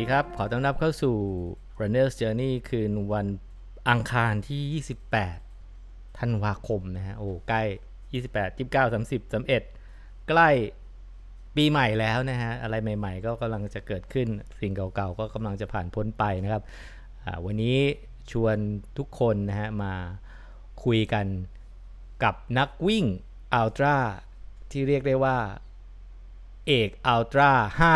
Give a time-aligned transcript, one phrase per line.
[0.00, 1.16] ดีครับ ขอต้อนรับเข้าสู่
[1.80, 3.26] Runner's Journey คืนวัน
[3.88, 4.82] อังคารที่
[5.52, 7.62] 28 ธันวาคมนะฮะ โอ้ ใกล้
[8.12, 10.48] 28 29 30 31 ใกล้
[11.56, 14.28] ปีใหม่แล้วนะฮะ อะไรใหม่ๆ ก็กำลังจะเกิดขึ้น
[14.60, 16.62] สิ่งเก่าๆ ก็กำลังจะผ่านพ้นไปนะครับ
[17.44, 17.78] วันนี้
[18.32, 18.56] ชวน
[18.98, 19.92] ทุกคนนะฮะ มา
[20.84, 21.26] คุยกัน
[22.24, 23.04] กับนักวิ่ง
[23.54, 23.96] อัลตร้า
[24.70, 25.36] ที่เรียกได้ว่า
[26.70, 27.50] เอกอัลตร้า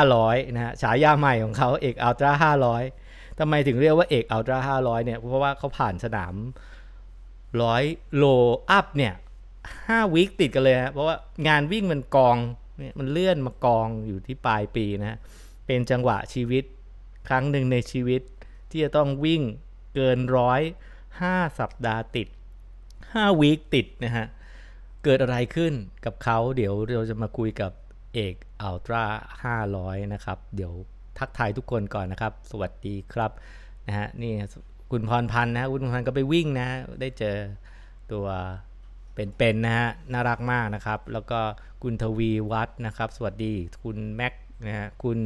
[0.05, 2.53] 500 นะฮะฉายาใหม่ของเขาเอกอัลตร้า
[2.91, 6.35] 500ทำไมถึงเรียกว่าเอกอัลตร้า500 เนี่ย เพราะว่าเขาผ่านสนาม
[7.63, 7.83] ร้อย
[8.17, 8.25] โล
[8.71, 9.15] อัพเนี่ย
[9.89, 11.17] ห้าวิคติดกันเลยฮะเพราะว่า
[11.49, 12.37] งานวิ่งมันกอง
[12.79, 15.19] เนี่ยมันเลื่อนมากองอยู่ที่ปลายปีนะฮะ
[15.67, 16.65] เป็นจังหวะชีวิต
[17.29, 18.23] ครั้งหนึ่งในชีวิต
[18.71, 19.43] ที่จะต้องวิ่ง
[19.95, 20.61] เกินร้อย
[21.21, 22.29] ห้าสัปดาห์ติด
[23.13, 24.27] ห้าวีคติดนะฮะ
[25.05, 25.73] เกิดอะไรขึ้น
[26.05, 27.73] กับเขาเดี๋ยวเราจะมาคุยกับ
[28.15, 29.05] เอก อัลตร้า
[29.65, 30.73] 500 นะครับ เดี๋ยว
[31.19, 33.31] ทักทายทุกคนก่อนนะครับ สวัสดีครับ
[33.87, 34.33] นะฮะนี่
[34.91, 36.67] คุณพรพันธ์นะคุณพรพันธ์ก็ไปวิ่งนะ
[37.01, 37.37] ได้เจอ
[38.13, 38.27] ตัว
[39.15, 41.41] เป็นๆนะฮะน่ารักมากนะครับ แล้วก็
[41.83, 43.53] คุณทวีวัฒนะครับ สวัสดี
[43.83, 44.35] คุณแม็ก
[44.67, 45.19] นะฮะคุณ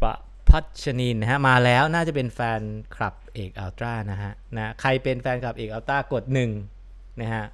[0.00, 0.14] ประ
[0.48, 2.60] พัชนินนะฮะมาแล้วน่าจะเป็นแฟน
[2.94, 6.24] คลับเอกอัลตร้านะฮะนะใครเป็นแฟนคลับเอกอัลตร้ากด
[6.72, 7.44] 1นะฮะ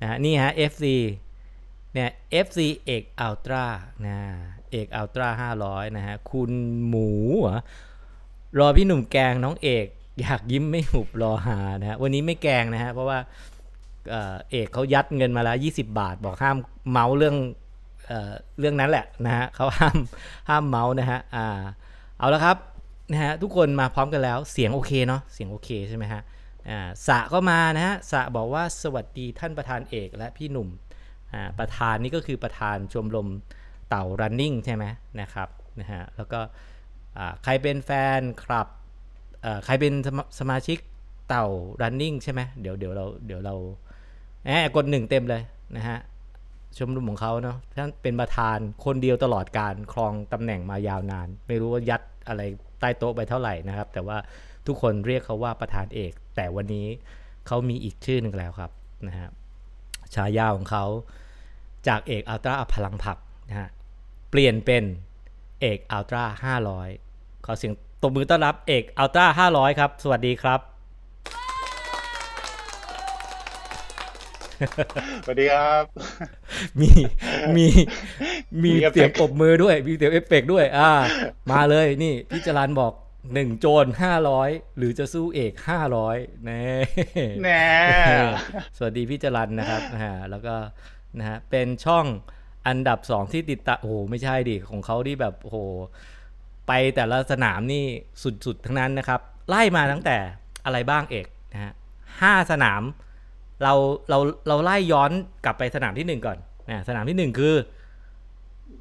[0.00, 0.84] นะฮะนี่ฮะ FC
[1.94, 2.10] เนี่ย
[2.46, 3.64] FC เอกอัลตร้า
[4.06, 4.18] นะ
[4.70, 6.52] เอกอัลตร้า500 นะฮะ คุณ
[6.86, 7.10] หมู
[8.58, 9.86] รอพี่หนุ่มแกงน้องเอก
[10.20, 13.18] อยากยิ้มไม่หุบรอหานะฮะ วันนี้ไม่แกงนะฮะ เพราะว่า
[14.50, 16.56] เอกเขายัดเงินมาแล้ว 20 บาท บอกห้าม
[16.90, 17.36] เมาส์เรื่อง
[18.06, 18.12] เอ
[18.58, 19.98] เรื่องนั้นแหละนะฮะเขาห้าม
[20.48, 21.46] ห้ามเมาส์นะฮะอ่า
[22.18, 22.56] เอาละครับ
[23.12, 26.22] นะฮะทุกคนมาพร้อมกันแล้วเสียงโอเคเนาะเสียงโอเคใช่ไหมฮะ
[26.68, 30.68] อ่าสะก็มานะฮะสะบอกว่าสวัสดีท่านประธานเอกและพี่หนุ่ม
[31.58, 33.28] ประธานนี่ก็คือประธานชมรม
[33.88, 34.84] เต่า running ใช่ไหม
[35.20, 35.48] นะครับ
[35.80, 36.40] นะฮะแล้วก็
[37.44, 38.68] ใครเป็นแฟนคลับ
[39.64, 39.92] ใครเป็น
[40.40, 40.78] สมาชิก
[41.28, 41.46] เต่า
[41.82, 43.54] running ใช่ไหมเดี๋ยวเดี๋ยวเราเดี๋ยวเรา
[44.46, 45.42] แอบกดหนึ่งเต็มเลย
[45.76, 45.98] นะฮะ
[46.78, 52.42] ชมรมของเขาเนาะท่านเป็นประธานคนเดียวตลอดการครองตำแหน่งมายาวนาน ไม่รู้ว่ายัดอะไร
[52.80, 54.18] ใต้โต๊ะไปเท่าไหร่นะครับ แต่ว่า
[54.66, 56.86] ทุกคนเรียกเขาว่าประธานเอก แต่วันนี้
[57.46, 58.70] เขามีอีกชื่อหนึ่งแล้วครับ
[59.08, 59.28] นะฮะ
[60.14, 60.84] ฉายาของเขา
[61.88, 63.16] จากเอกอัลตร้าพลังผัก
[63.48, 63.68] นะฮะ
[64.30, 64.84] เปลี่ยนเป็น
[65.60, 66.24] เอกอัลตร้า
[66.84, 70.60] 500 ขอเสียงตบมือต้อนรับเอกอัลตร้า500 ครับ สวัสดีครับ
[75.24, 75.84] สวัสดีครับ
[76.80, 76.90] มี
[77.56, 77.66] มี
[78.64, 80.90] มีเสียงปรบมือด้วย มีเสียงเอฟเฟกด้วย อ่า
[81.50, 82.92] มาเลยนี่พี่จรันบอก
[83.34, 86.62] หนึ่งโจรห้าร้อยหรือจะสู้เอกห้าร้อยแน่
[87.42, 87.64] แน่
[88.76, 90.54] สวัสดีพี่จรันนะครับนะฮะแล้วก็
[91.18, 92.06] นะฮะเป็นช่อง
[92.66, 95.58] อันดับสองที่ติดตามโอ้โหไม่ใช่ดิของเขาที่แบบโอ้โห
[96.68, 97.84] ไปแต่ละสนามนี่
[98.22, 100.16] สุดๆทั้งนั้นนะครับ ไล่มาตั้งแต่
[100.64, 101.72] อะไรบ้างเอกนะฮะ
[102.22, 102.82] ห้าสนาม
[103.62, 103.74] เรา
[104.08, 104.18] เรา
[104.48, 105.10] เราไล่ย้อน
[105.44, 106.38] กลับไปสนามที่หนึ่งก่อน
[106.68, 107.54] นะสนามที่หนึ่งคือ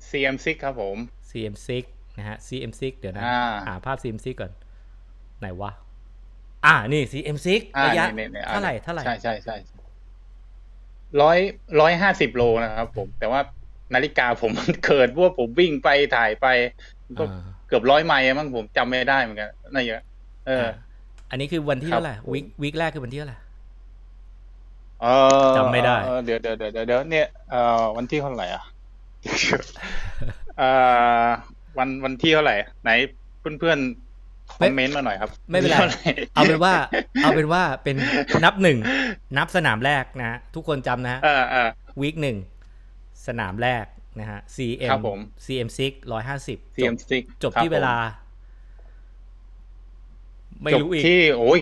[0.09, 0.97] CM6 ครับผม
[1.29, 1.69] CM6
[2.17, 3.23] นะฮะ CM6 เดี๋ยวนะ
[3.67, 4.51] หาภาพ CM6 ก่อน
[5.39, 5.71] ไหนวะ
[6.65, 7.47] อ่านี่ CM6
[7.85, 8.05] ระยะ
[8.49, 9.55] เท่าไหร่เท่าไหร่ใช่ใช่ใช่
[11.21, 11.37] ร้อย
[11.81, 13.41] ร้อยห้าสิบโลนะครับผม แต่ว่า
[13.93, 16.47] นาฬิกาผมมันเกิดว่าผมวิ่งไปถ่ายไป
[17.19, 17.23] ก็
[17.67, 20.01] เกือบร้อยไมล์มั้งผมจำไม่ได้เหมือนกันนั่นเยอะ
[20.47, 20.65] เออ
[21.31, 23.37] อันนี้คือวันที่เท่าไหร่วิกวิกแรกคือวันที่เท่าไหร่
[25.01, 28.63] เออจำไม่ได้ เดี๋ยวเดี๋ยวเดี๋ยวเดี๋ยวเนี่ยเอ่อวันที่เท่าไหร่อะ
[30.57, 30.69] เอ่
[31.25, 31.27] อ
[31.77, 32.91] วันวันที่เท่าไหร่ไหน
[33.39, 33.77] เพื่อนเพื่อน
[34.51, 35.77] คอมเมนต์มาหน่อยครับ ไม่เป็นไร
[36.35, 36.73] เอาเป็นว่า
[37.23, 37.95] เอาเป็นว่าเป็น
[38.45, 38.77] นับหนึ่ง
[39.37, 41.17] นับสนามแรกนะทุกคนจำนะ
[42.01, 42.37] วีคหนึ่ง
[43.27, 43.85] สนามแรก
[44.19, 44.99] นะฮะ CM
[45.45, 47.95] CM 6ร้อยห้าสิบ CM 6จบที่เวลา
[50.63, 51.59] ไม่รู้อีกที่โอ้ย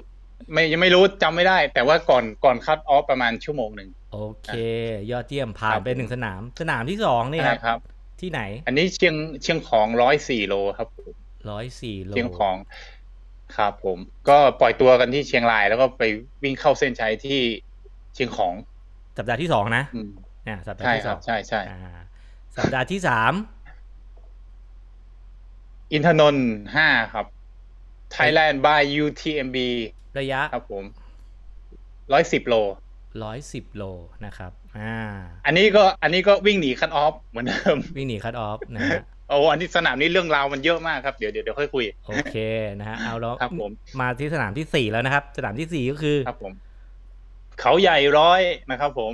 [0.51, 4.49] ไม่ยังไม่รู้จำไม่ได้ แต่ว่าก่อนก่อนคัดออฟประมาณชั่วโมงหนึ่งโอเค
[5.11, 7.79] ยอดเยี่ยมผ่านไปหนึ่งสนาม สนามที่สองนี่ครับ
[8.21, 10.87] ที่ไหน อันนี้เชียงเชียงของร้อยสี่โลครับ
[11.51, 12.55] ร้อยสี่โลเชียงของ
[13.57, 13.97] ครับผม
[14.29, 16.03] ก็ปล่อยตัวกันที่เชียงรายแล้วก็ไป
[16.43, 17.39] วิ่งเข้าเส้นชัยที่
[18.13, 18.53] เชียงของ
[19.17, 19.83] สัปดาห์ที่สองนะ
[20.45, 21.61] เนี่ยสัปดาห์ที่สองใช่ใช่
[22.57, 23.33] สัปดาห์ที่สาม
[25.91, 27.25] อินทนนท์ห้าครับ
[28.15, 29.57] Thailand by UTMB
[30.19, 30.83] ระยะครับผม
[32.13, 32.55] ร้อยสิบโล
[33.23, 33.83] ร้อยสิบโล
[34.25, 34.97] นะครับ อ่า
[35.45, 42.35] อันนี้ก็อันนี้ก็วิ่งหนีคัตออฟเหมือนเดิม วิ่งหนีคัตออฟนะฮะ โอ้อันนี้สนามนี้เรื่องราวมันเยอะมากครับเดี๋ยวเดี๋ยวเดี๋ยวค่อยคุยโอเค
[42.79, 46.53] นะฮะเอาแล้วครับผมมาที่สนามที่สี่แล้วนะครับ สนามที่สี่ก็คือครับผม
[47.61, 48.41] เขาใหญ่ร้อย
[48.71, 49.13] นะครับ ผม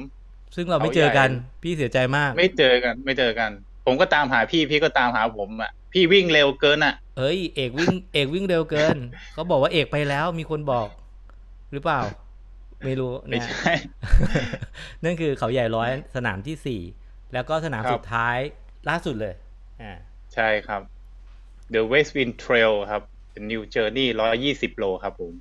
[0.56, 1.30] ซึ่งเราไม่เจอกัน
[1.63, 3.51] พี่เสียใจมาก ไม่เจอกัน ไม่เจอกัน
[3.86, 8.98] ผมก็ตามหาพี่พี่ก็ตามหาผมอะพี่วิ่งเร็วเกินอะ เอ้ยเอกวิ่งเอกวิ่งเร็วเกิน
[9.33, 10.88] เขาบอกว่าเอกไปแล้วมีคนบอก
[11.74, 12.01] หรือเปล่า
[12.86, 13.74] ไม่รู้ไม่นะใช่
[15.04, 16.81] นั่นคือเขาใหญ่ร้อยสนามที่สี่
[17.33, 18.38] แล้วก็สนามครับสุดท้าย
[18.89, 19.33] ล่าสุดเลย
[19.81, 19.94] อ่า
[20.34, 20.81] ใช่ครับ
[21.74, 24.08] The West Wind Trail ครับเป็น New Journey
[24.44, 25.34] 120 โลครับผม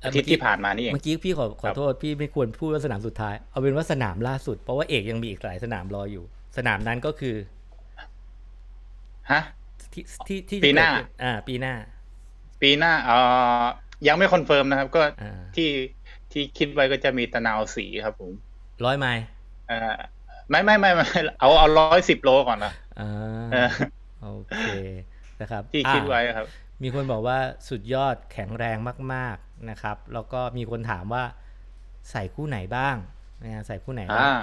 [0.00, 6.24] เอ่ออาทิตย์ที่ผ่านมานี่เองเมื่อกี้พี่ขอขอครับโทษพี่ไม่ควรพูดว่าสนามสุดท้าย เอาเป็นว่าสนามล่าสุด เพราะว่าเอกยังมีอีกหลายสนามรออยู่
[6.56, 7.36] สนามนั้นก็คือ
[9.30, 9.42] ฮะ
[9.92, 11.74] ที่ที่ที่ปีหน้าจะเกิดขึ้อ่า ปีหน้า
[12.62, 13.16] ปีหน้าเอ่
[13.62, 13.64] อ
[14.08, 15.70] ยังไม่ confirm นะครับ ก็อ่าที่
[16.32, 18.32] ที่คิดไว้ก็จะมีตะนาวศรีครับผม
[18.84, 19.24] ร้อยไมล์
[19.68, 19.94] เอ่อ
[20.50, 21.06] ไม่ไม่ไม่ไม่
[21.40, 23.10] เอาเอาร้อยสิบโลก่อนนะ อ่า
[23.52, 23.68] เออ
[24.22, 24.68] โอเค
[25.40, 26.46] นะครับที่คิดอ่าไว้ครับ
[26.82, 28.76] มีคนบอกว่าสุดยอดแข็งแรง
[29.14, 31.24] มาก ๆนะครับ แล้วก็มีคนถามว่า
[32.10, 32.96] ใส่คู่ไหนบ้าง
[33.42, 34.42] นะฮะใส่คู่ไหนบ้างอ่า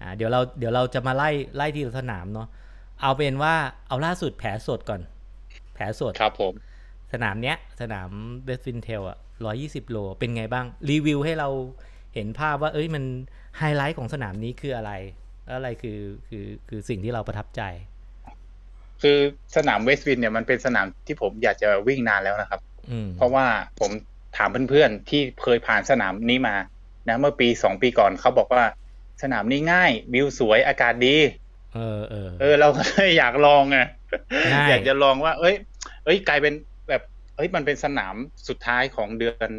[0.00, 2.48] อ่าเดี๋ยวเราเดี๋ยวเราจะมาไล่ไล่ทีละสนามเนาะ
[3.02, 3.54] เอาเป็นว่า
[3.88, 5.00] เอาล่าสุดแผลสดก่อน
[5.74, 6.52] แผลสดครับผม
[7.12, 8.10] สนามเนี้ย สนาม
[8.44, 11.48] เวสต์วินเทรลอะร้อยยี่สิบโลเป็นไงบ้าง รีวิวให้เรา
[12.14, 13.04] เห็นภาพว่า เอ้ยมัน
[13.58, 17.62] ไฮไลท์ของสนามนี้คืออะไรแล้ว อะไรคือคือคือสิ่งที่เราประทับใจ
[19.02, 19.18] คือ
[19.56, 22.60] สนามเวสต์วินเนี่ยมันเป็นสนามที่ผมอยากจะวิ่งนานแล้วนะครับ
[22.90, 23.46] อืมเพราะว่า
[23.80, 23.90] ผม
[24.36, 26.56] ถามเพื่อนๆที่เคยผ่านสนามนี้มา
[27.08, 28.64] นะ เมื่อปีสองปีก่อนเขาบอกว่า
[29.22, 31.16] สนามนี้ง่ายวิวสวยอากาศดี
[31.74, 33.78] เออเออเออ เราก็เลยอยากลองไง
[34.52, 35.54] ง่ายอยากจะลองว่า เอ้ย
[36.04, 36.54] เอ้ยกลายเป็น
[36.88, 37.02] แบบ
[37.36, 38.14] เอ้ยมันเป็นสนาม
[38.48, 39.50] สุดท้ายของเดือน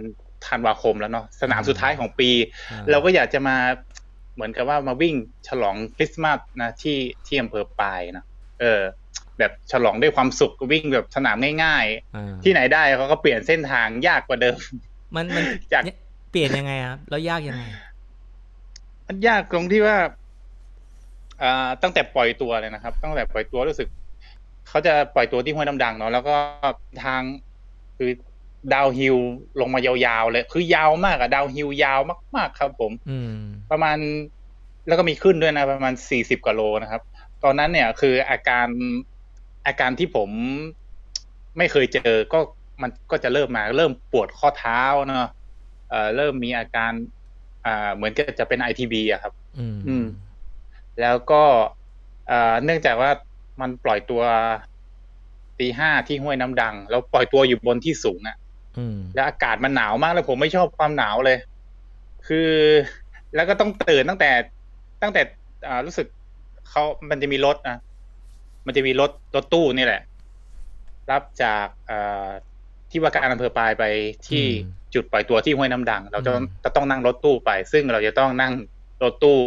[0.47, 2.29] ธันวาคมแล้วเนาะสนามสุดท้ายของปี
[2.71, 3.57] อ่เราก็อยากจะมา
[4.39, 5.15] เหมือนกับว่ามาวิ่ง
[5.47, 8.25] ฉลองคริสต์มาสนะที่ที่อำเภอปายนะ
[8.59, 8.81] เออ
[9.39, 14.57] แบบฉลองด้วยความสุขวิ่งแบบสนามง่ายอ่าๆที่ไหนได้เขาก็เปลี่ยนเส้นทางยากกว่าเดิม
[15.15, 15.43] มันมัน
[15.73, 15.97] จากเนี่ย
[16.31, 17.63] เปลี่ยนยังไงครับแล้วยากยังไง
[19.07, 19.97] มันยากตรงที่ว่า
[21.43, 23.87] อ่าตั้งแต่ปล่อยตัวเลยนะครับ ตั้งแต่ปล่อยตัวรู้สึก
[24.69, 26.35] เขาจะปล่อยตัวที่ห้วยน้ำดังเนาะแล้วก็
[27.03, 27.21] ทาง
[27.97, 28.09] คือ
[28.73, 29.17] ดาวฮิล
[29.59, 31.99] ลงมายาวๆเลย คือยาวมากอะดาวฮิลยาว
[32.35, 33.33] มาก ๆ ครับ ผม อืม
[33.71, 33.97] ประมาณ
[34.87, 37.01] แล้วก็มีขึ้นด้วยนะ ประมาณสี่สิบกว่าโลนะครับ
[37.43, 38.67] ตอนนั้นเนี่ย คืออาการ
[39.65, 40.29] อาการที่ผม
[41.57, 42.39] ไม่เคยเจอก็
[42.81, 45.29] มันก็จะเริ่มมา เริ่มปวดข้อเท้าเนาะ
[45.89, 46.91] เอ่อเริ่มมีอาการ
[47.65, 50.05] อ่า เหมือนกับจะเป็นไอทีบีอะครับ อืมอืม
[51.01, 51.43] แล้วก็
[52.27, 53.11] เอ่อเนื่องจากว่า
[53.61, 54.21] มันปล่อยตัว
[55.59, 58.48] ตีห้าที่ห้วยน้ำดัง แล้วปล่อยตัวอยู่บนที่สูงอะอืม
[59.15, 61.37] แล้วอากาศมันหนาวมากแล้วผมไม่ชอบความหนาวเลย
[62.27, 62.51] คือ
[63.35, 64.31] แล้วก็ต้องตื่นตั้งแต่
[65.01, 65.21] ตั้งแต่
[65.67, 66.07] อ่ารู้สึก
[66.69, 67.77] เขามันจะมีรถนะ
[68.65, 70.01] มันจะมีรถรถตู้นี่แหละ
[71.11, 72.29] รับจากอ่า
[72.91, 73.83] ที่ว่าการอำเภอปลายไป
[74.27, 78.53] ที่อืมจุดปล่อยตัวที่ห้วยน้ำดัง เราจะอืมจะต้องนั่งรถตู้ไป ซึ่งเราจะต้องนั่ง
[79.03, 79.37] รถตู้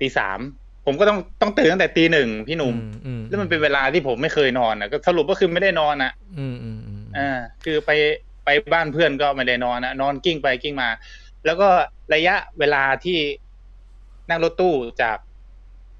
[0.00, 0.38] ตีสาม
[0.86, 2.74] ผมก็ต้องต้องตื่นตั้งแต่ตีหนึ่งพี่หนุ่ม
[3.06, 7.90] อือืแล้วมันเป็นเวลาที่ผมไม่เคยนอนนะก็สรุปก็คือไม่ได้นอนนะอืมอืมอืมอ่าคือไป
[8.44, 10.88] ไปบ้านเพื่อนก็ไม่ได้นอนนะนอนกิ้งไปกิ้งมา
[11.44, 11.68] แล้วก็
[12.14, 13.18] ระยะเวลาที่
[14.28, 15.18] นั่งรถตู้จาก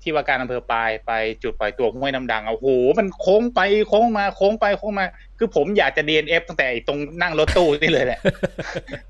[0.02, 1.12] ที่ว่าการอำเภอปลายไป
[1.42, 2.68] จุดปล่อยตัวห้วยน้ำดังอะโอ้โห
[2.98, 5.06] มันโค้งไปโค้งมาโค้งไปโค้งมา
[5.38, 8.20] คือผมอยากจะ DNF ตั้งแต่ไอ้ตรงนั่งรถตู้นี่เลยแหละ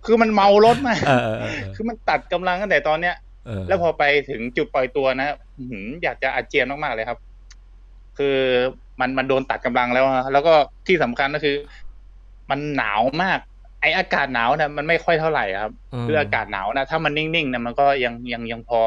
[0.07, 7.19] คือมันเมารถมากเออเออเออคือมันตัดกำลังตั้งแต่ตอนเนี้ยเออแล้วพอไปถึงจุดปล่อยตัวนะอื้อหืออยากจะอาเจียนมากๆเลยครับ
[8.19, 8.37] คือ
[9.01, 10.53] มันมันโดนตัดกำลังแล้วอะแล้วก็
[10.87, 11.57] ที่สำคัญก็คือ
[12.51, 13.39] มันหนาวมาก
[13.81, 15.73] ไออากาศหนาวนะมันไม่ค่อยเท่าไหร่ครับ
[16.05, 18.81] คืออากาศหนาวนะถ้ามันนิ่งๆนะมันก็ยังยังยังพอ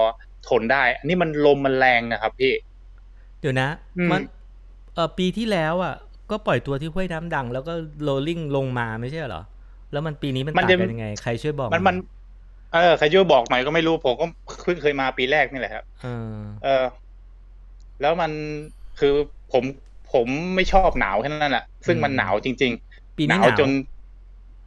[0.48, 2.54] ทนได้ อันนี้มันลมมันแรงนะครับพี่
[3.42, 4.22] เดี๋ยวนะอืมมัน
[4.96, 5.96] เออปีที่แล้วอะ
[6.32, 9.44] ก็ปล่อยตัวที่ห้วยน้ำดัง แล้วก็โรลลิ่งลงมาไม่ใช่เหรอ
[9.92, 11.96] แล้วมันปีนี้มันมันต่างจะกันยังไง ใครช่วยบอก มันมัน
[12.74, 14.26] เออใครช่วยบอกหน่อยก็ไม่รู้ผมก็
[14.64, 16.32] เพิ่งเคยมาปีแรกนี่แหละครับเออ
[16.64, 16.84] เออ
[18.02, 18.32] แล้วมัน
[19.00, 19.14] คือ
[19.54, 19.64] ผม
[20.14, 23.70] ผมไม่ชอบหนาวแค่นั้นแหละซึ่งมันหนาวจริงปีๆ หนี้นาหวนาวจน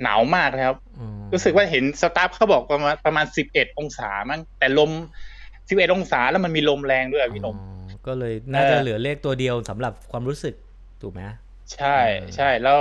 [0.03, 4.91] หนาวมากเลยครับอ๋อรู้สึกว่าเห็นสตาฟเขาบอกประมาณประมาณสิบเอ็ดองศามั้งแต่ลม
[5.69, 10.55] สิบเอ็ดองศาแล้วมันมีลมแรงด้วยอะพี่หนมอ๋อก็เลยน่าจะเออเหลือเลขตัวเดียวสำหรับความรู้สึก
[11.03, 11.21] ถูกไหม
[11.75, 12.79] ใช่เออใช่แล้ว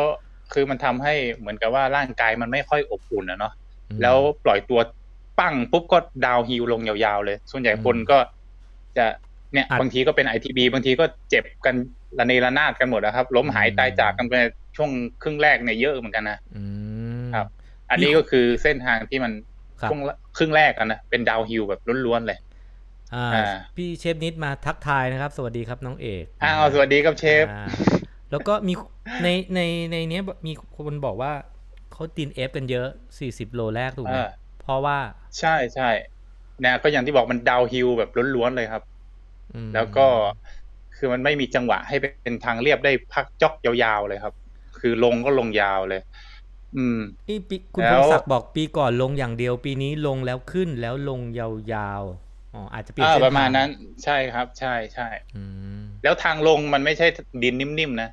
[0.54, 3.54] คือมันทำให้เหมือนกับว่าร่างกายมันไม่ค่อยอบอุ่นอะเนาะ
[3.90, 4.80] อืมแล้วปล่อยตัว
[5.40, 8.18] ปั้งปุ๊บก็ดาวน์ฮิลลงยาวๆเลย ส่วนใหญ่อืมคนก็
[8.98, 9.06] จะ
[9.54, 11.76] เนี่ยอัดบางทีก็เป็นไอทีบีบางทีก็เจ็บกัน
[12.20, 14.34] ระเนระนาดกันหมดนะครับ ล้มหายอืมตายจากกันไป
[14.77, 14.91] ช่วง
[15.24, 16.63] ครึ่งแรกเนี่ยเยอะเหมือนกันนะอื
[17.25, 17.48] มครับ
[17.89, 19.31] อันนี้ก็คือเส้นทางที่มัน
[19.81, 20.00] ครับช่วง
[20.38, 22.39] ครึ่งแรกกันนะเป็นดาวน์ฮิลแบบล้วนๆเลย
[23.15, 27.65] อ่าอ่าพี่เชฟนิดมาทักทายนะครับ สวัสดีครับน้องเอกอ้าวสวัสดีครับเชฟอ่า
[28.31, 28.74] แล้วก็มี
[29.24, 31.31] ในในในเนี้ยมีคนบอกว่า
[31.93, 32.88] เขาตีนเอฟกันเยอะ
[33.19, 34.29] สี่สิบโลแรกถูกไหมอ่า
[34.62, 34.98] เพราะว่า
[35.39, 35.89] ใช่ใช่
[36.65, 38.84] นะก็อย่างที่บอกมันดาวน์ฮิลแบบล้วนๆเลยครับ
[39.53, 40.05] อืมแล้วก็
[40.98, 44.34] คคือมันไม่มีจังหวะให้เป็นทางเรียบได้พักจ็อกยาวๆเลยครับ
[44.79, 46.01] คือลงก็ลงยาวเลย
[46.77, 53.69] อืมนี่ปีคุณแล้พวงศักดิ์บอกปีก่อนลงอย่างเดียว ปีนี้ลงแล้วขึ้นแล้วลงยาวๆอ๋ออาจจะเปลี่ยนอ่าเส้นประมาณทงนั้น
[54.03, 55.43] ใช่ครับ ใช่ใช่อื
[55.84, 57.07] มแล้วทางลงมันไม่ใช่
[57.43, 58.10] ดินนิ่มๆนะ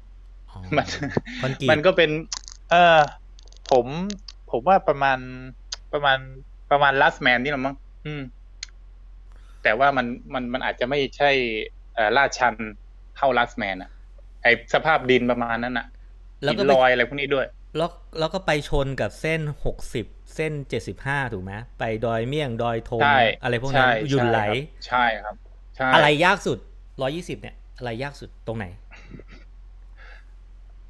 [0.51, 0.87] อ๋อมัน
[1.43, 2.11] คอนกรีตมันก็เป็น
[2.71, 3.01] เออ
[3.71, 3.87] ผม
[4.51, 5.19] ผมว่าประมาณ
[5.93, 6.19] ประมาณ
[6.71, 8.23] ประมาณลัสแมนนี่แหละมั้งอืม
[9.63, 11.31] แต่ว่ามันมันมันอาจจะไม่ใช่
[11.95, 12.55] เอ่อลาดชัน
[13.17, 13.91] เท่าลัสแมนอะ
[14.43, 15.87] ไอสภาพดินประมาณนั้นอะ
[16.43, 24.41] แล้วหินก็ลไปอยอะไรพวกนี้ด้วยแล้วแล้วก็ไปชนกับเส้นหกสิบเส้นเจ็ดสิบห้าถูกไหมไปดอยเมี่ยงดอยธงใช่อะไรพวกนั้นใช่หยุ่นไหล
[24.87, 25.35] ใช่ครับ
[25.77, 26.59] ใช่อะไรยากสุด
[27.03, 28.67] ร้อยี่สิบเนี่ย อะไรยากสุดตรงไหน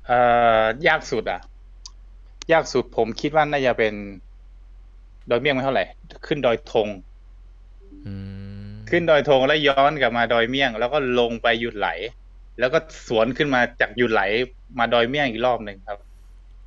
[0.07, 0.21] เอ่
[0.85, 1.41] อยากสุดอะ
[2.53, 3.95] ยากสุดผมคิดว่าน่าจะเป็น
[5.31, 5.85] ดอยเมี่ยงไม่เท่าไหร่
[6.27, 6.89] ขึ้นดอยธง
[8.07, 8.15] อื
[8.67, 11.89] มขึ้นดอยธงแล้วย้อนกลับมาดอยเมี่ยง แล้วก็ลงไปหยุดไหล
[12.59, 14.23] แล้วก็สวนขึ้นมาจากหยุดไหล
[14.79, 15.99] มาดอยเมี่ยงอีกรอบหนึ่งครับ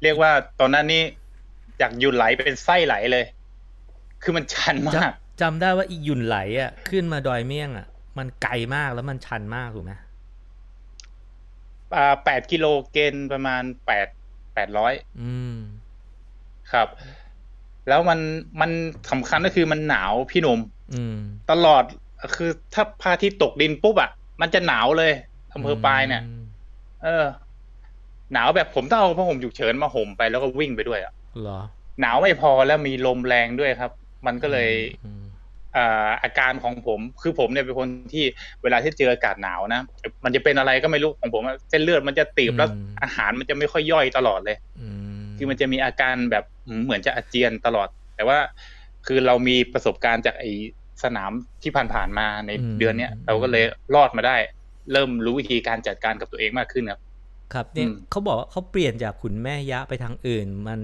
[0.04, 1.04] เรียกว่าตอนนั้นนี่
[1.82, 3.26] จากหยุดไหลเป็นไส้ไหลเลย
[4.24, 7.88] คือมันชันจมากำจำได้ว่าอีหยุ่นไหลอะขึ้นมาดอยเมี่ยงอะ
[8.18, 9.92] มันไกลมากแล้วมันชันมากถูกไหม
[11.96, 14.08] อ่าแปดกิโลเกณฑ์ประมาณแปด
[14.54, 15.56] แปดร้อยอืม
[16.72, 16.88] ครับ
[17.88, 18.20] แล้วมัน
[18.62, 18.72] มัน
[19.12, 20.60] สำคัญก็คือมันหนาวพี่หนุ่ม
[20.94, 21.18] อืม
[21.52, 21.84] ตลอด
[22.36, 24.10] คือถ้าพระอาทิตย์ตกดินปุ๊บอะ
[24.42, 25.12] มันจะหนาวเลย
[25.54, 26.44] อำเภอปลายเนี่ยอืม
[27.04, 27.26] เออ
[28.34, 31.60] หนาวแบบผมต้องเอาผ้าห่มฉุกเฉินมาห่มไปแล้วก็วิ่งไปด้วยอะเหรอ
[32.02, 33.92] หนาวไม่พอแล้วมีลมแรงด้วยครับ
[34.28, 34.72] มันก็เลย
[35.06, 35.24] อืม
[35.78, 38.26] อ่าอาการของผมคือผมเนี่ยเป็นคนที่
[38.64, 39.82] เวลาที่เจออากาศหนาวนะ
[40.24, 42.70] มันจะเป็นอะไรก็ไม่รู้ของผมอะเส้นเลือดมันจะตีบแล้ว
[43.04, 46.44] อาหารมันจะไม่ค่อยย่อยตลอดเลยอืมคือมันจะมีอาการแบบ
[46.84, 48.38] เหมือนจะอาเจียนตลอด แต่ว่า
[49.08, 50.46] คือเรามีประสบการณ์จากไอ
[51.04, 51.32] สนาม
[51.64, 53.64] ที่ผ่านๆมาในเดือนเนี้ยเราก็เลย
[53.96, 54.38] รอดมาได้
[54.92, 57.02] เริ่มรู้วิธีการจัดการกับตัวเองมากขึ้นครับ
[57.54, 60.80] ครับเนี่ยอืมเขาบอกว่าเขาเปลี่ยนจากขุนแม่ยะไปทางอื่น มัน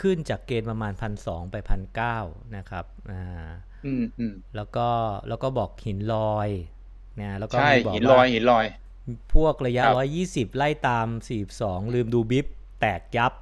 [0.00, 2.18] ขึ้นจากเกณฑ์ประมาณพันสองไปพันเก้า
[2.56, 3.48] นะครับอ่า
[3.86, 4.88] อืมอืมแล้วก็
[5.28, 6.48] แล้วก็บอกหินลอย
[7.20, 8.66] นะแล้วก็ใช่มีบอกหินลอยว่าหินลอย
[9.34, 12.46] พวกระยะครับร้อยยี่สิบไล่ตามสี่สองลืมดูบิฟ
[12.80, 13.32] แตกยับ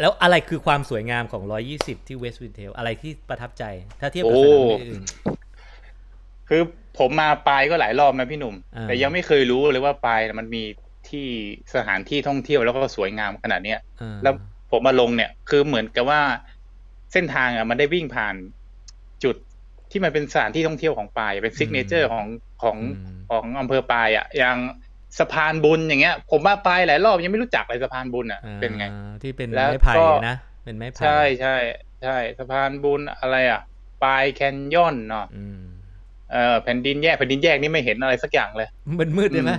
[0.00, 1.42] แล้วอะไรคือความสวยงามของ
[1.76, 3.64] 120ที่เวสต์วินเทลอะไรที่ประทับใจ
[4.00, 5.04] ถ้าเทียบกับโอ้สนามอื่น
[6.48, 6.62] คือ
[6.98, 10.62] ผมมาปายก็หลายรอบนะพี่หนุ่มอ่าแต่ยังไม่เคยรู้เลยว่าปายน่ะมันมี
[11.08, 11.26] ที่
[11.74, 14.34] สถานที่ท่องเที่ยวแล้วก็สวยงามขนาดเนี้ยๆอ่าแล้ว
[14.70, 16.20] ผมมาลงเนี่ย คือเหมือนกับว่า
[17.12, 18.34] เส้นทางอะมันได้วิ่งผ่าน
[19.24, 19.36] จุด
[19.90, 22.26] ที่มันเป็นสถานที่ท่องเที่ยวของปายเป็น signature ของ
[22.62, 24.56] ของอืมของอำเภอปายอะอย่าง
[25.18, 28.86] สะพานบุญอย่างเงี้ย ผมมาปายหลายรอบยังไม่รู้จักเลยสะพานบุญอะอ่าเป็นไง
[29.22, 31.56] ที่เป็นแล้วไม้ไผ่ก็นะเป็นไม้ไผ่ใช่ใช่
[32.02, 33.60] ใช่สะพานบุญอะไรอะ
[34.04, 35.58] ปายแคนยอนเนาะอืม
[36.32, 38.68] เออแผ่นดินแยกแผ่นดินแยกนี่ไม่เห็นอะไรสักอย่างเลย
[39.00, 39.52] มันมืดเลยไหม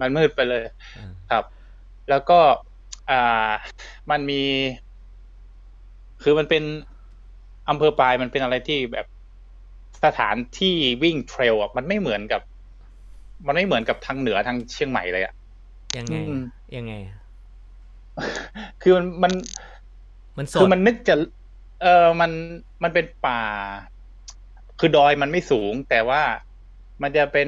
[0.00, 0.62] มันมืดไปเลย
[0.98, 1.44] อ่าครับ
[2.10, 2.38] แล้วก็
[3.10, 3.50] อ่า
[4.10, 4.42] มันมี
[6.22, 6.62] คือมันเป็น
[7.68, 9.06] อำเภอปลายมันเป็นอะไรที่แบบ
[10.04, 12.42] สถานที่วิ่งเทรลอะมันไม่เหมือนกับ
[13.46, 15.34] มันไม่เหมือนกับทางเหนือทางเชียงใหม่เลยอะ
[15.96, 16.42] ยังไงอืม
[16.76, 16.94] ยังไง
[18.82, 19.32] คือมันมัน
[20.38, 21.14] มันสคือดมันนึกจะ
[21.82, 22.30] เออมัน
[22.82, 23.40] มันเป็นป่า
[24.84, 26.22] คือดอยมันไม่สูง แต่ว่า
[27.02, 27.46] มันจะเป็น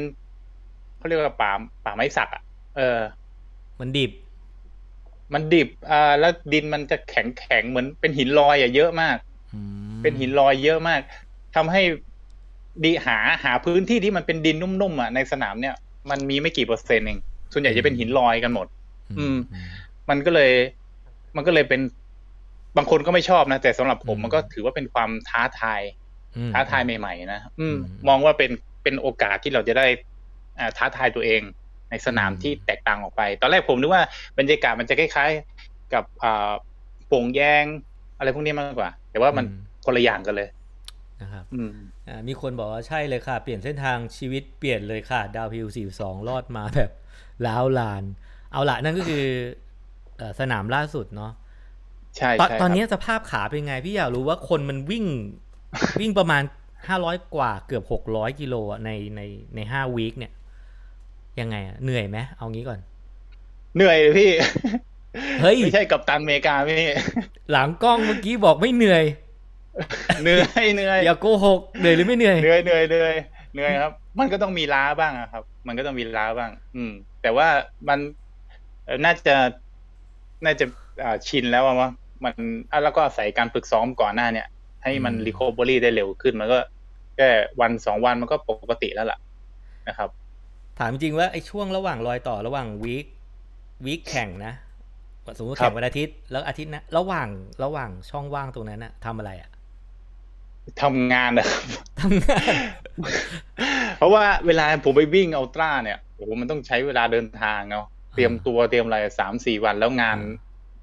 [0.98, 1.52] เขาเรียกว่าป่า
[1.84, 2.42] ป่าไม้สักอะ
[2.76, 3.00] เออ
[3.80, 4.12] มันดิบ
[5.34, 9.16] มันดิบอ่าแล้วดินมันจะแข็งแข็งเหมือนเป็นหินลอยอะเยอะมาก
[9.54, 9.60] อื
[9.98, 11.00] มเป็นหินลอยเยอะมาก
[11.56, 11.82] ทำให้
[12.84, 15.74] ดีหาหาพื้นที่ที่มันเป็นดินนุ่มๆอะในสนามเนี่ย
[16.10, 17.20] มันมีไม่กี่เปอร์เซ็นต์เอง
[17.52, 18.66] ส่วนใหญ่จะเป็นหินลอยกันหมด
[19.18, 19.36] อืม
[20.10, 20.52] มันก็เลย
[21.36, 21.80] มันก็เลยเป็น
[22.76, 26.03] บางคนก็ไม่ชอบนะ แต่สำหรับผมอืมมันก็ถือว่าเป็นความท้าทายอืม
[26.54, 28.50] ท้าทายใหม่ๆนะอืมอืมมองว่าเป็น
[28.82, 29.86] เป็นโอกาสที่เราจะได้
[30.58, 31.40] อ่าท้าทายตัวเอง
[31.90, 34.02] ในสนามอืมที่แตกต่างออกไป ตอนแรกผมนึกว่า
[34.38, 36.52] บรรยากาศมันจะคล้ายๆกับอ่า
[37.08, 37.64] โป่งแยง
[38.18, 39.44] อะไรพวกนี้มากกว่า แต่ว่ามัน
[39.84, 40.48] คนละอย่างกันเลย
[41.22, 41.72] นะครับอืม
[42.08, 45.66] อ่ามีคนบอกว่าใช่เลยค่ะ เปลี่ยนเส้นทางชีวิตเปลี่ยนเลยค่ะ ดาวพิว
[45.98, 46.90] 42รอดมาแบบ
[47.46, 48.02] ล้าวลาน
[48.52, 49.24] เอาละนั่นก็คือ
[50.18, 51.32] เอ่อสนามล่าสุดเนาะ
[52.16, 55.04] ใช่ตอนใช่ตอนครับนี้สภาพขาเป็นไง พี่อยากรู้ว่าคนมันวิ่ง
[56.00, 56.42] วิ่งประมาณ
[56.88, 59.20] 500กว่าเกือบ600กิโลอะในใน
[59.54, 60.32] ใน5วีคเนี่ย
[61.40, 62.78] ยังไงอะเหนื่อยไหมเอางี้ก่อน
[63.76, 64.30] เหนื่อยเลยพี่
[65.40, 66.76] เฮ้ยไม่ใช่กับตันอเมริกาพี่
[67.52, 69.04] หลังกล้องเมื่อกี้บอกไม่เหนื่อย
[70.22, 73.14] เหนื่อยเหนื่อยอย่าโกหกเหนื่อยหรือไม่เหนื่อยเหนื่อยเหนื่อยเหนื่อย
[73.54, 77.48] เหนื่อยครับ มันก็ต้องมีล้าบ้างอะครับ มันก็ต้องมีล้าบ้าง อืม แต่ว่า
[77.88, 77.98] มัน
[78.84, 79.36] เอ่อน่าจะ
[80.44, 80.64] น่าจะ
[81.02, 81.92] อ่าชินแล้วอะมั้ง
[82.24, 82.34] มัน
[82.72, 84.46] อะแล้วก็อาศัยการฝึกซ้อมก่อนหน้าเนี่ย
[84.84, 86.58] ให้มันอืม recovery ได้เร็วขึ้น มันก็
[87.16, 87.28] แค่
[87.60, 89.18] วันสองวันมันก็ปกติแล้วล่ะ
[89.88, 90.08] นะครับ
[90.78, 93.06] ถามจริงว่าไอ้ช่วงระหว่างรอยต่อระหว่าง week
[93.84, 94.52] วีคแข่งนะ
[95.38, 97.28] สมมติแข่งวันอาทิตย์ แล้วอาทิตย์นะระหว่าง
[97.64, 99.50] ระหว่างช่องว่างตรงนั้นนะทำอะไรอะ
[100.82, 101.60] ทำงานนะครับ
[102.00, 102.54] ทำงาน
[103.98, 110.18] เพราะว่าเวลาผมไปวิ่งอัลตร้าเนี่ยโอ้โหมันต้องใช้เวลาเดินทางเนาะเตรียมตัวเตรียมอะไรสามสี่วันแล้วงาน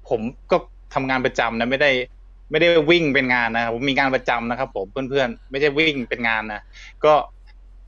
[0.08, 0.56] ผมก็
[0.94, 1.90] ทำงานประจำนะไม่ได้
[2.52, 6.60] ไม่ได้วิ่งเป็นงานนะผมมีงานประจำนะครับ ผมเพื่อนๆ ไม่ใช่วิ่งเป็นงานนะ
[7.04, 7.14] ก็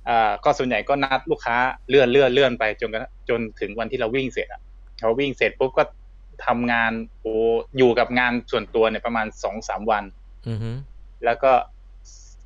[0.09, 1.56] อ่าก็ส่วนใหญ่ก็นัดลูกค้า
[1.88, 4.61] เลื่อนเลื่อนเลื่อนไปจนกันจนถึงวันที่เราวิ่งเสร็จอะ
[5.02, 5.85] เราวิ่งเสร็จปุ๊บก็
[6.47, 7.35] ทำงานโอ้
[7.78, 10.04] อยู่กับงานส่วนตัวเนี่ยประมาณสองสามวัน
[11.25, 11.52] แล้วก็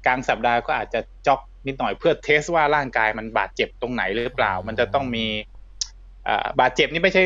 [0.07, 5.27] กลางสัปดาห์ก็อาจจะจ็อกนิดหน่อยเพื่อเทสว่าร่างกายมันบาดเจ็บตรงไหนหรือเปล่า มันจะต้องมี
[6.29, 7.23] อ่าบาดเจ็บนี่ไม่ใช่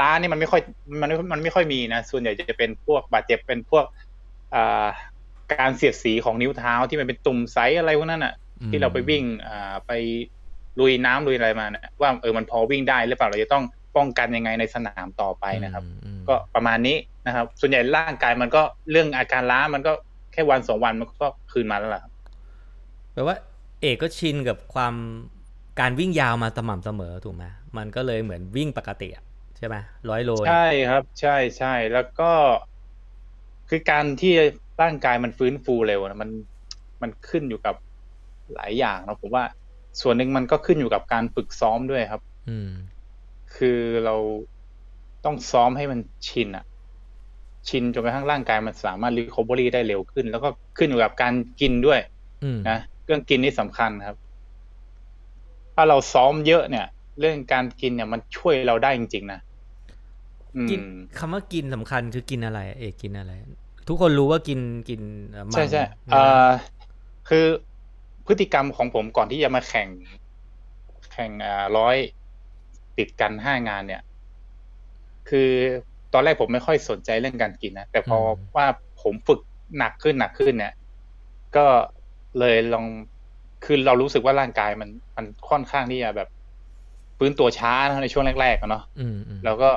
[0.00, 0.60] ล้านี่มันไม่ค่อย
[1.00, 4.05] มันมันไม่ค่อยมีนะส่วนใหญ่จะเป็นพวกบาดเจ็บเป็นพวกอ่า
[5.54, 8.34] การเสียดสีของนิ้วเท้าที่มันเป็นตุ่มไซอะไรพวกนั้นอะ
[8.70, 9.92] ที่เราไปวิ่งอ่าไป
[10.80, 13.64] ลุยน้ำลุยอะไรมาเนี่ยว่าเออมันพอวิ่งได้หรือเปล่าเราจะต้อง
[13.96, 15.84] ป้องกันยังไงในสนามต่อไปนะครับ
[16.28, 19.92] ก็ประมาณนี้นะครับ ส่วนใหญ่ร่างกายมันก็เรื่องอาการล้ามันก็
[20.32, 22.12] แค่วันสองวันมันก็คืนมาแล้วล่ะครับ
[23.12, 23.36] แปลว่า
[23.80, 24.94] เอกก็ชินกับความ
[25.80, 27.44] การวิ่งยาวมาสม่ำเสมอถูกไหม
[27.76, 29.08] มันก็เลยเหมือนวิ่งปกติ
[29.56, 29.76] ใช่ไหม
[30.10, 32.30] ร้อยโลใช่ครับ ใช่ใช่แล้วก็
[33.68, 34.32] คือการที่
[34.82, 36.30] ร่างกายมันฟื้นฟูเร็วนะมัน
[37.02, 37.74] มันขึ้นอยู่กับ
[38.54, 39.44] หลายอย่างนะผมว่า
[40.00, 42.70] ส่วนหนึ่งมันก็ขึ้นอยู่กับการฝึกซ้อมด้วยครับ อืม
[43.56, 44.14] คือเรา
[45.24, 46.64] ต้องซ้อมให้มันชินอะ
[47.68, 52.00] ชินจนกระทั่งร่างกายมันสามารถรีคอเวอรี่ได้เร็วขึ้น แล้วก็ขึ้นอยู่กับการกินด้วย
[52.68, 54.16] นะเรื่องกินนี่สำคัญครับ
[55.74, 56.86] ถ้าเราซ้อมเยอะเนี่ย
[57.20, 59.40] เรื่องการกินเนี่ยมันช่วยเราได้จริงๆนะ
[60.70, 60.80] กิน
[61.18, 63.32] คำว่ากินสำคัญคือกินอะไร เอกกินอะไร
[63.88, 65.00] ทุกคนรู้ว่ากินกิน
[65.52, 65.82] ใช่ใช่
[66.12, 66.48] เออ
[67.28, 67.44] คือ
[68.26, 69.88] พฤติกรรมของผมก่อนที่จะมาแข่ง
[71.12, 71.30] แข่ง
[71.76, 71.96] ร้อย
[72.98, 74.02] ติดกันห้างานเนี่ย
[75.28, 75.50] คือ
[76.12, 78.18] ตอนแรกผมไม่ค่อยสนใจเรื่องการกินนะแต่พอ
[78.56, 78.66] ว่า
[79.02, 79.40] ผมฝึก
[79.78, 80.72] หนักขึ้นหนักขึ้นเนี่ย
[81.56, 81.66] ก็
[82.38, 82.86] เลยลอง
[83.64, 86.28] คือเรารู้สึกว่าร่างกายมันมันค่อนข้างที่จะแบบ
[87.18, 88.84] ฟื้นตัวช้าในช่วงแรกๆเนาะ
[89.44, 89.70] แล้วก็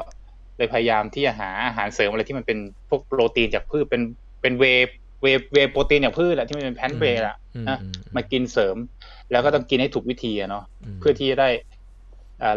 [0.60, 2.58] เลยพยายามที่จะหาอาหารเสริมอะไรที่มันเป็น
[2.90, 4.02] พวกโปรตีนจากพืชเป็น
[4.42, 4.66] เป็นเว
[5.22, 7.36] เวเวโปรตีนจากพืชแหละที่มันเป็นแพนเวย์ละ
[7.70, 7.80] นะ
[8.16, 8.76] มากินเสริม
[9.32, 10.64] แล้วก็ต้องกินให้ถูกวิธีอะเนาะ
[11.00, 11.50] เพื่อที่จะได้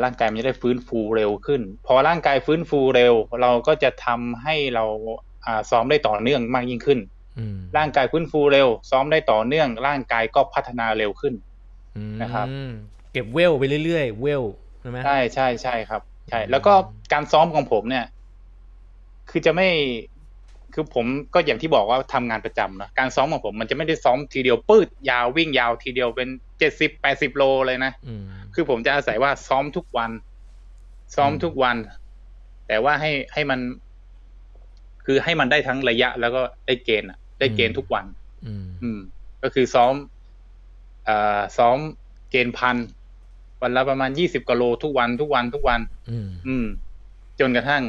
[0.05, 4.85] ร่างกายมันจะได้ฟื้นฟูเร็วขึ้น พอร่างกายฟื้นฟูเร็ว เราก็จะทำให้เรา
[5.71, 6.99] ซ้อมได้ต่อเนื่องมากยิ่งขึ้น
[7.77, 11.35] ร่างกายฟื้นฟูเร็ว ซ้อมได้ต่อเนื่อง ร่างกายก็พัฒนาเร็วขึ้น
[12.23, 12.47] นะครับ
[13.13, 14.45] เก็บเวลไปเรื่อยๆเวล
[14.81, 16.73] ใช่ไหมใช่ใช่ใช่ครับใช่ แล้วก็
[17.13, 18.07] การซ้อมของผมเนี่ย
[19.31, 19.69] คือจะไม่
[20.75, 27.93] คือผมก็อย่างที่บอกว่าทำงานประจำนะการซ้อมของผมมันจะไม่ได้ซ้อมทีเดียวปืดยาววิ่งยาวทีเดียวเป็นเจ็ดสิบแปดสิบโลเลยนะ
[28.55, 30.11] คือผมจะอาศัยว่าซ้อมทุกวัน
[31.17, 31.77] ซ้อมทุกวัน
[32.69, 33.61] แต่ว่าให้ให้มัน
[35.07, 38.05] คือให้มันได้ทั้งระยะแล้วก็ได้เกณฑ์อะได้เกณฑ์ทุกวัน
[38.83, 39.01] อืม
[39.43, 39.95] ก็คือซ้อม
[41.09, 41.79] อ่าซ้อม
[42.31, 42.77] เกณฑ์พัน
[43.63, 45.81] วันละประมาณยี่สิบกิโลทุกวันทุกวันทุกวัน
[46.47, 46.67] อืม
[47.41, 47.83] จนกระทั่ง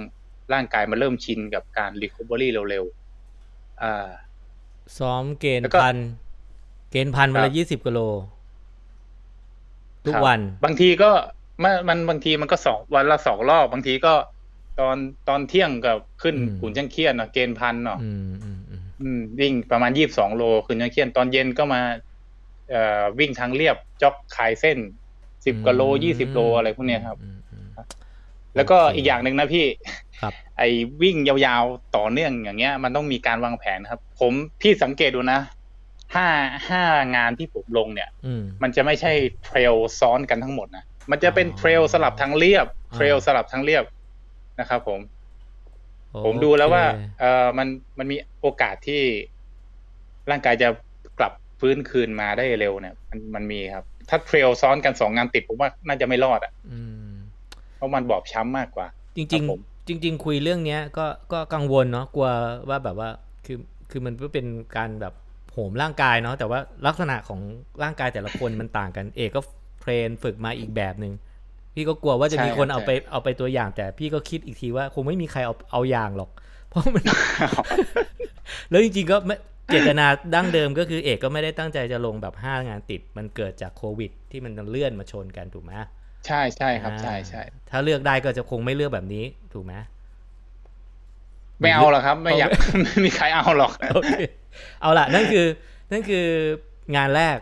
[0.54, 4.08] ร่างกายมันเริ่มชินกับการ recovery เร็วๆอ่า
[4.98, 5.96] ซ้อมเกณฑ์พัน
[6.92, 8.00] เกณฑ์พันวันละยี่สิบกิโล
[10.06, 11.12] ทุกวัน บางทีก็
[11.64, 14.14] มันมันบางทีมันก็สองวันละสองรอบ บางทีก็
[14.80, 14.98] ตอน
[15.30, 18.00] ตอนเที่ยงกับขึ้นขุนช่างเคียนเนาะเกณฑ์พันเนาะ
[19.02, 21.82] อืมวิ่งประมาณยี่บสองโลขึ้นช่างเคียนตอนเย็นก็มา
[22.70, 24.78] เอ่อวิ่งทางเรียบจ็อกขายเส้น
[25.46, 27.18] สิบกิโลยี่สิบโลอะไรพวกเนี้ยครับ
[28.56, 29.66] แล้วก็อีกอย่างหนึ่งนะพี่
[30.22, 30.70] ครับไอ้
[31.02, 35.40] วิ่งยาวๆต่อเนื่องอย่างเงี้ย มันต้องมีการวางแผนครับ ผมพี่สังเกตดูนะ
[36.16, 36.28] ห้า
[36.70, 36.84] ห้า
[37.16, 38.10] งานที่ผมลงเนี่ย
[38.64, 39.12] มันจะไม่ใช่
[39.44, 43.84] เทรลซ้อนกันทั้งหมดนะมันจะเป็นเทรลสลับทั้งเรียบเทรลสลับทั้งเรียบ
[44.60, 45.00] นะครับผม
[46.26, 46.86] ผมดูแล้วว่า
[47.20, 49.02] เออมันมันมีโอกาสที่
[50.30, 50.68] ร่างกายจะ
[51.20, 56.54] กลับฟื้นคืนมาได้เร็วเนี่ย มันมันมีครับ ถ้าเทรลซ้อนกันสองงานติดผมว่าน่าจะไม่รอดอะ
[57.78, 62.30] เพราะมันบอบช้ำมากกว่า จริง ๆ จริง ๆ คุยเรื่องเนี้ย ก็ก็กังวลเนาะกลัว
[62.70, 63.10] ว่าแบบว่า
[63.46, 63.58] คือ
[63.92, 64.46] คือมันก็เป็น
[64.78, 65.14] การแบบ
[65.52, 67.40] โหมร่างกายเนาะแต่ว่าลักษณะของ
[67.84, 69.42] ร่างกายแต่ละคนมันต่างกัน เอกก็
[69.82, 71.14] เทรนฝึกมาอีกแบบหนึง่ง
[71.74, 76.30] พี่ก็กลัวว่าจะมีคนเอาไปเอาไปตัวอย่าง แต่พี่ก็คิดอีกทีว่าคงไม่มีใครเอาเอาอย่างหรอก
[76.70, 77.04] เพราะมัน
[78.70, 79.18] แล้วจริงๆก็
[79.68, 85.72] เจตนาดั้งเดิมก็คือเอกก็ไม่ได้ตั้งใจจะลงแบบห้างานติด มันเกิดจากโควิด ที่มันเลื่อนมาชนกันถูกไหม
[86.26, 89.74] ใช่ใช่ครับ ใช่ใช่ถ้าเลือกได้ก็จะคงไม่เลือกแบบนี้ถูกไหม
[91.60, 92.50] ไม่เอาหรอกครับ ไม่อยาก
[92.82, 93.74] ไม่มีใครเอาหรอก
[94.82, 95.46] เอาละนั่นคือ
[95.92, 96.28] นั่นคือ
[96.96, 97.38] งานแรก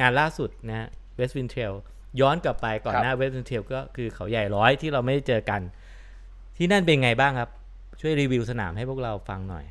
[0.00, 1.72] งานล่าสุดนะเวสต์วินเทรล
[2.20, 5.60] ย้อนกลับไปก่อนหน้าเวสต์วินเทรลก็คือเขาใหญ่ร้อยที่เราไม่ได้เจอกัน
[6.56, 7.50] ที่นั่นเป็นไงบ้างครับ
[8.00, 9.64] ช่วยรีวิวสนามให้พวกเราฟังหน่อย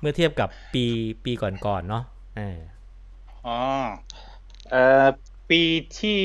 [0.00, 0.84] เมื่อเทียบกับปี
[1.24, 2.04] ปีก่อนๆเนาะ
[2.36, 2.58] เออ
[3.46, 3.58] อ๋อ
[4.70, 5.06] เอ่อ
[5.50, 5.62] ปี
[5.98, 6.20] ที่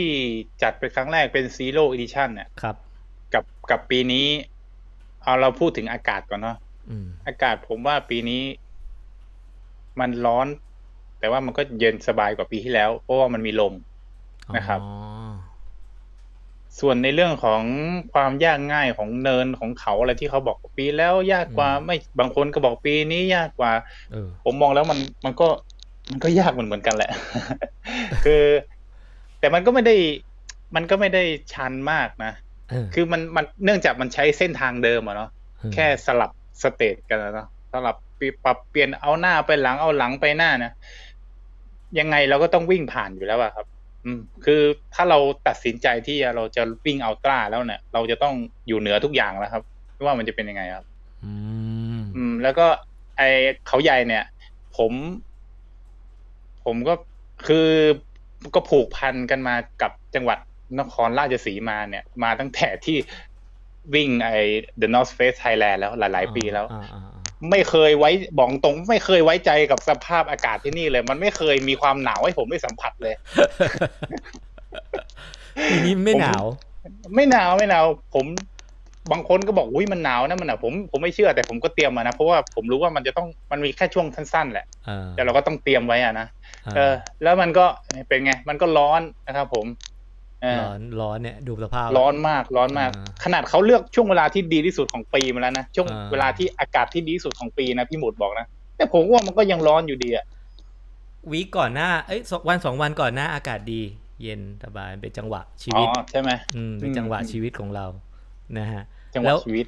[0.61, 2.75] จัดเป็นครั้งแรกเป็น zero edition เนี่ยครับ
[3.33, 4.27] กับกับปีนี้
[5.23, 6.57] เอาเราพูดถึงอากาศก่อนเนาะ
[6.89, 8.43] อืมอากาศผมว่าปีนี้
[9.99, 10.47] มันร้อน
[11.19, 13.73] แต่ว่ามันก็เย็นสบายกว่าปีที่แล้ว เพราะว่ามันมีลม
[14.57, 14.85] นะครับอ๋อ
[16.79, 17.63] ส่วนในเรื่องของ
[18.13, 23.71] ความยากง่ายของเนินของเขาอะไรที่เขาบอกปีแล้วยากกว่าไม่บางคนก็บอกปีนี้ยากกว่า
[24.11, 25.47] เออผมมองแล้วมันมันก็
[26.11, 27.11] มันก็ยากเหมือนเหมือนกันแหละ
[28.25, 28.43] คือ
[29.39, 29.95] แต่มันก็ไม่ได้
[30.75, 32.31] มันก็ไม่ได้ชันมากนะ
[32.69, 35.29] เออคือมันมันเนื่องจากมันใช้เส้นทางเดิมอะเนาะ
[35.61, 37.95] อืมแค่สลับสเตจกันอะเนาะสลับ
[38.43, 40.71] ปรับเปลี่ยนเอาหน้าไปหลังเอาหลังไปหน้านะ
[41.99, 43.74] ยังไงเราก็ต้องวิ่งผ่านอยู่แล้วอะครับอืม
[44.45, 44.61] คือ
[44.93, 48.35] ถ้าเราตัดสินใจที่เราจะวิ่งอัลตร้าแล้วเนี่ย เราจะต้อง
[48.67, 49.63] อยู่เหนือทุกอย่างแล้วครับ
[49.93, 50.85] ไม่ว่ามันจะเป็นยังไงครับ
[51.23, 51.33] อื
[51.97, 52.67] มอืม แล้วก็
[53.17, 53.21] ไอ
[53.67, 54.23] เขาใหญ่เนี่ย
[54.77, 54.91] ผม
[56.65, 56.93] ผมก็
[57.47, 57.69] คือ
[58.55, 60.39] ก็ผูกพันกันมากับจังหวัด
[60.79, 62.97] นครราชสีมาเนี่ย มาตั้งแต่ที่
[63.95, 64.29] วิ่งไอ
[64.81, 67.14] The North Face Thailand แล้วหลาย ๆ ปีแล้วอ่าอ่าอ่า
[67.49, 73.13] ไม่เคยไว้บอกตรงไม่เคยไว้ใจกับสภาพอากาศที่นี่เลย มันไม่เคยมีความหนาวให้ผมได้สัมผัสเลย
[75.69, 76.43] ปีนี้ไม่หนาว
[77.15, 78.25] ไม่หนาวไม่หนาว ผม
[79.11, 86.93] บางคนก็บอกอุ้ยมันหนาวนะมันหนาวผมผมไม่เชื่อแต่ผมก็เตรียมมานะเพราะว่าผมรู้ว่ามันจะต้องมันมีแค่ช่วงสั้นๆแหละเออแต่เราก็ต้องเตรียมไว้อะนะาเออ
[87.23, 87.65] แล้วมันก็
[88.07, 89.94] เป็นไง มันก็ร้อนนะครับผมเออ
[90.60, 98.45] ร้อนร้อนเนี่ยดูสภาพ ร้อนมากร้อนมากอ่าขนาดเขาเลือกช่วงเวลาที่ดีที่สุดของปีมาแล้วนะช่วงอ่าเวลาที่อากาศที่ดีที่สุดของปีนะพี่หมุดบอกนะ
[98.77, 100.25] แต่ผมว่ามันก็ยังร้อนอยู่ดีอะ
[101.31, 103.81] วีคก่อนหน้าเอ้ยสองวันสองวันก่อนหน้าอากาศดี
[104.21, 107.86] เย็นสบายเป็นจังหวะชีอ๋อวิตใช่ไหมอืมเป็นอืมจังหวะชีวิตของเรา
[108.58, 108.84] นะฮะ
[109.15, 109.65] จังหวะแล้วชีวิต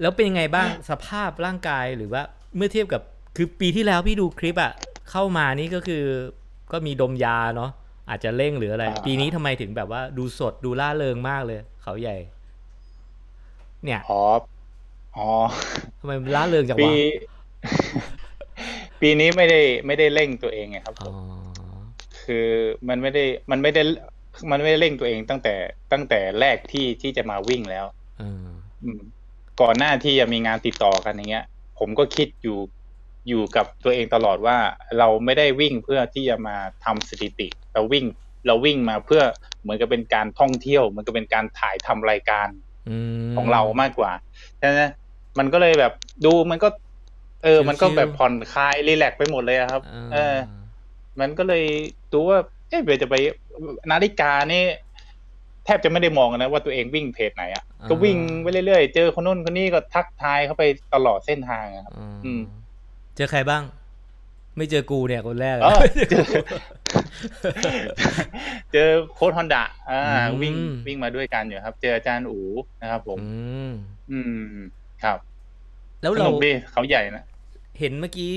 [0.00, 2.22] แล้วเป็นยังไงบ้างสภาพร่างกายหรือว่า
[2.56, 3.02] เมื่อเทียบกับ
[3.36, 4.72] คือปีที่แล้วพี่ดูคลิปอะ
[5.10, 6.04] เข้ามานี่ก็คือ
[6.72, 7.70] ก็มีดมยาเนาะ
[8.12, 12.16] อาจจะเร่งหรืออะไรอ่าปีนี้ทำไมถึงแบบว่าดูสดดูล่าเริงมากเลย เขาใหญ่
[13.84, 14.14] เนี่ยอ๋อ
[15.16, 15.22] อ๋อ
[15.98, 16.94] ทำไมมันล่าเริงจังปีวะ
[19.00, 21.14] ปีนี้ไม่ได้ไม่ได้เร่งตัวเองไงครับผอ๋อม
[22.24, 22.36] คือ
[22.88, 23.20] มันไม่ได้
[23.50, 23.80] มันไม่ได้
[24.50, 25.54] มันไม่ได้เร่งตัวเองตั้งแต่
[25.92, 28.22] ตั้งแต่แรกที่ที่จะมาวิ่งแล้วเออ
[28.82, 29.00] อืม
[29.60, 31.44] ก่อนหน้าที่จะมีงานติดต่อกันอย่างเงี้ย
[31.78, 32.58] ผมก็คิดอยู่
[33.28, 34.56] อยู่กับตัวเองตลอดว่า
[34.98, 38.04] เราไม่ได้วิ่งเพื่อที่จะมาทำสถิติ เราวิ่ง
[38.46, 39.22] เราวิ่งมาเพื่อ
[39.62, 42.48] เหมือนกับเป็นการท่องเที่ยวเหมือนกับเป็นการถ่ายทำรายการ
[42.88, 42.96] อื
[43.30, 44.12] มของเรามากกว่า
[44.58, 44.82] ใช่ไหม
[45.38, 45.92] มันก็เลยแบบ
[46.24, 46.68] ดูมันก็
[47.44, 49.82] เออ มันก็แบบผ่อนคลายรีแลกซ์ไปหมดเลยอะครับ
[50.12, 50.36] เออ
[51.20, 51.64] มันก็เลย
[52.12, 53.14] ดูว่า เอ๊ะเดี๋ยวจะไป
[53.90, 54.62] นาฬิกานี่
[55.64, 62.40] แทบจะไม่ได้มองนะว่าตัวเองวิ่งเพจไหนอะอ่าก็วิ่งไปเรื่อยๆ เจอคนนู้นคนนี้ก็ทักทายเข้าไปตลอดเส้นทางอะครับ อืมอืม
[63.16, 63.62] เจอใครบ้าง
[64.56, 66.34] ไม่เจอกูเนี่ยคนแรกเออไม่เจอกู
[68.72, 70.54] เจอโค้ดฮอนดะอ่าอืมวิ่ง
[70.86, 72.38] วิ่งมาด้วยกันอยู่ครับ เจออาจารย์อู
[72.82, 73.28] นะครับผม อื
[73.68, 73.70] ม
[74.10, 74.18] อื
[74.60, 74.64] ม
[75.02, 75.18] ครับ
[76.00, 77.24] แล้วสเรานุกดีเขาใหญ่นะ
[77.78, 78.30] เห็นเมื่อกี้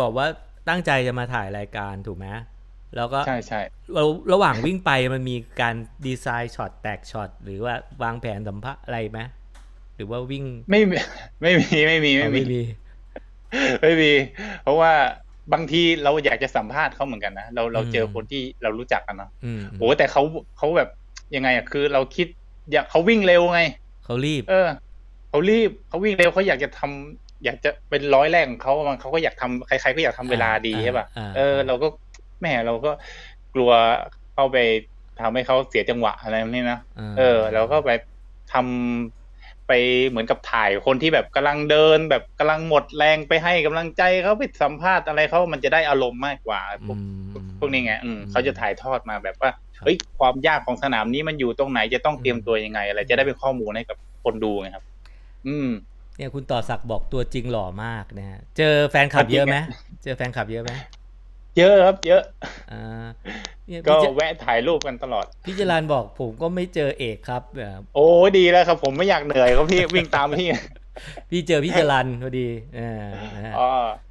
[0.00, 0.26] บอกว่า
[0.68, 2.26] ตั้งใจจะมาถ่ายรายการถูกไหม
[2.96, 3.60] แล้วก็ใช่ใช่
[3.94, 5.74] เราระหว่างวิ่งไปมันมีการ
[6.06, 9.20] design shot แตกช็อตหรือว่าวางแผนสัมภาษณ์อะไรไหม
[9.96, 10.96] หรือว่าวิ่งไม่มี
[11.42, 12.62] ไม่มีไม่มีอ๋อไม่มีมี
[13.82, 14.12] ไม่มี
[14.62, 14.92] เพราะว่า
[15.52, 20.22] บางทีเราอยากจะสัมภาษณ์เขาเหมือนกันนะเราเราเจอคนที่เรารู้จักกันเนาะอืมโอ้แต่เขา
[20.58, 20.88] เขาแบบ
[21.34, 22.26] ยังไงอะคือเราคิด
[22.72, 23.60] อยากเขาวิ่งเร็วไง
[24.04, 24.68] เขารีบ เออ
[25.28, 31.86] เขารีบเขาวิ่งเร็วเขาอยากจะทำอยากจะเป็นร้อยแรกของเขามันเขาก็อยากทำใครๆก็อยากทำเวลาดีอ่าใช่ป่ะอ่าเออ เราก็
[32.40, 32.90] แหม่เราก็
[33.54, 33.70] กลัว
[34.34, 34.56] เข้าไป
[35.20, 36.78] ทำให้เขาเสียจังหวะอะไรแบบนี้นะ
[37.18, 37.90] เออ เราก็ไป
[38.52, 39.21] ทำ
[39.68, 39.72] ไป
[40.08, 54.84] เหมือนกับถ่ายคนที่แบบกำลังเดิน แบบกำลังหมดแรงไปให้กำลังใจเขาไปสัมภาษณ์อะไรเขามันจะได้อารมณ์มากกว่า พวกอืมพวกนี้ไงอืมอืมเขาจะถ่ายทอดมาแบบว่าครับเฮ้ยความยากของสนามนี้มันอยู่ตรงไหนจะต้องเตรียมอืมตัวยังไง อะไรจะได้เป็นข้อมูลให้กับคนดูไงครับ
[55.46, 55.68] อืม
[56.16, 59.56] เนี่ยคุณต่อศักดิ์บอกตัวจริงหล่อมากนะฮะเจอแฟนคลับเยอะไหม
[60.02, 60.72] เจอแฟนคลับเยอะไหม
[61.58, 62.22] เยอะครับ เยอะ
[62.72, 70.46] อ่าเนี่ยก็พี่เจแวะถ่ายรูปกันตลอด พี่จรันบอกผมก็ไม่เจอเอกครับเอ่อโอ้ดีแล้วครับ ผมไม่อยากเหนื่อยครับพี่วิ่งตามพี่
[71.30, 73.60] พี่เจอพี่จรันพอดีเออนะฮะอ๋อ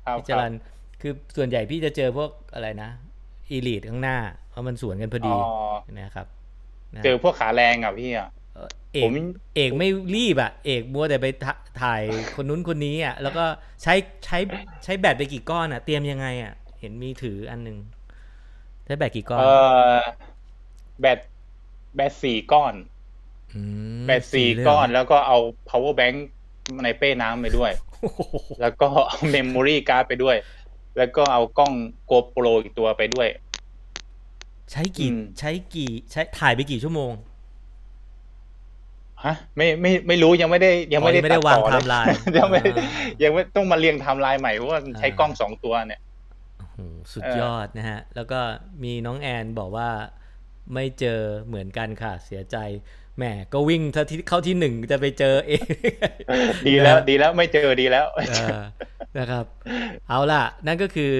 [0.03, 0.53] ครับพี่จรัน
[1.01, 2.89] คือส่วนใหญ่พี่จะเจอพวกอะไรนะ
[3.49, 4.17] อีลีดข้างหน้า
[4.49, 5.37] เพราะมันสวนกันพออ๋ดีอ
[5.99, 6.27] นะครับ
[6.97, 9.13] นะเจอพวกขาแรงอะพี่อะเอ่อเอผกม
[9.55, 11.45] เอกไม่รีบอะ เอกมัวแต่ไปถ
[11.81, 12.03] ถ่าย
[12.35, 13.43] คนนู้นคนนี้อะ แล้วก็
[13.83, 13.93] ใช้
[14.25, 14.37] ใช้
[14.83, 19.45] ใช้แบตไปกี่ก้อนอะ เตรียมยังไงอะ เห็นมีถืออันหนึ่งแช้แบตกี่ก้อนเอ
[19.95, 19.99] อ
[21.01, 21.19] แบต
[21.95, 22.73] แบตสี่ก้อน
[23.99, 25.37] มแบตสี่เลยเหรก้อนแล้วก็เอา
[25.69, 26.17] power bank
[26.83, 28.21] ในเป้น้ำไปด้วยโอ้โห
[28.61, 30.35] แล้วก็เอา memory card ไปด้วย
[30.97, 31.73] แล้วก็เอากล้อง
[32.11, 33.27] GoPro อีกตัวไปด้วย
[34.71, 37.11] ใช้กี่อืมใช้กี่ ใช้ถ่ายไปกี่ชั่วโมง
[39.25, 42.85] ฮะไม่ไม่ไม่รู้ยังไม่ได้ยังไม่ได้อ๋อยังไม่ได้ตัวางต่อเลย timeline，ยังไม่อ่า
[43.23, 46.10] ยังไม่ต้องมาเรียงไทม์ไลน์ใหม่เพราะว่ามันใช้อ่ากล้องสองตัวเนี่ยโอ้โห
[47.13, 48.39] สุดเออยอดนะฮะ แล้วก็
[48.83, 49.89] มีน้องแอนบอกว่า
[50.73, 52.57] ไม่เจอเหมือนกันค่ะ เสียใจ
[53.17, 55.65] แหมก็วิ่งถ้าที่เข้าที่หนึ่งจะไปเจอเอง
[56.67, 58.59] ดีแล้วนะดีแล้วไม่เจอดีแล้วเออ
[59.17, 59.45] นะครับ
[60.09, 61.13] เอาล่ะ นั่นก็คือ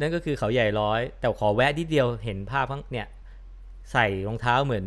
[0.00, 3.08] นั่นก็คือเขาใหญ่ร้อย แต่ขอแวะนิดเดียวเห็นภาพข้างเนี่ย
[3.92, 4.84] ใส่รองเท้าเหมือน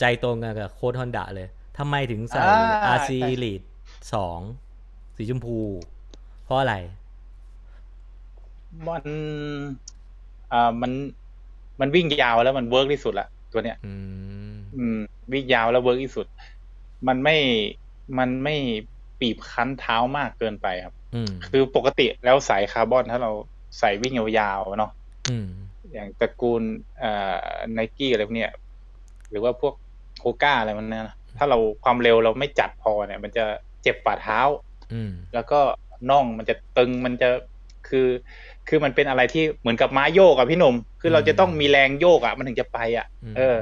[0.00, 3.66] ใจตรงกันกับโค้ชฮอนดะเลยทำไมถึงใส่อ่า RC ใช่ Elite
[4.14, 4.40] สอง
[5.16, 5.58] สีชมพู
[6.44, 6.74] เพราะอะไร
[8.88, 9.04] มัน
[10.52, 10.92] อ่ามัน
[11.80, 13.94] มันวิ่งยาวแล้วมัน work ที่สุดละตัวเนี้ยอื
[14.52, 14.98] มอืม
[15.32, 16.26] วิ่งยาวแล้ว work ที่สุด
[17.08, 17.36] มันไม่
[18.18, 18.54] มันไม่
[19.20, 23.32] ปีบคั้นเท้ามากเกินไปครับอืมคือปกติแล้วสายคาร์บอนถ้าเรา
[23.78, 24.92] ใส่วิ่งยาวๆเนาะ
[25.30, 25.46] อืม
[25.92, 26.62] อย่างตระกูล
[26.98, 27.36] เอ่อ
[27.72, 28.52] ไนกี้อะไรพวกเนี้ย
[29.30, 29.74] หรือว่าพวก
[30.18, 33.44] โคก้าอะไรมันเนี่ยนะถ้าเราความเร็วเราไม่จัดพอเนี่ย มันจะ
[33.82, 34.40] เจ็บฝ่าเท้า
[34.92, 35.60] อืมแล้วก็
[36.10, 37.28] น่องมันจะตึงมันจะ
[37.88, 38.06] คือ
[38.68, 43.58] คือมันเป็นอะไรที่เหมือนกับม้าโยกอะพี่หนุ่มคือเราจะต้องมีแรงโยกอะมันถึงจะไปอะมเออ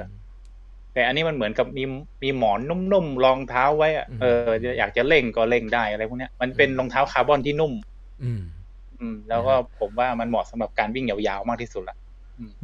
[0.94, 1.84] แต่อันนี้มันเหมือนกับมี
[2.22, 2.58] มีหมอน
[2.92, 7.72] นุ่มๆรองเท้าไว้อะอืมเอออยากจะเล่งก็เล่งได้อะไรพวกเนี้ยมันเป็นรองเท้าคาร์บอนที่นุ่ม
[8.22, 8.42] อืม
[9.00, 11.96] อืม แล้วก็ผมว่ามันเหมาะสำหรับการวิ่งยาวๆมากที่สุดละ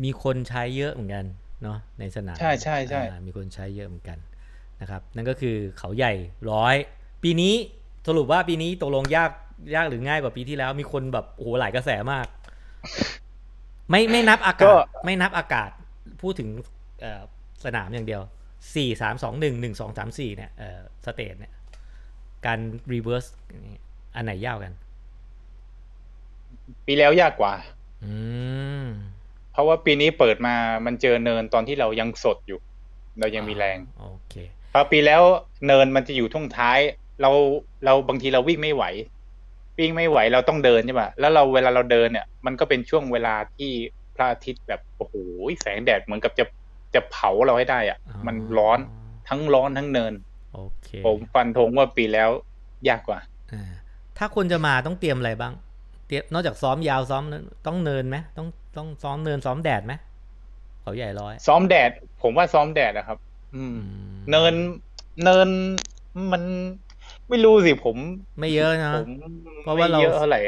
[0.04, 1.24] มีคนใช้เยอะเหมือนกัน
[1.62, 4.18] เนาะในสนามใช่ใช่ใช่อ่ามีคนใช้เยอะเหมือนกัน
[4.80, 6.12] นะครับ นั่นก็คือเขาใหญ่
[6.52, 6.76] ร้อย
[7.22, 7.54] ปีนี้
[8.06, 9.30] สรุปว่าปีนี้ตกลงยาก
[9.74, 12.26] ยากหรือง่ายกว่าปีที่แล้ว มีคนแบบโอ้โหหลายกระแสมาก
[13.90, 15.70] ไม่ไม่นับอากาศ ไม่นับอากาศ
[16.22, 16.48] พูดถึง
[17.00, 17.22] เอ่อ
[17.64, 18.22] สนามอย่างเดียว
[18.74, 21.52] สี่สามสองหนึ่งหนึ่งสองสามสี่เนี่ยเอ่อ stage เนี่ย
[22.46, 22.58] การ
[22.92, 23.24] reverse
[24.14, 24.74] อันไหนยากกัน
[26.86, 27.54] ปีแล้วยากกว่า
[28.04, 28.12] อื
[28.82, 28.86] ม
[29.52, 30.54] เพราะว่าปีนี้เปิดมา
[30.86, 32.58] มันเจอเนินตอนที่เรายังสดอยู่
[33.20, 34.34] เรายังมีแรงโอเค
[34.72, 35.22] พอปีแล้ว
[35.66, 36.78] เนินมันจะอยู่ทุ่งท้าย
[37.22, 37.30] เรา
[37.84, 38.84] เราบางทีเราวิ่งไม่ไหว
[39.78, 43.70] วิ่งไม่ไหวเราต้องเดินใช่ป่ะแล้วเราเวลาเราเดินเนี่ย มันก็เป็นช่วงเวลาที่
[44.16, 45.14] พระอาทิตย์แบบโอ้โห
[45.60, 46.44] แสงแดดเหมือนกับจะ
[46.94, 48.78] จะเผาเราให้ได้อะอ๋อมันร้อน
[49.28, 50.12] ทั้งร้อนทั้งเนิน
[50.54, 52.30] โอเคผมฟันธงว่าปีแล้ว
[52.88, 53.18] ยากกว่า
[53.52, 53.72] อ่า
[54.18, 55.54] ถ้าคนจะมาต้องเตรียมอะไรบ้าง
[56.06, 59.92] เตรียมนอกจากซ้อมยาวซ้อมนั้นต้องเนินไหมต้องต้องซ้อมเนินซ้อมแดดไหม
[60.80, 61.90] เขาใหญ่ร้อย ซ้อมแดด
[62.22, 63.18] ผมว่าซ้อมแดดนะครับ
[63.56, 64.54] อืมอืมเนิน
[65.24, 65.48] เนิน
[66.32, 66.42] มัน
[67.30, 67.96] ไม่รู้สิผม
[68.40, 69.08] ไม่เยอะนะผม
[69.62, 70.40] เพราะว่าเราไม่เยอะเท่าไหร่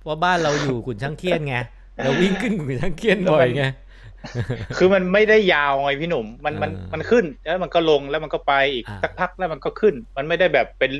[0.00, 1.56] เพราะบ้านเราอยู่ขุนช่างเคียนไง
[2.04, 3.64] เราวิ่งขึ้นขุนช่างเคียนบ่อยไง
[4.78, 10.92] คือมันไม่ได้ยาวไงพี่หนุ่มมันมันอ่ามัมันขึ้นแล้วมันก็ลงแล้วมันก็ไปอีกอ่าสักพักแล้วมันก็ขึ้น มันไม่ได้แบบเป็น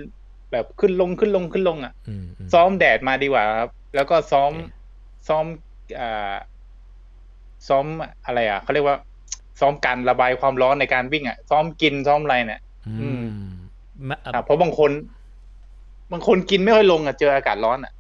[0.53, 5.45] แบบขึ้นลงขึ้นลงขึ้นลงอะอืมอืมซ้อมแดดมาดีกว่าครับ แล้วก็ซ้อมโอเคซ้อม
[6.01, 6.35] อ่า
[7.69, 7.87] ซ้อม
[8.27, 8.97] อะไรอะเขาเรียกว่า
[9.61, 12.61] ซ้อมการระบายความร้อนในการวิ่งอะ ซ้อมกินซ้อมอะไรเนี่ย
[13.01, 13.60] อืมมะอะ
[14.45, 14.91] เพราะบางคน
[16.13, 17.93] บางคนกินไม่ค่อยลงอะเจออากาศร้อนอะ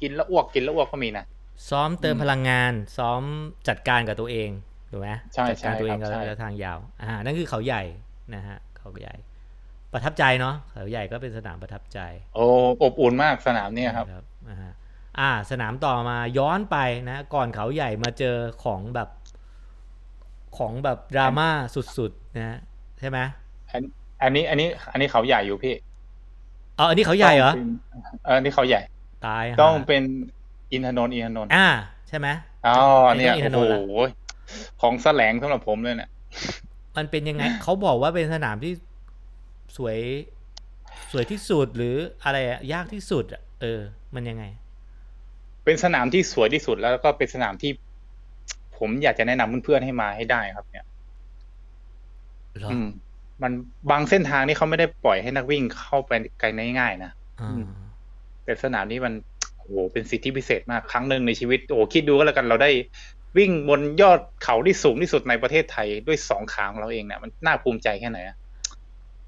[0.00, 1.24] กินแล้วอ้วกกินแล้วอ้วกก็มีนะ
[1.70, 3.22] ซ้อมเติมอืมพลังงาน ซ้อม
[3.68, 4.50] จัดการกับตัวเอง
[4.90, 7.82] ถูกไหมใช่จัดการตัวเองใช่กับครับใช่ระยะทางยาว อ่า นั่นคือเขาใหญ่
[8.34, 9.14] นะฮะ เขาใหญ่
[9.92, 11.98] ประทับใจเนาะเขาใหญ่ก็เป็นสนามประทับใจ
[12.34, 12.44] โอ้
[12.82, 14.72] อบอุ่นมากสนามเนี่ยครับนะครับอ่าฮะ
[15.18, 16.76] อ่า สนามต่อมาย้อนไป
[17.08, 19.08] นะก่อนเขาใหญ่มาเจอของแบบ
[20.58, 21.48] ของแบบดราม่า
[21.98, 22.58] สุดๆนะฮะ
[23.00, 23.18] ใช่ไหม
[24.22, 25.74] อันอันนี้อันนี้ อันนี้เขาใหญ่อยู่พี่
[26.78, 27.64] อ๋ออันนี้เขาใหญ่เหรอต้องป็น
[28.24, 28.80] เอออันนี้เขาใหญ่
[29.26, 30.02] ตายฮะต้องเป็น
[30.72, 31.66] อินทนนท์อินทนนท์อ่า
[32.08, 32.28] ใช่ไหม
[32.64, 32.70] อ๋อ
[33.16, 33.80] เนี่ยไอ้ต้โอ้องอินทนนท์โหล่ะ
[34.80, 36.10] ของแสลงสำหรับผมเลยเนี่ย
[36.96, 38.72] มันเป็นยังไงเขาบอกว่าเป็นสนามที่
[39.76, 39.98] สวย
[41.10, 43.80] สวยที่สุดหรืออะไรอะยากที่สุดอะเออ
[44.14, 44.44] มันยังไง
[45.64, 47.70] เป็นสนามที่สวยที่สุดแล้วก็เป็นสนามที่
[48.78, 50.84] ผมอยากจะแนะนำเพื่อนๆให้มาให้ได้ครับ เนี่ย
[52.58, 52.76] เหรออื
[53.40, 53.52] มมัน
[53.90, 56.46] บางเส้นทางนี่เขาไม่ได้ปล่อยให้นักวิ่งเข้าไปไกล
[56.78, 57.64] ง่ายๆนะอ่าอืม
[58.44, 59.14] แต่สนามนี้มัน
[59.56, 62.70] โอ้โหเป็นสิทธิพิเศษมากครั้งหนึ่งในชีวิตโอ้โหคิดดูก็แล้วกันเราได้
[63.38, 68.36] วิ่งบนยอดเขาที่สูงที่สุดในประเทศไทยด้วยสองขาของเราเองเนี่ยมันน่าภูมิใจแค่ไหนอะ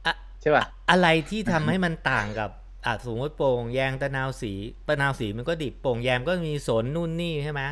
[0.06, 2.50] อะใช่ป่ะอะไรที่ทำให้มันต่างกับ
[2.86, 4.52] อะสมมติโป่งแยงตะนาวสี
[4.88, 7.62] ตะนาวสีมันก็ดิบโป่งแยมก็มีสนนู่นนี่ใช่ไหม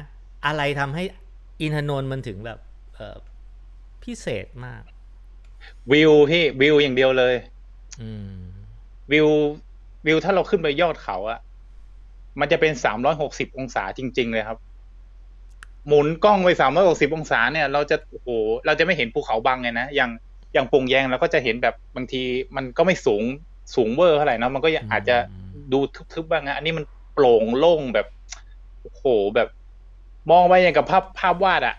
[0.47, 1.05] อะไรทำให้
[1.61, 2.59] อินทนนท์มันถึงแบบ
[2.95, 3.17] เออ
[4.03, 4.83] พิเศษมาก
[5.93, 7.35] วิวพี่วิวอย่างเดียวเลย
[8.03, 8.41] อืม
[9.13, 9.29] วิว
[10.07, 11.39] วิวถ้าเราขึ้นไปยอดเขาอะ
[12.41, 14.59] มันจะเป็นสามร้อยหกสิบองศาจริง ๆ เลยครับ
[15.87, 18.29] หมุนกล้องไปสามร้อยหกสิบองศาเนี่ย เราจะโอ้โห
[18.67, 20.11] เราจะไม่เห็นภูเขาบังไงนะอย่าง
[20.53, 22.23] อย่างปงแยงเราก็จะเห็นแบบบางที
[22.57, 23.23] มันก็ไม่สูง
[23.75, 25.17] สูงเวอร์เท่าไหร่นะมันก็อาจจะ
[25.73, 25.79] ดู
[26.13, 28.07] ทึบๆบ้างนะอันนี้มันโปร่งโล่งแบบ
[28.81, 29.49] โอ้โหแบบ
[30.31, 31.77] มองไปอย่างกับภาพภาพวาดอะ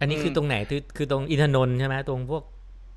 [0.00, 2.42] อันนี้คือตรงไหนคือคือตรงอินทนนท์ใช่ไหมตรงพวก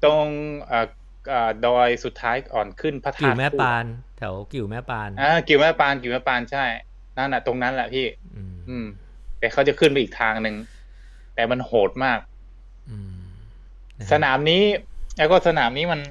[0.04, 0.28] ตรง
[0.72, 0.88] อ่า
[1.32, 3.86] อ่าดอยสุดท้ายอ่อนขึ้นพระธาตุกิ่วแม่ปาน
[4.18, 6.66] แถวกิ่วแม่ปานอ่ากิ่วแม่ปานกิ่วแม่ปานใช่
[7.18, 8.86] นั่นแหะตรงนั้นแหละพี่ อืมอืม
[9.40, 10.56] แต่เขาจะขึ้นไปอีกทางหนึ่ง
[11.36, 12.20] แต่มันโหดมาก
[12.90, 14.64] อืมะฮะสนามนี้
[15.18, 16.02] แล้วก็สนามนี้มัน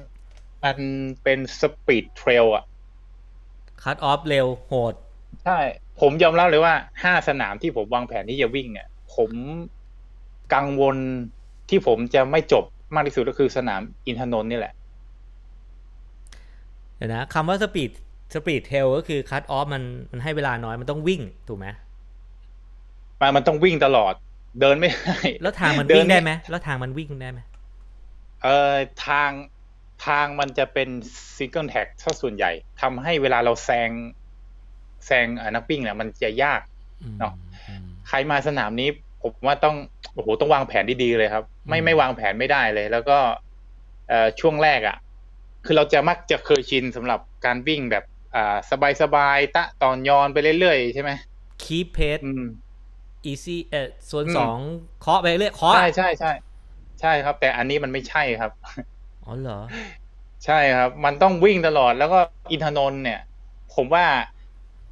[0.63, 0.77] มัน
[1.23, 2.63] เป็น speed trail อะ
[3.81, 4.93] cut off เร็วโหด
[5.43, 5.59] ใช่
[6.01, 9.31] ผมยอมรับเลยว่าห้าสนามที่ผมวางแผนที่จะวิ่งเนี่ยผม
[10.53, 10.97] กังวล
[11.69, 12.63] ที่ผมจะไม่จบ
[12.95, 14.73] มากที่สุดก็คือสนามอินทนนท์นี่แหละ
[16.95, 17.91] เดี๋ยวนะคำว่า speed
[18.33, 21.67] speed trail ก็คือ cut off มันมันให้เวลาน้อยมันต้องวิ่งถูกไหม
[23.19, 24.13] มันมันต้องวิ่งตลอด
[24.61, 27.39] เดินไม่ได้แล้วทางมันเดิวิ่งได้ไม่ไหมแล้วทางมันวิ่งได้ไหม
[28.43, 28.75] เอ่อ
[29.07, 29.31] ทาง
[30.07, 30.89] ทางมันจะเป็น
[31.37, 33.89] single track ซะส่วนใหญ่ทำให้เวลาเราแซง
[35.05, 36.61] แซงเอ่อนักวิ่งเนี่ยมันจะยาก
[37.01, 37.33] อืมเนาะ
[37.67, 38.89] อืมใครมาสนามนี้
[39.21, 39.75] ผมว่าต้อง
[40.13, 43.17] โอ้โหต้องวางแผนดีๆเลยครับ ไม่อืมไม่วางแผนไม่ได้เลย แล้วก็
[44.09, 44.97] เอ่อช่วงแรกอะ่ะ
[45.65, 48.03] คือเราจะมักจะเคยชินสำหรับการวิ่งแบบ
[48.35, 48.55] อ่า
[49.01, 51.11] สบายๆต๊ะต่อนยอนไปเรื่อยๆใช่ไหม
[51.61, 52.41] keep pace อืม
[53.25, 54.57] easy เอ่อส่วนอืมสอง
[55.01, 56.29] เคาะไปเรื่อยเคาะใช่ใช่ใช่
[56.99, 58.51] ใช่ครับ แต่อันนี้มันไม่ใช่ครับ
[59.23, 59.59] อ๋อเหรอ
[60.45, 62.19] ใช่ครับ มันต้องวิ่งตลอดแล้วก็
[62.51, 63.19] อินทนนท์เนี่ย
[63.75, 64.05] ผมว่า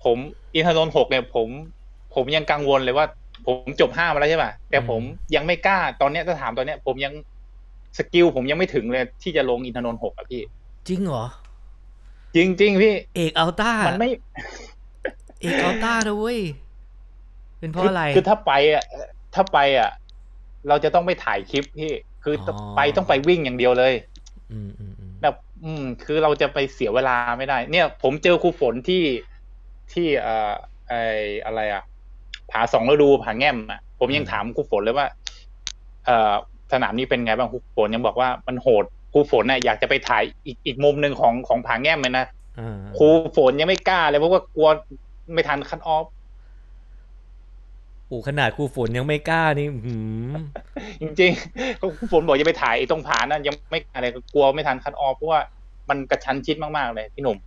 [0.03, 0.17] ผม
[0.55, 1.47] อินทนนท์หกเนี่ย ผม
[2.15, 3.05] ผมยังกังวลเลยว่า
[3.45, 5.01] ผมจบห้ามาแล้วใช่ป่ะแต่ผม
[5.35, 7.13] ยังไม่กล้าตอนเนี้ยถ้าถามตอนเนี้ย ผมยัง
[7.97, 10.41] skill ผมยังไม่ถึงเลย ที่จะลงอินทนนท์หกอะพี่
[10.87, 11.25] จริงเหรอ
[12.35, 14.09] จริงจริงๆพี่ เอกอัลต้ามันไม่
[15.41, 16.39] เอกอัลต้านะเว้ย
[17.59, 18.83] เป็นเพราะอะไร คือถ้าไปอะ
[19.35, 19.89] ถ้าไปอะ
[20.67, 21.91] เราจะต้องไปถ่ายคลิปพี่
[22.23, 23.93] คือออไปต้องไปวิ่งอย่างเดียวเลย
[24.51, 29.03] อืมอืมอืมแบบอืม คือเราจะไปเสียเวลาไม่ได้ เนี่ย ผมเจอครูฝนที่
[29.93, 30.53] ที่เอ่อ
[30.89, 30.93] ไอ
[31.45, 31.83] อะไรอะ
[32.51, 35.07] ผาสองฤดูผาแง่มอะผมยังถามครูฝนเลยว่า
[36.05, 36.33] เอ่อ
[36.71, 38.83] สนามนี้เป็นไงบ้างครูฝนยังบอกว่ามันโหด
[39.13, 42.25] ครูฝนน่ะอยากจะไปถ่ายอีกอีกมุมหนึ่งของของผาแง่มเลยนะ
[42.59, 44.69] อ่าครูฝนยังไม่กล้าเลยเพราะว่ากลัว
[45.33, 46.05] ไม่ทันคันออฟ
[48.07, 49.95] โอ้ขนาดครูฝนยังไม่กล้านี่อื้อหื
[50.33, 50.37] ม
[51.01, 55.41] จริงๆก็ครูฝนบอกจะไปถ่ายไอ้ตรงผานั่นยังไม่อะไรกลัวไม่ทันคันออฟเพราะว่า
[55.89, 57.37] มันกระชั้นชิดมากๆเลยพี่หนุ่ม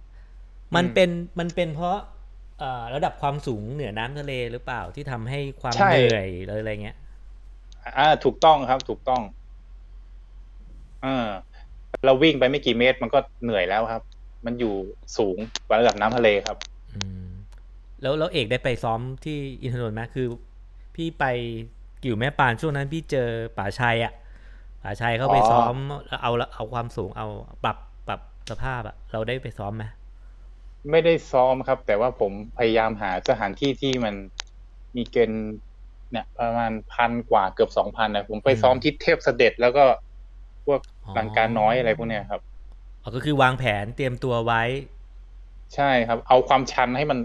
[0.76, 2.21] มันเป็นมันเป็นเพราะเอ่อ
[2.94, 6.96] ระดับความสูงเหนือน้ำทะเลหรือเปล่าที่ทำให้ความใช่เหนื่อยหรืออะไรเงี้ย
[7.96, 9.22] อ่า ถูกต้องครับ ถูกต้อง
[11.02, 11.28] เออ
[12.04, 14.02] เราวิ่งไปไม่กี่เมตรมันก็เหนื่อยแล้วครับ
[14.46, 14.74] มันอยู่
[15.16, 16.56] สูงกว่าระดับน้ำทะเลครับ
[16.94, 17.26] อืม
[18.02, 20.26] แล้วแล้วเอกได้ไปซ้อมที่อินทนนท์ไหมคือ
[20.96, 21.24] พี่ไป
[22.04, 24.12] กิ่วแม่ปานช่วงนั้นพี่เจอป่าชัยอะ
[24.82, 25.74] ป่าชัยเขาไปอ๋อซ้อม
[26.08, 27.28] แล้วเอาเอาความสูงเอา
[27.64, 27.76] ปรับ
[28.08, 29.84] ปรับสภาพอะเราได้ไปซ้อมไหม
[30.90, 34.14] ไม่ได้ซ้อมครับ แต่ว่าผมพยายามหาสถานที่ที่มัน
[34.96, 35.54] มีเกณฑ์
[36.10, 39.84] เนี่ย ประมาณพันกว่าเกือบสองพันนะผมไปซ้อมที่เทพเสด็จแล้วก็
[40.66, 40.80] พวก
[41.16, 42.40] ลังการน้อยอะไรพวกเนี้ยครับ
[43.02, 44.62] อ๋อก็คือวางแผนเตรียมตัวไว้
[45.74, 47.18] ใช่ครับ เอาความชันให้มัน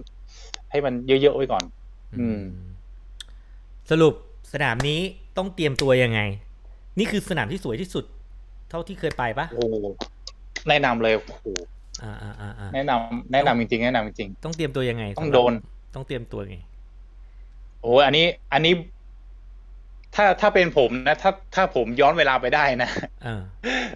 [0.71, 1.63] ให้มันเยอะๆไว้ก่อน
[2.19, 2.41] อืม
[3.91, 4.13] สรุป
[4.53, 4.99] สนามนี้
[5.37, 6.19] ต้องเตรียมตัวยังไง
[6.99, 8.05] นี่คือสนามที่สวยที่สุด
[8.69, 9.65] เท่าที่เคยไปปะโอ้
[10.69, 11.53] แนะนำเลยโอ้
[11.99, 15.53] โหอ่าอ่าอ่าอ่าแนะนำแนะนำจริงๆแนะนำจริงต้องเตรียมตัวยังไง ต้องสำหรับโดน
[15.95, 18.73] ต้องเตรียมตัวยังไงๆโอ้อันนี้ อันนี้
[20.15, 22.89] ถ้าถ้าเป็นผมนะ ถ้าถ้าผมย้อนเวลาไปได้นะ
[23.25, 23.41] อ่า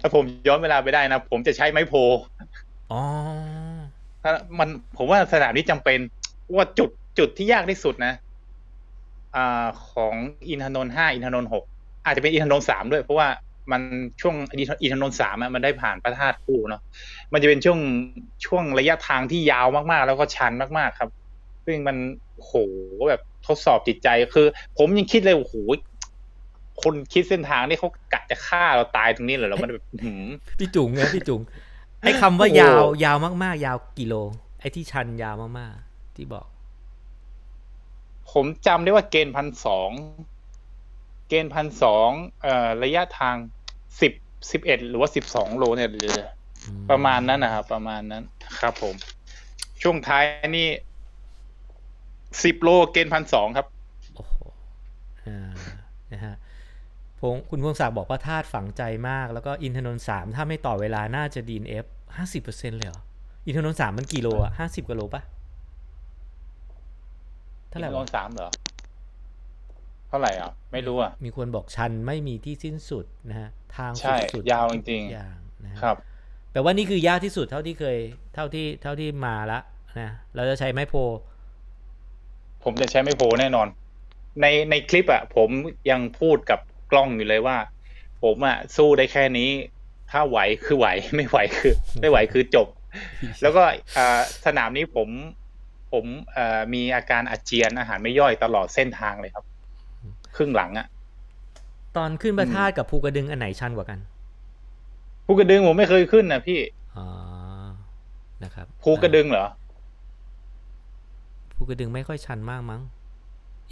[0.00, 1.94] ถ้าผมย้อนเวลาไปได้นะผมจะใช้ไม้โพ
[2.92, 3.00] อ๋อ
[4.22, 5.98] ถ้ามันผมว่าสนามนี้จำเป็น
[6.54, 8.14] ว่าจุดจุดที่ยากที่สุดนะ
[9.36, 10.14] อ่าของ
[10.48, 11.64] อินทนนท์ห้าอินทนนท์หก
[12.04, 13.28] อาจจะเป็นอินทนนท์สามด้วยเพราะว่า
[13.70, 13.82] มัน
[14.20, 14.34] ช่วง
[14.82, 16.82] อินทนนท์สามอะมันได้ผ่านพระธาตุคู่เนาะ
[17.32, 17.80] มันจะเป็นช่วง
[18.46, 21.10] ช่วงระยะทางที่ยาวมากๆ แล้วก็ชันมากๆครับ
[21.66, 21.96] ซึ่งมัน
[22.36, 22.52] โห
[23.08, 24.46] แบบทดสอบจิตใจคือ
[24.78, 25.54] ผมยังคิดเลยโอ้โห
[26.82, 30.24] คนคิดเส้นทางนี่เขากะจะฆ่าเราตายตรงนี้เลยเหรอมันแบบอื้อหือ
[30.58, 31.40] พี่จุ๋งไงพี่จุ๋ง
[32.00, 34.14] ไอ้คำว่าโอ้โหยาวยาวมากๆ ยาวกิโล
[34.60, 36.46] ไอ้ที่ชันยาวมากๆ ที่บอก
[38.32, 39.90] ผมจำได้ว่าเกณฑ์พันสอง
[41.34, 42.10] เกณฑ์พันสอง
[42.42, 43.36] เอ่อระยะทาง
[44.00, 44.12] สิบ
[44.50, 46.16] สิบเอ็ดหรือว่าสิบสองโลเนี่ยหรือ
[46.90, 48.22] ประมาณนั้นนะครับประมาณนั้น
[48.60, 48.94] ครับผม
[49.82, 50.24] ช่วงท้าย
[50.56, 50.68] นี่
[52.44, 53.66] สิบโลเกณฑ์พันสองครับ
[54.16, 54.34] โอ้โห
[55.26, 55.50] อ่า
[56.12, 56.34] นะฮะ
[57.18, 61.86] พงคุณพงศักดิ์บอกว่าธาตุฝังใจมาก แล้วก็อินทนนท์สามถ้าไม่ต่อเวลาน่าจะ DNF
[62.16, 63.00] ห้าสิบเปอร์เซ็นต์เลยเหรอ
[63.46, 65.22] อินทนนท์สามมันกี่โลอะห้าสิบกว่าโลปะ
[67.68, 68.50] เท่าไหร่ลวะงสามเหรอ
[70.12, 75.96] ท่าไหร่อะ ไม่รู้อะ มีคนบอกชันไม่มีที่สิ้นสุดนะฮะทางใช่สุดยาวจริงๆอย่างนะฮะๆครับ
[76.52, 77.98] แปลว่านี่คือยากที่สุดเท่าที่เคย
[78.34, 79.58] เท่าที่เท่าที่มาละ
[80.00, 80.94] นะเราจะใช้ไม้โพ
[82.64, 83.68] ผมจะใช้ไม่โพแน่นอน
[84.40, 85.48] ในในคลิปอะ ผม
[85.90, 86.60] ยังพูดกับ
[86.90, 87.56] กล้องอยู่เลยว่า
[88.22, 89.50] ผมอะสู้ได้แค่นี้
[90.10, 92.68] ถ้าไหวคือไหวไม่ไหวคือ ไม่ไหวคือจบ
[93.42, 93.62] แล้วก็
[93.96, 95.08] อ่าสนามนี้ผม
[95.92, 99.44] ผมเอ่อมีอาการอาเจียนอาหารไม่ย่อยตลอดเส้นทางเลยครับ
[100.36, 100.86] ครึ่งหลังอะ
[101.96, 103.98] ตอนขึ้นประทาดกับภูกระดึงอันไหนชันกว่ากัน
[105.26, 106.58] ภูกระดึงผมไม่เคยขึ้นนะพี่
[106.96, 107.06] อ๋อ
[108.44, 109.46] นะครับภูกระดึงเหรอ
[111.52, 112.82] ภูกระดึงไม่ค่อยชันมากมั้ง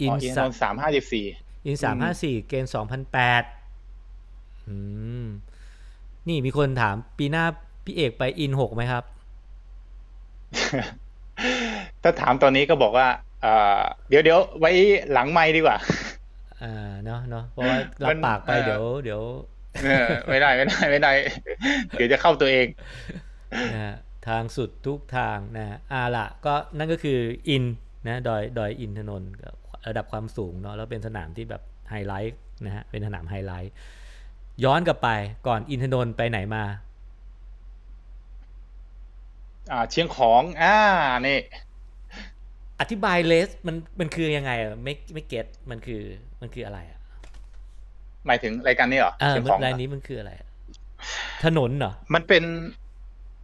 [0.01, 1.25] อิอ๋นออินสาโนสามห้าสิบสี่
[1.65, 3.43] อินสามห้าสี่เกณฑ์สองพันแปด
[4.67, 4.75] อื
[5.23, 5.25] ม
[6.27, 7.45] นี่มีคนถามปีหน้า
[7.85, 9.03] พี่เอกไปอินหกไหมครับ
[12.03, 13.07] ถ้าถามตอนนี้ก็บอกว่า
[13.41, 14.71] เอ่อเดี๋ยวเดี๋ยวไว้
[15.11, 15.77] หลังไม่ดีกว่า
[16.61, 19.21] อ่าเนาะเนาะเพราะว่ารัมับนปากไปเอ่อเดี๋ยวเดี๋ยว
[19.81, 19.89] เออ
[20.29, 21.09] ไม่ได้ไม่ได้ไม่ได้
[21.95, 22.67] เดี๋ยวจะเข้าตัวเอง
[23.71, 23.95] นะฮะ
[24.27, 27.63] ทางสุดทุกทางนะฮะอ่าละก็นั่นก็คืออิน
[28.07, 29.49] นะดอยดอยอินทนนท์ก็
[29.87, 33.71] ระดับความสูงเนาะแล้วเป็นสนามที่แบบไฮไลท์นะฮะเป็นสนามไฮไลท์
[34.63, 35.09] ย้อนกลับไป
[35.47, 36.63] ก่อนอินทนนท์ไปไหนมา
[39.71, 40.67] อ่าเชียงของ อ่า
[41.25, 41.37] นี่
[42.81, 46.01] อธิบาย race มันมันคือยังไงอะไม่ไม่ get มันคือ
[46.41, 46.99] มันคืออะไรอะ
[48.27, 50.47] หมายถึงรายการนี้เหรออ่าเชียงของรายนี้มันคืออะไรอะ
[51.45, 52.43] ถนนเหรอมันเป็น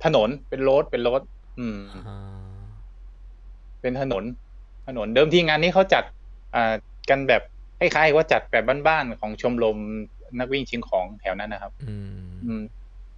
[0.06, 1.22] ถนนเป็น road เป็น road
[1.60, 2.60] อืมอ่า
[3.82, 4.24] เป็นถนน
[4.88, 6.04] ถนนเดิมทีงานนี้เขาจัด
[6.56, 6.74] อ่า
[7.10, 7.42] กันแบบ
[7.80, 9.78] คล้ายๆว่าจัดแบบบ้านๆของชมรม
[10.40, 11.94] นักวิ่งเชียงของแถวนั้นนะครับอื
[12.26, 12.62] มอืม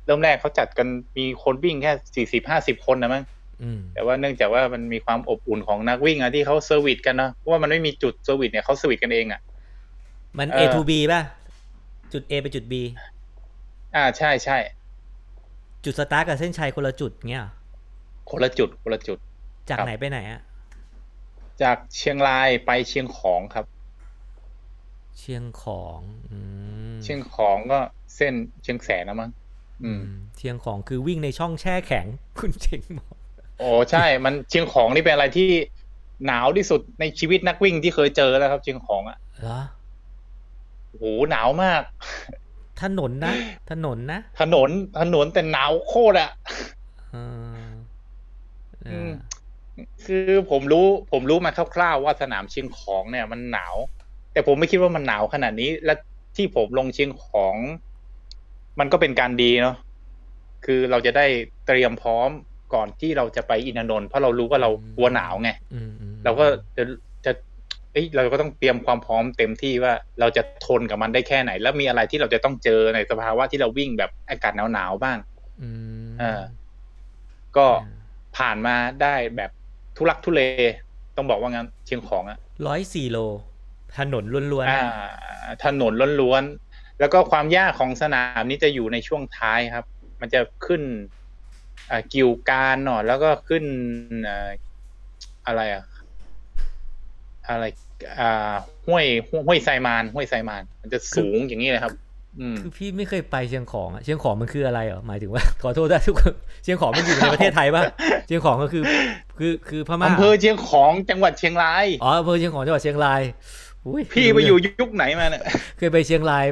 [0.06, 3.39] เริ่มแรกเขาจัดกันมีคนวิ่งแค่สี่สิบห้าสิบคนนะมั้งอืม
[3.94, 9.42] แต่ว่าเนื่องจากว่ามันมีความอบอุ่นของนักวิ่งอะที่เขา service กันเนาะเพราะว่ามันไม่มีจุด service เนี่ยเขา service กันเองอะ
[10.38, 11.22] มันเอ A to B ป่ะ
[12.14, 12.74] จุด A ไปจุด B
[13.96, 14.58] อ่าใช่ใช่
[15.84, 17.52] จุดสตาร์ทกับเส้นชัยคนละจุดเงี้ยเหรอ
[18.30, 19.18] คนละจุดคนละจุด
[19.70, 20.42] จากครับไหนไปไหนอะ
[21.62, 23.66] จากเชียงรายไปเชียงของครับ
[25.20, 26.00] เชียงของ
[26.32, 26.38] อื
[26.94, 27.80] มเชียงของก็
[28.16, 28.34] เส้น
[28.64, 29.32] เชียงแสนนะมั้ง
[29.84, 32.06] อืมอืม เชียงของคือวิ่งในช่องแช่แข็ง
[32.40, 33.19] คุณเจงบอก
[33.60, 35.50] โอ้ใช่ มันเชียงของนี่เป็นอะไรที่
[36.26, 39.60] หนาวที่สุดในชีวิตนักวิ่งที่เคยเจอแล้วครับ เชียงของอะเหรอ
[40.88, 41.82] โอ้โหหนาวมาก
[42.84, 43.34] ถนนนะ
[43.72, 46.32] ถนนนะถนนถนนแต่หนาวโคตรอะ
[47.12, 47.16] เอ
[47.62, 47.68] อ
[48.84, 49.12] เออือม
[50.06, 53.76] คือผมรู้ ผมรู้มาคร่าวๆว่าสนามเชียงของเนี่ย มันหนาว
[54.34, 55.94] แต่ผมไม่คิดว่ามันหนาวขนาดนี้ และ
[56.36, 57.56] ที่ผมลงเชียงของ
[58.80, 59.76] มันก็เป็นการดีเนาะ
[60.66, 61.26] คือเราจะได้
[61.68, 62.30] เตรียมพร้อม
[62.74, 66.46] ก่อนที่เราจะไปอินทนนท์เพราะเรารู้ว่าเรากลัวหนาวไงอืมอืมเราก็
[66.78, 66.84] จะ
[67.26, 67.32] จะ
[67.94, 75.18] เอ้ยเราก็ต้องเตรียมความพร้อมเต็มที่ว่าเราจะทนกับมันได้แค่ไหน แล้วมีอะไรที่เราจะต้องเจอในสภาวะที่เราวิ่งแบบอากาศหนาวๆบ้าง
[75.62, 75.70] อื
[76.10, 76.42] มเออ
[77.58, 77.68] ก็
[78.38, 79.52] ผ่านมาได้แบบ
[79.98, 80.42] ทุลักทุเล
[81.18, 83.18] ต้องบอกว่างั้นเชียงของอะร้อยสี่โล
[83.98, 84.84] ถนนล้วนๆอ่า
[85.44, 89.86] อะถนนล้วนๆแล้วก็ความยากของสนามนี้จะอยู่ในช่วงท้ายครับ
[90.22, 91.19] มันจะขึ้นอ่า
[92.14, 93.64] กิวการหน่อยแล้วก็ขึ้น
[94.28, 94.50] อ่า
[95.48, 95.84] อะไรอะ
[97.50, 97.64] อะไร
[98.22, 98.54] อ่า
[98.88, 99.06] ห้วย
[99.48, 101.94] ห้วยไซมานห้วยไซมาน มันจะสูงอย่างนี้เลยครับ
[102.40, 106.34] อืมคือพี่ไม่เคยไปเชียงของอะเชียงของมันคืออะไรเหรอหมายถึงว่า ขอโทษได้ทุกคน
[106.64, 107.84] เชียงของมันอยู่ในประเทศไทยป่ะ
[108.28, 108.84] เชียงของก็คือ
[109.40, 113.22] คือคือพม่าอำเภอเชียงของจังหวัดเชียงรายอ๋ออำเภอเชียงของจังหวัดเชียงราย
[113.86, 115.44] อุ้ยพี่ไปอยู่ยุคไหนมาเนี่ย
[115.78, 116.46] เคยไปเชียงราย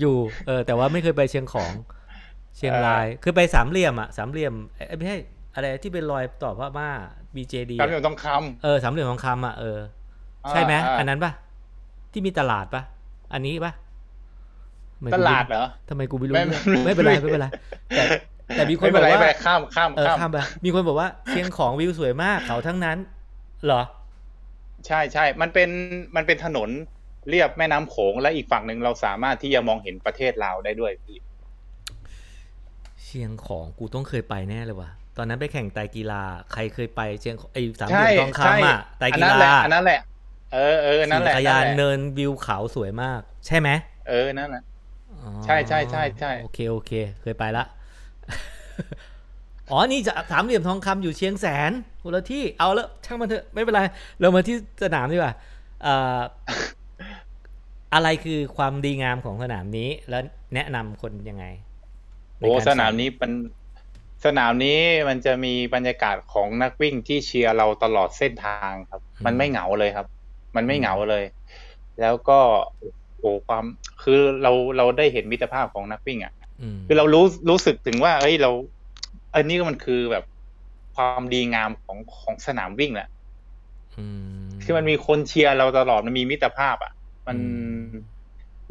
[0.00, 0.16] อยู่
[0.46, 1.70] เออแต่ว่าไม่เคยไปเชียงของ
[2.56, 5.18] เชียงรายเคยไปสามเหลี่ยมอะสามเหลี่ยมเอ้ยไม่ใช่
[5.54, 6.88] อะไรที่เป็นรอยต่อพม่า
[7.34, 8.26] BJD กำอะลังต้องค
[8.62, 11.32] เออสามเหลี่ยมทองคำอะเออำใช่ไหมาอันนั้นปะ
[12.12, 12.82] ที่มีตลาดปะ
[13.32, 13.72] อันนี้ปะ
[14.96, 17.48] ทำไมตกูลาดเหรอทำไมกูไม่รู้ไม่เรื่องไม่ไม่เป็นไรไม่เป็นไร
[17.96, 18.04] แต่
[18.56, 22.98] แต่มีคนไม่บเป็อนกไรไม่ว่าเป็นไรข้ามข้ามเออข้ามข้ามไปมีคนบอกว่าเชียงของวิวสวยมากเขาทั้งนั้น
[23.64, 23.82] เหรอ
[24.86, 25.70] ใช่ใช่มันเป็น
[26.16, 26.70] มันเป็นถนน
[27.28, 31.16] เรียบแม่น้ำโขงและอีกฝั่งหนึ่งเราสามารถที่จะมองเห็นประเทศลาวได้ด้วยพี่
[33.04, 40.00] เชียงของกูต้องเคยไปแน่เลยว่ะตอนนั้นไปแข่งไตรกีฬา ใครเคยไปเชียงไอสามเหลี่ยมทองคำอะไตรอันกีนั้นแหฬาละอันนั้นแหละ
[40.52, 43.68] เออเออนั่นแหละขี่จักรยานนั่นแหละเนินวิวเขาสวยมาก ใช่ไหม
[44.08, 44.62] เออนั่นแหละ
[45.22, 46.92] อ๋อใช่ใช่ใช่ใช่โอเคโอเค
[47.22, 47.64] เคยไปละ
[49.70, 51.70] อ๋อ นี่จะสามเหลี่ยมทองคำอยู่เชียงแสน
[52.02, 53.80] คนละที่ เอาแล้วช่างมันเถอะ ไม่เป็นไร
[54.20, 55.34] เรามาที่สนามดีกว่า
[55.82, 56.20] เอ่อ
[57.94, 60.22] อะไรคือความดีงามของสนามนี้ แล้ว
[60.54, 61.73] แนะนำคนยังไงใน
[62.44, 63.32] โอ้กรสนามนี้เป็น
[64.24, 64.78] สนามนี้
[65.08, 70.06] มันจะมีบรรยากาศของนักวิ่งที่เชียร์เราตลอดเส้นทางครับ มันไม่เหงาเลยครับ
[70.56, 71.24] มันไม่เหงาเลย
[72.00, 72.38] แล้วก็
[73.20, 73.64] โอ้ความ
[74.02, 78.50] คือเราเราได้เห็นมิตรภาพของนักวิ่งอะอืมคือเรารู้รู้สึกถึงว่า เอ้ยเรา
[79.34, 80.24] อันนี้ก็มันคือแบบ
[80.94, 83.08] ความดีงามของของสนามวิ่งแหละ
[83.98, 84.06] อื
[84.42, 86.92] มคือมันมีคนเชียร์เราตลอดมันมีมิตรภาพ อะ
[87.26, 87.42] มันอื
[87.86, 87.88] ม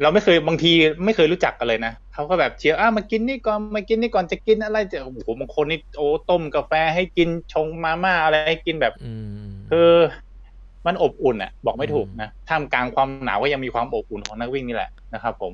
[0.02, 0.72] เราไม่เคยบางที
[1.04, 9.12] ไม่เคยรู้จักกันเลยนะเขาก็แบบเชียร์อะมากินนี่ก่อนมากินนี่ก่อนจะกินอะไรจะโอ้โหบางคนนี่โอ้ต้มกาแฟให้กินชงมาม่าอะไรให้กินแบบอื
[9.50, 9.90] มคือ
[10.86, 15.52] มันอบอุ่นอะ บอกไม่ถูกอืมนะท่ามกลางความหนาวก็ยังมีความอบอุ่นของนักวิ่งนี่แหละนะครับผม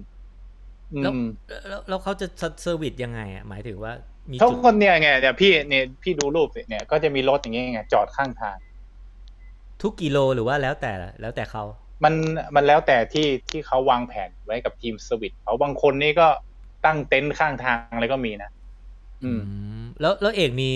[0.92, 1.26] อืแล้วม
[1.68, 2.26] แล้วแล้วเขาจะ
[2.62, 3.92] เซอร์วิสยังไงอะหมายถึงว่า
[4.30, 8.56] มีทุกจุดคนเนี่ยไงเนี่ยพี่เนี่ยพี่ดูรูปสิเนี่ยก็จะมีรถอย่างเงี้ยไงจอดข้างทาง
[9.82, 11.64] ทุกกิโลหรือว่าแล้วแต่แล้วแต่เขา
[12.04, 12.14] มัน
[12.54, 16.28] มันแล้วแต่ที่ที่เขาวางแผนไว้กับทีมสวิตเขาบางคนนี่ก็
[16.84, 18.50] ตั้งเต็นท์ข้างทางอะไรก็มีนะ
[19.24, 19.40] อืม
[19.80, 20.70] มแล้วแล้วเอกมี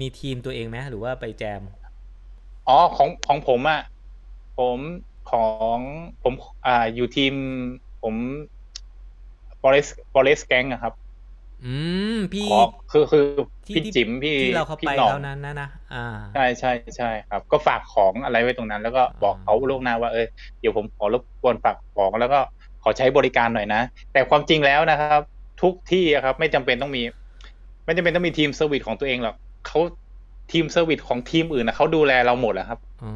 [0.00, 1.60] มีทีมตัวเองไหมหรือว่าไปแจม
[2.68, 3.82] อ๋อของของผมอะ
[4.58, 4.78] ผม
[5.30, 5.78] ของ
[6.22, 6.34] ผม
[6.66, 7.34] อ่าอยู่ทีม
[8.02, 8.14] ผม
[9.60, 10.92] forest forest gang อะครับ
[11.66, 11.74] อื
[12.14, 13.24] มพี่ขอคือคือ
[13.66, 20.26] ที่พี่ที่จิ๋มพี่ที่เราเข้าพี่ไปหน่องเท่านั้นนะนะอ่าใช่ใช่ใช่ครับ ก็ฝากของอะไรไว้ตรงนั้น แล้วก็บอกเขาล่วงหน้าว่าเออ
[20.60, 22.38] เดี๋ยวผมขอรบกวนฝากของแล้วก็
[22.82, 23.80] ขอใช้บริการหน่อยนะ
[24.12, 25.20] แต่ความจริงแล้วนะครับ
[25.62, 27.02] ทุกที่อะครับ ไม่จำเป็นต้องมี
[27.84, 29.34] ไม่จำเป็นต้องมีทีม service ของตัวเองหรอก
[29.66, 29.78] เขา
[30.52, 33.12] ทีม service ของทีมอื่นนะเขาดูแลเราหมดอะครับอ๋อ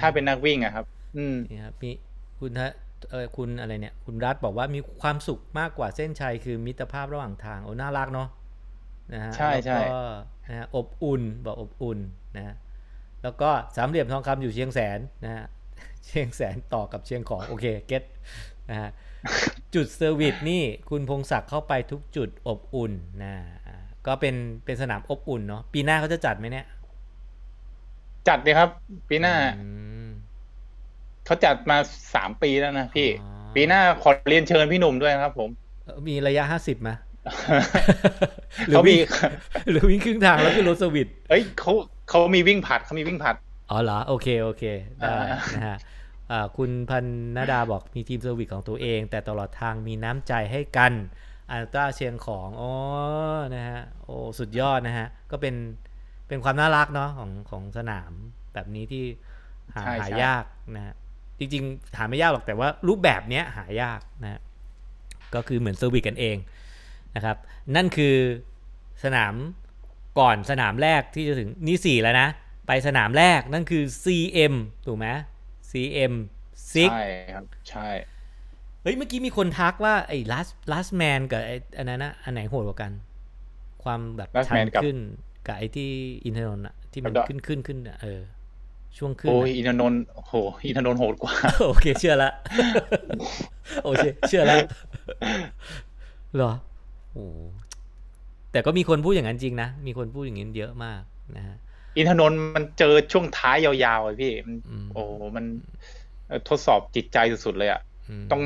[0.00, 0.84] ถ้าเป็นนักวิ่งอะครับ
[1.16, 1.90] อืมนี่ครับมี
[2.38, 2.72] คุณฮะ
[3.10, 8.28] เออคุณอะไรเนี่ยคุณรัฐบอกว่ามีความสุขมากกว่าเส้นชัยคือมิตรภาพระหว่างทางโอ้น่ารักเนาะ
[9.12, 10.02] นะฮะใช่ใช่แล้วก็
[10.48, 11.98] นะฮะอบอุ่นบอกอบอุ่น
[12.36, 12.54] นะฮะ
[13.22, 15.44] แล้วก็สามเหลี่ยมทองคำอยู่เชียงแสนนะฮะ
[16.04, 18.02] เชียงแสนต่อกับเชียงของโอเค get
[18.70, 18.90] นะฮะ
[19.74, 22.92] จุด service นี่คุณพงศักดิ์เข้าไปทุกจุดอบอุ่น
[23.22, 23.34] นะ
[23.66, 23.76] อ่า
[24.06, 24.34] ก็เป็น
[24.64, 26.66] เป็นสนามอบอุ่นเนาะปีหน้าเขาจะจัดไหมเนี่ย
[28.28, 28.68] จัดเลยครับ
[29.08, 29.93] ปีหน้าอืม
[31.26, 31.76] เขาจัดมา
[32.14, 35.50] สามปีแล้วนะพี่อ๋อปีหน้าขอเรียนเชิญพี่หนุ่มด้วยนะครับผม
[35.84, 36.90] เอ่อมีระยะห้าสิบไหม
[38.68, 39.00] หรือเขามีวิ่ง
[39.70, 41.72] หรือวิ่งครึ่งทางแล้วคือรถสวิตเอ้ยเขา
[42.08, 43.36] เขามีวิ่งผลัดเขามีวิ่งผลัด
[43.70, 44.64] อ๋อเหรอ โอเค โอเค
[44.98, 45.76] ได้อ่านะฮะ
[46.30, 47.04] อ่าคุณพัน
[47.36, 50.92] นดาบอกมีทีม service ของตัวเอง แต่ตลอดทางมีน้ำใจให้กัน
[51.50, 52.72] อัลตราเชียงของอ๋อ
[53.54, 55.54] นะฮะโอ้สุดยอดนะฮะ ก็เป็น
[56.28, 58.12] เป็นความน่ารักเนาะของของสนาม
[58.54, 59.04] แบบนี้ที่
[59.74, 60.44] หาใช่หาใช่ยาก
[60.76, 60.94] นะฮะ
[61.38, 64.40] จริงๆ หาไม่ยากหรอกแต่ว่ารูปแบบเนี้ยหายากนะฮะ
[65.34, 66.36] ก็คือเหมือน service กันเอง
[67.16, 67.36] นะครับ
[67.76, 68.16] นั่นคือ
[69.04, 69.34] สนาม
[70.18, 72.28] ก่อนสนามแรกที่จะถึงนี่สี่แล้วนะ
[72.66, 74.54] ไปสนามแรกนั่นคือ CM
[74.86, 75.06] ถูกไหม
[75.70, 76.14] CM
[76.52, 77.04] 6ใช่
[77.34, 77.88] ครับใช่
[78.82, 82.92] เฮ้ยเมื่อกี้มีคนทักว่าไอ้ last last man กับไอ้อันนั้นนะอันไหนโหดกว่ากัน
[83.82, 84.96] ความแบบ Last ชัน Man กับขึ้น
[85.46, 85.90] กับไอ้ที่
[86.24, 88.20] อินทนนท์อะที่มันกับขึ้นขึ้นขึ้นอะเออ
[88.98, 90.34] ช่วงขึ้นโอ้ยอะอินทนนท์โอ้โห
[90.66, 91.34] อินทนนท์โหดกว่า
[91.66, 92.30] โอเค เชื่อละ
[93.84, 94.58] โอเค เชื่อแล้ว
[96.36, 96.52] เหรอ
[97.12, 97.24] โอ้
[98.52, 101.02] แต่ก็มีคนพูดอย่างนั้นจริงนะ มีคนพูดอย่างนี้เยอะมาก
[101.36, 101.56] นะฮะ
[101.96, 105.44] อินทนนท์มันเจอช่วงท้ายยาวๆเลยพี่มันอืมโอ้โหมัน
[106.26, 107.80] เอ่อทดสอบจิตใจสุดๆเลยอะ
[108.22, 108.42] มต้อง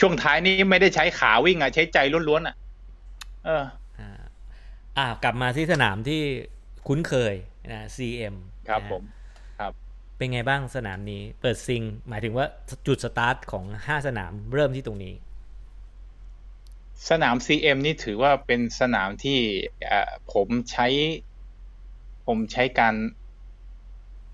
[0.00, 1.98] ช่วงท้ายนี้ไม่ได้ใช้ขาวิ่งอะ ใช้ใจ
[2.28, 2.54] ล้วนๆอะ
[3.44, 3.64] เออ
[3.98, 4.10] อ่า
[4.98, 6.20] อ่ากลับมาที่สนามที่
[6.86, 7.34] คุ้นเคย
[7.72, 8.34] นะ CM
[8.68, 9.19] ครับนะฮะผมครับ
[10.20, 12.46] เป็นไงบ้างสนามนี้ เปิดซิง หมายถึงว่า
[12.86, 15.14] จุดสตาร์ทของ5สนามเริ่มที่ตรงนี้
[17.10, 19.38] สนาม CM นี่ถือว่าเป็นสนามที่
[19.86, 20.86] เอ่อผมใช้
[22.26, 22.94] ผมใช้การ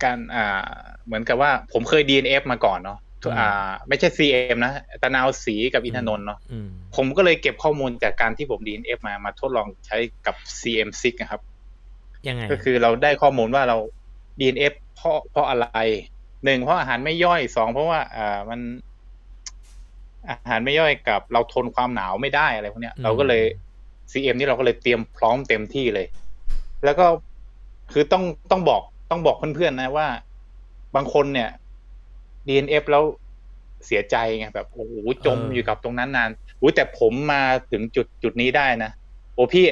[0.04, 0.68] การอ่า
[1.04, 4.72] เหมือนกับว่า ผมเคย DNF มาก่อนเนาะอืมอ่า ไม่ใช่ CM นะ
[5.02, 11.40] ตะนาวสีกับอินทนนท์เนาะอืมผมก็เลยเก็บข้อมูลจากการที่ผม DNF มามาทดลองใช้กับ CM6 นะครับ
[12.28, 13.76] ยังไง ก็คือเราได้ข้อมูลว่าเรา
[14.40, 15.68] DNF เพราะเพราะอะไร
[16.44, 18.60] หนึ่งเพราะอาหารไม่ย่อยสองเพราะว่าอ่ามัน
[20.28, 23.44] อาหารไม่ย่อยกับ เราทนความหนาวไม่ได้อะไรพวกเนี้ยอืมเราก็เลย
[24.12, 26.06] CM นี่เราก็เลยเตรียมพร้อมเต็มที่เลย
[26.84, 27.06] แล้วก็
[27.92, 30.08] คือต้องต้องบอกต้องบอกเพื่อนๆนะว่า
[30.96, 31.50] บางคนเนี่ย
[32.46, 33.04] DNF แล้ว
[33.86, 34.92] เสียใจไงแบบโอ้โห
[35.26, 36.30] จมอยู่กับตรงนั้นนาน
[36.60, 38.90] อุ้ยแต่ผมมาถึงจุดจุดนี้ได้นะ
[39.34, 39.66] โอ้พี่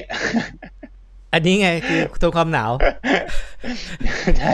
[1.34, 2.70] อันนี้ไงคือทนความหนาว
[4.38, 4.52] ใช่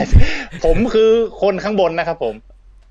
[0.65, 1.09] ผมคือ
[1.41, 2.35] คนข้างบนนะครับผม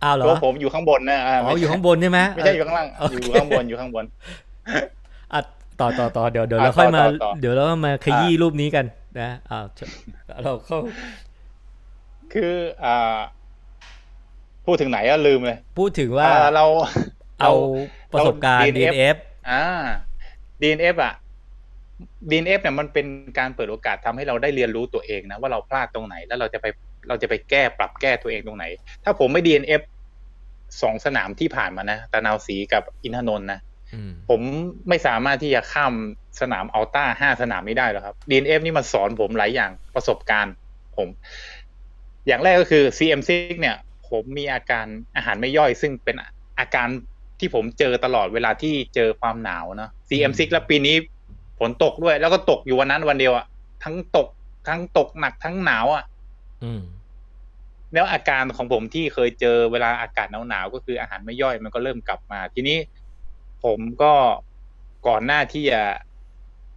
[0.02, 4.04] อ้าวเหรอตัวผมอยู่ข้างบนนะาอ๋ออยู่ข้างบนใช่ไหมไม่ใช่อยู่ข้างล่างโอเคอยู่ข้างบนอยู่ข้างบน
[5.32, 5.40] อะ
[5.80, 8.84] ต่อต่อต่อเดี๋ยวเดี๋ยวอะเราค่อยมาต่อต่อต่อเดี๋ยวเรามาขยี้อะรูปนี้กัน
[9.20, 9.90] นะอ้าวเชิญ
[10.44, 10.78] เราเข้า
[12.32, 13.18] คืออ่า
[14.66, 16.64] พูดถึงไหนก็ลืมเลย พูดถึงว่าอ่าเรา
[17.40, 17.52] เอา
[18.12, 19.16] ประสบการณ์เรา DNF DNF
[19.50, 19.62] อ่า
[20.60, 21.14] DNF อะ
[22.30, 23.06] DNF เนี่ยมันเป็น
[23.38, 26.66] การเปิดโอกาสทำให้เราได้เรียนรู้ตัวเองนะว่าเราพลาดตรงไหน แล้วเราจะไป
[27.08, 28.64] เราจะไปแก้ปรับแก้ตัวเองตรงไหน
[29.04, 29.82] ถ้าผมไม่ DNF
[30.82, 33.60] สองสนามที่ผ่านมานะตะนาวสีกับอินทนนท์นะ
[33.94, 34.40] อืมผม
[34.88, 35.94] ไม่สามารถที่จะข้าม
[36.40, 40.54] สนามอัลต้าห้าสนามนี้ได้หรอกครับ DNF นี่มันสอนผมหลายอย่างประสบการณ์
[40.96, 41.08] ผม
[42.26, 43.30] อย่างแรกก็คือ CM6
[43.60, 43.76] เนี่ย
[44.10, 44.86] ผมมีอาการ
[45.16, 46.16] อาหารไม่ย่อยซึ่งเป็น
[46.58, 46.88] อาการ
[47.40, 50.96] ที่ผมเจอตลอดเวลาที่เจอความหนาวเนาะ CM6 แล้วปีนี้
[51.60, 53.46] ฝนตกด้วย แล้วก็ตกอยู่วันนั้นวันเดียวอะ
[53.84, 54.28] ทั้งตก
[54.68, 56.04] ทั้งตกหนักทั้งหนาวอะ
[56.64, 56.82] อืม
[57.94, 62.78] แล้วอาการของผมที่เคยเจอเวลาอากาศหนาวๆก็คืออาหารไม่ย่อยมันก็เริ่มกลับมา ทีนี้
[63.64, 64.12] ผมก็
[65.08, 65.82] ก่อนหน้าที่จะ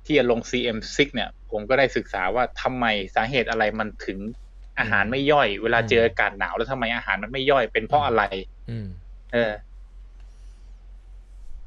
[0.05, 4.19] ที่จะลง CM6 เนี่ย ผมก็ได้ศึกษาว่าทำไมสาเหตุอะไรมันถึง
[4.79, 8.23] อาหารไม่ย่อย เวลาเจออากาศหนาวแล้วทำไมอาหารมันไม่ย่อยเป็นเพราะอะไร
[8.69, 8.87] อืม
[9.33, 9.51] เออ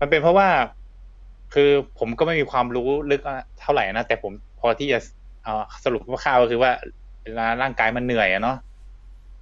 [0.00, 0.48] มันเป็นเพราะว่า
[1.58, 3.22] คือผมก็ไม่มีความรู้ลึก
[3.60, 4.98] เท่าไหร่นะแต่ผมพอที่จะ
[5.44, 5.54] เอา
[5.84, 6.70] สรุปคร่าวๆก็คือว่า
[7.22, 8.56] เวลาร่างกายมันเหนื่อยอะเนาะ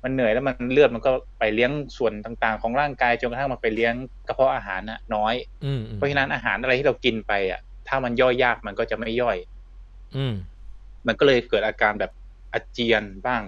[0.04, 3.94] มันเหนื่อยแล้วมันเลือดมันก็ไปเลี้ยงส่วนต่างๆ ของร่างกายจนกระทั่งมันไปเลี้ยง
[4.28, 5.34] กระเพาะอาหารน่ะน้อย
[5.64, 9.36] อืมเพราะฉะนั้นอาหารอะไรที่เรากินไปอะ ถ้ามันย่อยยากมันก็จะไม่ย่อย
[10.16, 10.34] อืม
[11.06, 12.12] มันก็เลยเกิดอาการแบบ
[12.52, 13.42] อาเจียนบ้าง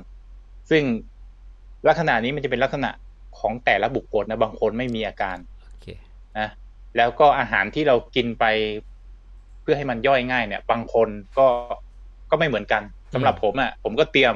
[0.71, 0.83] ซึ่ง
[1.89, 2.91] ลักษณะนี้มันจะเป็นลักษณะ
[3.39, 5.37] ของแต่ละบุคคลนะบางคนไม่มีอาการ
[5.71, 5.87] โอเค
[6.39, 6.49] นะ
[6.97, 8.45] แล้วก็อาหารที่เรากินไป
[9.63, 11.47] เพื่อให้มันย่อยง่ายเนี่ย บางคนก็
[12.31, 12.83] ก็ไม่เหมือนกัน
[13.15, 14.35] สำหรับผมอะ ผมก็เตรียม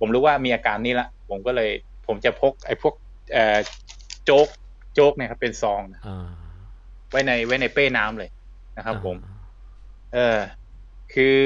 [0.00, 1.70] ผมรู้ว่ามีอาการนี้ละผมก็เลย
[2.06, 2.94] ผมจะพก ไอ้พวก
[3.32, 3.58] เอ่อ
[4.24, 4.48] โจ๊ก
[4.94, 6.28] โจ๊กเนี่ยครับ เป็นซองนะอ่า
[7.10, 8.30] ไว้ในไว้ในเป้น้ำเลย
[8.76, 9.36] นะครับผมอ่า
[10.14, 10.38] เออ
[11.14, 11.38] คือ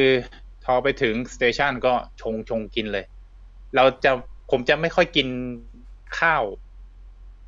[0.64, 3.04] พอไปถึงสเตชันก็ชงชงกินเลย
[3.76, 4.10] เราจะ
[4.50, 5.28] ผมจะไม่ค่อยกิน
[6.20, 6.42] ข้าว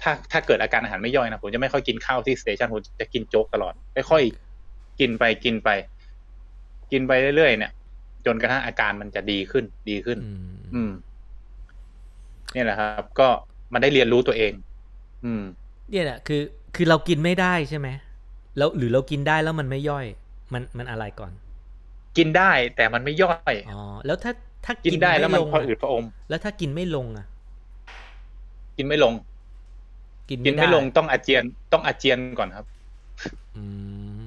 [0.02, 3.72] ถ้าถ้าเกิดอาการอาหารไม่ย่อยนะผมจะไม่ค่อยกินข้าวที่สเตชันผมจะกินโจ๊กตลอด
[4.10, 5.68] ค่อยๆกินไปกินไป
[6.92, 7.72] กินไปเรื่อยๆเนี่ย
[8.26, 10.92] จนกระทั่งอาการมันจะดีขึ้น ดีขึ้นอืมอืม
[12.52, 13.28] เนี่ยแหละครับ ก็
[13.72, 14.52] มันได้เรียนรู้ตัวเอง
[15.24, 15.42] อืม
[15.90, 16.42] เนี่ยแหละคือ
[16.74, 17.88] คือเรากินไม่ได้ใช่ไหม
[18.58, 20.06] แล้วหรือเรากินได้แล้วมันไม่ย่อย
[20.52, 21.32] มันมันอะไรก่อน
[22.18, 24.32] กินได้แต่มันไม่ย่อยอ๋อแล้วถ้า
[24.64, 27.26] ถ้ากินได้แล้วมันลงพออืดพออมแล้วถ้ากินไม่ลงอะ
[28.76, 29.12] กินไม่ลง
[30.32, 32.66] กินกินไม่ด้ลงต้องอาเจียนต้องอาเจียนก่อนครับ
[33.56, 33.64] อื
[34.22, 34.24] ม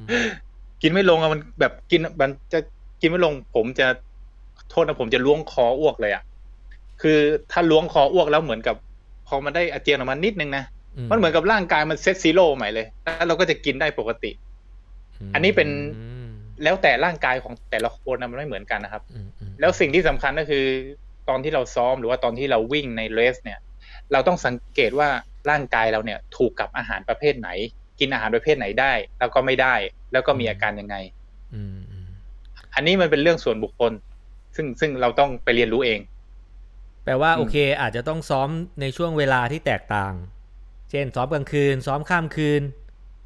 [0.82, 2.60] กินไม่ลงอะมันแบบกินมันจะ
[3.02, 3.88] กินไม่ลง ผมจะ
[4.70, 6.24] โทษนะผมจะล้วงคออ้วกเลยอะ
[7.02, 7.20] คือ
[7.52, 8.76] ถ้าล้วงคออ้วกแล้วเหมือนกับ
[9.28, 10.64] พอมันได้อาเจียนออกมานิดนึงนะ
[11.12, 14.32] มันเหมือนกับร่างกายมัน set zero ใหม่เลยแล้วเราก็จะกินได้ปกติ
[15.34, 16.28] อันนี้เป็นอืม
[16.64, 20.66] แล้วแต่ร่างกายของแต่ละคนนะมันไม่เหมือนกันนะครับอืมอืมแล้วสิ่งที่สำคัญก็คือ
[21.30, 23.60] ตอนที่เราซ้อมหรือว่าตอนที่เราวิ่งในเรสเนี่ย
[24.12, 25.10] เราต้องสังเกตว่า
[25.50, 27.50] ร่างกายเราเนี่ยถูกกับอาหารประเภทไหน
[28.00, 29.76] กินอาหารประเภทไหนได้ แล้วก็ไม่ได้
[30.12, 30.96] แล้วก็มีอาการยังไง
[31.54, 32.10] อืมอืม
[32.74, 33.92] อันนี้มันเป็นเรื่องส่วนบุคคล
[34.56, 36.00] ซึ่งซึ่งเราต้องไปเรียนรู้เอง
[37.06, 38.50] แปลว่าอืมโอเค อาจจะต้องซ้อม
[38.82, 40.14] ในช่วงเวลาที่แตกต่าง
[40.92, 42.62] เช่น ซ้อมกลางคืน ซ้อมข้ามคืน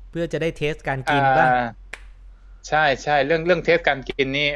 [0.09, 1.65] เพื่อจะได้เทสการกินบ้างอ่า
[2.67, 4.49] ใช่ใช่เรื่องเรื่องเทสการกินนี่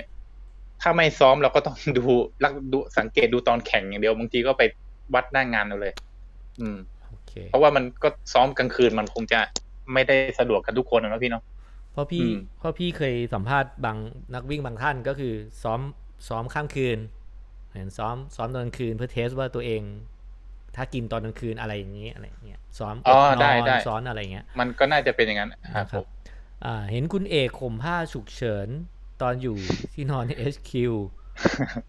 [0.81, 2.05] ถ้าไม่ซ้อมเราก็ต้องดู
[2.43, 4.63] รักดูสังเกตดูตอนแข่งอย่างเดียวบางทีก็ไป
[5.13, 5.93] วัดหน้างานเอาเลย
[6.59, 6.92] อืมโอ
[7.33, 9.39] เคเพราะว่ามันก็ซ้อมกลางคืนมันคงจะ
[9.93, 11.43] ไม่ได้สะดวกกันทุกคนนะเนาะพี่เนาะ
[11.91, 13.97] เพราะพี่อืมเพราะพี่เคยสัมภาษณ์บาง
[14.33, 15.81] นักวิ่งบางท่านก็คือซ้อม
[16.27, 16.97] ซ้อมข้ามคืน
[17.73, 19.81] เห็นซ้อมซ้อมตอนกลางคืนเพื่อเทสว่าตัวเอง
[20.75, 26.05] ถ้ากินตอนกลางคืนอะไรอย่างนี้อะไรอย่างเงี้ยซ้อมอ๋ออดนได้อนได้ซ้อนอะไรอย่างเงี้ย มันก็น่าจะเป็นอย่างนั้นครับนะคผรับม
[26.65, 28.67] อ่า เห็นคุณเอกข่มผ้าฉุกเฉิน
[29.21, 29.59] ตอนอยู่
[29.93, 30.71] ที่นอนใน HQ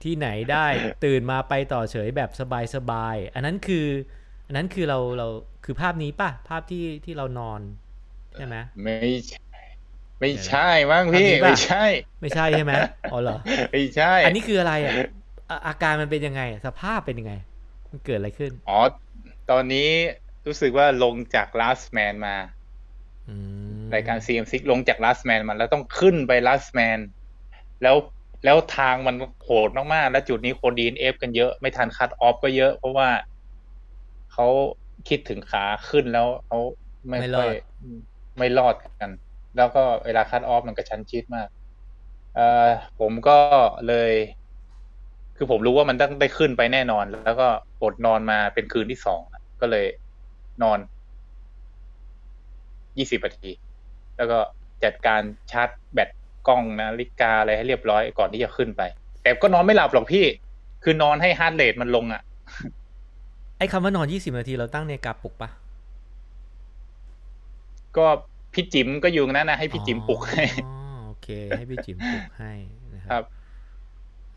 [0.03, 0.67] ที่ไหนได้
[1.05, 2.31] ตื่นมาไปต่อเฉยแบบ
[2.75, 3.87] สบายๆ อันนั้นคือ
[4.47, 5.29] อันนั้นคือเราเรา
[5.65, 7.61] คือภาพนี้ป่ะ ภาพที่ที่เรานอน
[8.37, 8.97] ใช่ไหมไม่
[9.29, 9.41] ใช่
[10.21, 11.85] ไม่ใช่มั้งพี่อันนี้ป่ะไม่ใช่
[12.21, 12.73] ไม่ใช่ใช่ไหม
[13.13, 13.37] อ๋อเหรอ
[13.73, 14.95] ไม่ใช่ อันนี้คืออะไรอะ
[15.51, 17.33] อะอาการมันเป็นยังไง สภาพเป็นยังไง
[17.91, 18.81] มันเกิดอะไรขึ้น อ๋อ
[19.51, 19.89] ตอนนี้
[20.47, 22.37] รู้สึกว่าลงจาก last man มา
[23.29, 23.37] อื
[23.81, 26.99] มรายการ CM6 ลงจาก last man มาแล้วต้องขึ้นไป last man
[27.83, 27.97] แล้ว
[28.45, 33.09] แล้วทางมันโหดมากๆ แล้วจุดนี้คน DNF กันเยอะ ไม่ทันคัดออฟก็เยอะ เพราะว่า
[34.35, 34.49] เขา
[35.09, 36.59] คิดถึงขาขึ้นแล้วเขา
[37.09, 37.57] ไม่ไม่รค่ออยด
[38.39, 39.11] ไม่รอดกัน
[39.57, 41.49] แล้วก็เวลาคัดออฟมันกระชั้นชิดมาก
[42.35, 42.68] เอ่อ
[43.01, 43.39] ผมก็
[43.89, 44.12] เลย
[45.37, 47.49] คือผมรู้ว่ามันต้องได้ขึ้นไปแน่นอน แล้วก็
[47.82, 49.87] อดนอนมาเป็นคืนที่สองอะก็เลย
[50.62, 50.78] นอน
[52.99, 53.51] ยี่สิบนาที
[54.16, 54.39] แล้วก็
[54.85, 56.11] จัดการชาร์จแบต
[56.49, 58.82] กล้องนาฬิกาอะไรให้เรียบร้อยก่อนที่จะขึ้นไป
[59.22, 60.24] แต่ก็นอนไม่หลับหรอกพี่
[60.82, 65.51] คือนอนให้ฮาร์ดเรทมันลงอะไอ้คำว่านอนยี่สิบนาทีเราตั้งในาฬิกาปลุกปะ
[67.97, 68.07] ก็
[68.53, 72.53] พี่จิ๋มก็อยู่นั้นนะให้พี่จิ๋มปลุกให้อ๋อโอเค ให้พี่จิ๋มปลุกให้
[72.95, 73.23] นะคครัรับ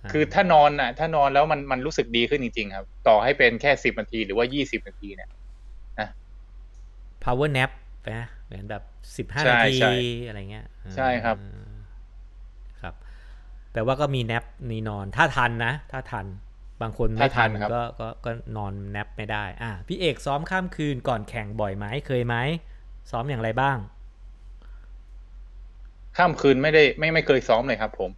[0.07, 5.29] าคือถ้านอนอะ ถ้านอนแล้วมันมันรู้สึกดีขึ้นจริงๆครับ ต่อให้เป็นแค่สิบนาทีหรือว่ายี่สิบนาทีเนี่ย
[5.99, 6.09] นะ
[7.23, 7.71] power nap
[8.15, 8.83] นะเหมือนแบบ
[9.17, 9.73] สิบห้านาที
[10.27, 10.65] อะไรเงี้ย
[10.95, 11.37] ใช่ครับ
[12.81, 12.93] ครับ
[13.71, 16.25] แปลว่าก็มีแนปนีนอน ถ้าทันนะ ถ้าทัน
[16.81, 22.35] บางคนไม่ทันก็ก็ก็นอนแนปไม่ได้ อะพี่เอกซ้อมข้ามคืนก่อนแข่งบ่อยไหมเคยไหม
[23.11, 23.77] ซ้อมอย่างไรบ้าง
[26.17, 28.11] ข้ามคืนไม่ได้ไม่ไม่เคยซ้อมเลยครับผม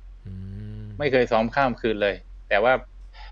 [1.00, 2.16] ไม่เคยซ้อมข้ามคืนเลย
[2.50, 2.74] แต่ว่า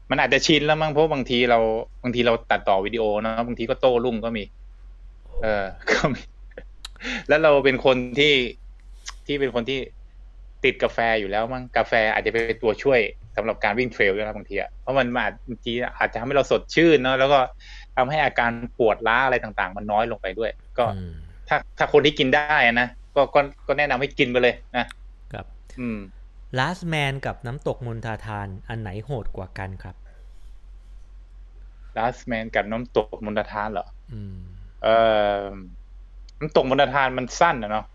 [0.10, 1.60] มันอาจจะชินแล้วมั้งเพราะบางทีเรา
[2.04, 4.44] บางทีเราตัดต่อวิดีโอนะบางทีก็โต้รุ่งก็มี
[5.42, 6.22] เออก็มี
[7.28, 8.34] แล้วเราเป็นคนที่
[9.26, 9.80] ที่เป็นคนที่
[10.64, 13.00] ติดกาแฟอยู่แล้วมั้งกาแฟอาจจะเป็นตัวช่วย
[13.38, 17.40] สำหรับการวิ่งเทรลด้วยนะบางทีอะเพราะมันอาจบางทีอาจจะทำให้เราสดชื่นเนาะแล้วก็
[17.98, 20.86] ทำให้อาการปวดล้าอะไรต่างๆ มันน้อยลงไปด้วย ก็
[21.48, 24.86] ถ้าถ้าคนที่กินได้นะก็ก็ก็แนะนำให้กินไปเลยนะ
[25.34, 25.46] ครับ
[25.80, 26.00] อืม
[26.60, 29.96] last man กับน้ำตกมนทาทาน อันไหนโหดกว่ากันครับ
[31.98, 34.38] last man กับน้ำตกมนทาทานเหรออืม
[34.84, 34.88] เอ
[35.40, 35.44] อ
[36.40, 37.86] น้ำตกมนทาทานมันสั้นนะเนาะ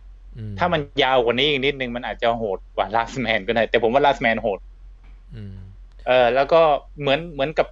[0.58, 4.58] ถ้ามันยาวกว่านี้อีกนิดนึงมันอาจจะโหดกว่า last man ก็ได้ แต่ผมว่า last man โหด
[6.06, 6.60] เออ แล้วก็
[7.00, 7.66] เหมือนเหมือนกับ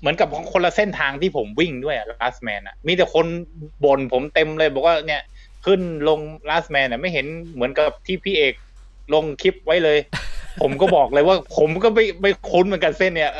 [0.00, 3.26] เหมือนกับคนละเส้นทางที่ผมวิ่งด้วยอะ last man อะมีแต่คน
[3.84, 5.22] บ่นผมเต็มเลยบอกว่าเนี่ย
[5.66, 8.54] ขึ้นลง last man อะไม่เห็นเหมือนกับที่พี่เอก
[9.14, 9.98] ลงคลิปไว้เลย
[10.62, 13.32] ผมก็บอกเลยว่าผมก็ไม่ไม่คุ้นเหมือนกันเส้นเนี้ย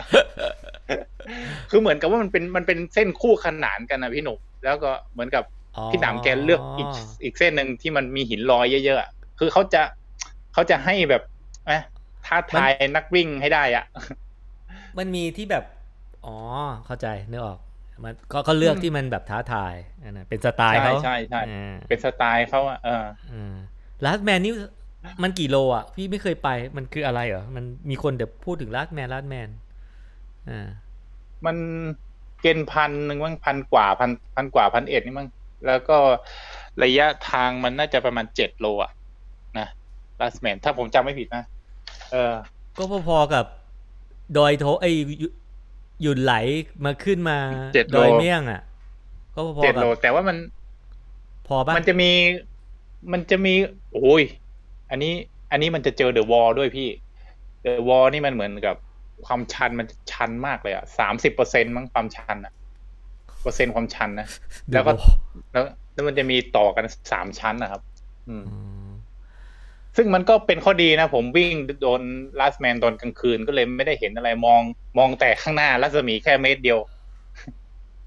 [1.71, 5.45] คือเหมือนกับว่ามันเป็นมันเป็นเส้นคู่ขนานกันนะพี่หนุ่มแล้วก็เหมือนกับ
[5.91, 6.89] พี่หนามแกเลือกอีก
[7.23, 9.83] อีกเส้นหนึ่งที่มันมีหินลอยเยอะๆคือเขาจะ
[10.53, 11.23] เขาจะให้แบบ
[11.71, 11.83] นะ
[12.29, 13.85] ท้าทายนักวิ่งให้ได้อะ
[14.99, 15.65] มันมีที่แบบ
[16.27, 16.37] อ๋อ
[16.87, 17.59] เข้าใจนึกออก
[18.05, 19.75] มันก็เขาเลือกที่มันแบบท้าทาย
[20.11, 21.41] นะเป็นสไตล์เขาใช่ใช่
[21.89, 23.05] เป็นสไตล์เขาอะเออ
[24.05, 24.53] ลาสแมนนี่
[25.23, 29.49] มันกี่โลอะ พี่ไม่เคยไปมันคืออะไรเหรอ มันมีคนเดี๋ยวพูดถึงลาสแมนลาสแมน
[30.49, 30.69] อ่า
[31.47, 31.57] มัน
[32.41, 35.29] เกณฑ์พันหนึ่งมั้งพันกว่าพันพันกว่าพันเอ็ดนี่มั้ง
[35.67, 35.99] แล้วก็
[36.83, 38.93] ระยะทางมันน่าจะประมาณเจ็ดโลอะ
[39.59, 39.69] นะ
[40.21, 41.45] ลาสแมนถ้าผมจำไม่ผิดนะ
[42.13, 42.35] เออ
[42.79, 43.45] ก็พอๆกับ
[44.39, 44.87] ดอยโทไอ
[46.03, 46.35] หยุดไหล
[46.85, 47.39] มาขึ้นมา
[47.97, 48.63] ดอยเมี่ยงอะ
[49.35, 50.37] ก็พอๆกับเจ็ดโลแต่ว่ามัน
[51.47, 52.11] พอปะมันจะมี
[53.13, 53.55] มันจะมี
[53.95, 54.23] โอ้ย
[54.91, 55.13] อันนี้
[55.51, 56.89] อันนี้มันจะเจอ the wall ด้วยพี่
[57.63, 58.77] the wall นี่มันเหมือนกับ
[59.27, 62.53] ความชันมันชันมากเลยอะสามสิบเปอร์เซ็นต์มั้งความชันอะ
[63.43, 64.29] เปอร์เซ็นต์ความชันนะ
[64.73, 64.93] แล้วก็
[65.53, 67.83] แล้วแล้วมันจะมีต่อกันสามชั้นนะครับ
[68.29, 68.45] อืม
[70.01, 72.03] ซึ่งมันก็เป็นข้อดีนะ ผมวิ่งโดน
[72.41, 74.61] ลาสแมนตอนกลางคืนก็เลยไม่ได้เห็นอะไรมอง
[74.99, 76.79] มองแต่ข้างหน้ารัศมีแค่เมตรเดียว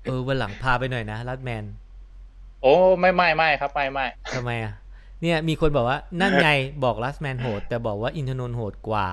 [0.04, 1.64] เออวันหลังพาไปหน่อยนะลาสแมน
[2.62, 4.74] โอ้ไม่ไม่ไม่ครับไม่ไม่ทำไมอะ
[5.22, 6.50] เนี่ยมีคนบอกว่านั่นไง
[6.84, 9.08] บอกลาสแมนโหด แต่บอกว่าอินทนนท์โหดกว่า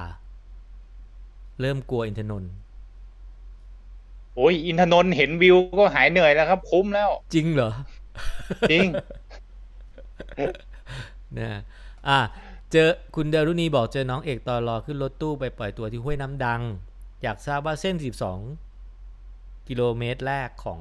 [1.60, 2.50] เริ่มกลัวอินทนนท์
[4.36, 7.70] โอ้ยอินทนนท์เห็นวิวก็หายเหนื่อยแล้วครับ คุ้มแล้ว จริงเหรอ
[8.70, 8.86] จริง
[11.38, 11.60] นะ
[12.08, 12.18] อะ
[12.72, 16.62] เจอคุณเดรุณีบอกเจอน้องเอกตอนรอขึ้นรถตู้ไปปล่อยตัวที่ห้วยน้ำดัง
[17.22, 17.96] อยากทราบว่าเส้น
[18.82, 20.80] 12 กิโลเมตรแรกของ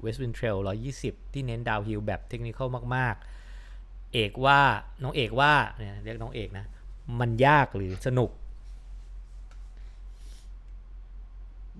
[0.00, 0.56] เวสต์วินเทรล
[0.94, 2.58] 120 ที่เน้น downhill แบบเทคนิค
[2.96, 3.14] มาก
[3.64, 4.60] ๆ เอกว่า
[5.02, 6.66] น้องเอกว่าเนี่ยเรียกน้องเอกนะ
[7.20, 8.30] มันยากหรือสนุก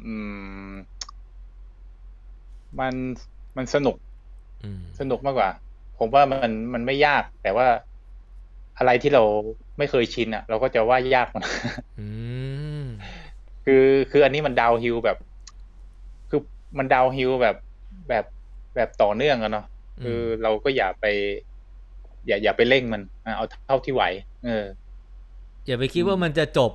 [0.04, 0.14] อื
[0.70, 0.72] ม
[2.78, 2.94] มัน
[3.56, 3.96] มันสนุก
[5.00, 5.50] สนุกมากกว่า
[5.98, 7.66] ผมว่ามันมันไม่ยากแต่ว่า
[8.78, 9.22] อะไรที่เรา
[9.78, 11.44] ไม่เคยชินอะ เราก็จะว่ายากมัน
[13.64, 15.18] คือคืออันนี้มันดาวฮิลแบบ
[16.30, 16.40] คือ
[16.78, 17.56] มันดาวฮิลแบบ
[18.08, 18.24] แบบ
[18.74, 19.66] แบบต่อเนื่องอะเนาะ
[20.04, 21.06] คือเราก็อย่าไป
[22.26, 23.02] อย่าอย่าไปเร่งมัน
[23.36, 24.02] เอาเท่าที่ไหว
[24.44, 24.64] เออ
[25.66, 26.72] อย่าไปคิดว่ามันจะจบ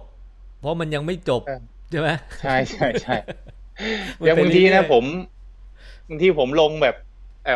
[0.59, 1.41] เพราะมันยังไม่จบ
[1.89, 2.09] ใช่ไหม
[2.41, 3.15] ใช่ใช่ใช่
[4.25, 5.03] อย่างบางทีนะผม
[6.07, 6.95] บางทีผมลงแบบ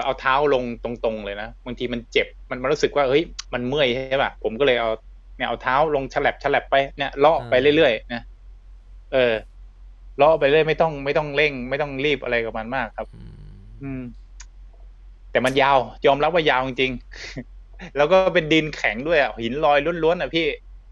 [0.05, 3.23] เอาเท้าลงตรงๆเลยนะบางทีมันเจ็บมันมันรู้สึกว่าเฮ้ย
[3.53, 4.89] มันเมื่อยใช่ป่ะผมก็เลยเอา
[5.37, 8.21] เนี่ยเอาเท้าลงฉลับฉลับไปเนี่ยเลาะไปเรื่อยๆนะ
[9.13, 9.33] เออ
[10.17, 13.07] เลาะไปเรื่อยไม่ต้องไม่ต้องเร่ง ไม่ต้องรีบอะไรกับมันมากครับ
[13.83, 14.01] อืม
[15.31, 20.47] แต่มันยาว ยอมรับว่ายาวจริงๆแล้วก็เป็นดินแข็งด้วยอะหินลอยล้วนๆอะพี่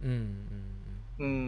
[0.06, 0.28] อืม
[1.22, 1.47] อืม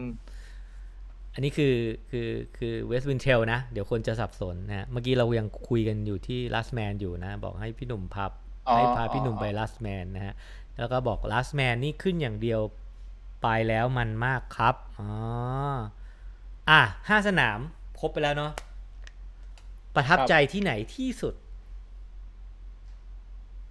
[1.33, 1.75] อันนี้คือ
[2.09, 8.31] คือคือเวสต์วินเทลนะ เดี๋ยวคนจะสับสนนะเมื่อกี้เรายังคุยกันอยู่ที่ลัสแมนอยู่นะ บอกให้พี่หนุ่มพับ
[8.75, 10.35] ให้พาพี่หนุ่มไปลัสแมนนะฮะ
[10.77, 12.59] แล้วก็บอกลัสแมนนี่ขึ้นอย่างเดียว
[13.43, 15.09] ไปแล้วมันมากครับ อ๋อ
[16.69, 17.59] อะห้าสนาม
[17.99, 18.51] ครบไปแล้วเนาะ
[19.95, 21.33] ประทับใจที่ไหนที่สุด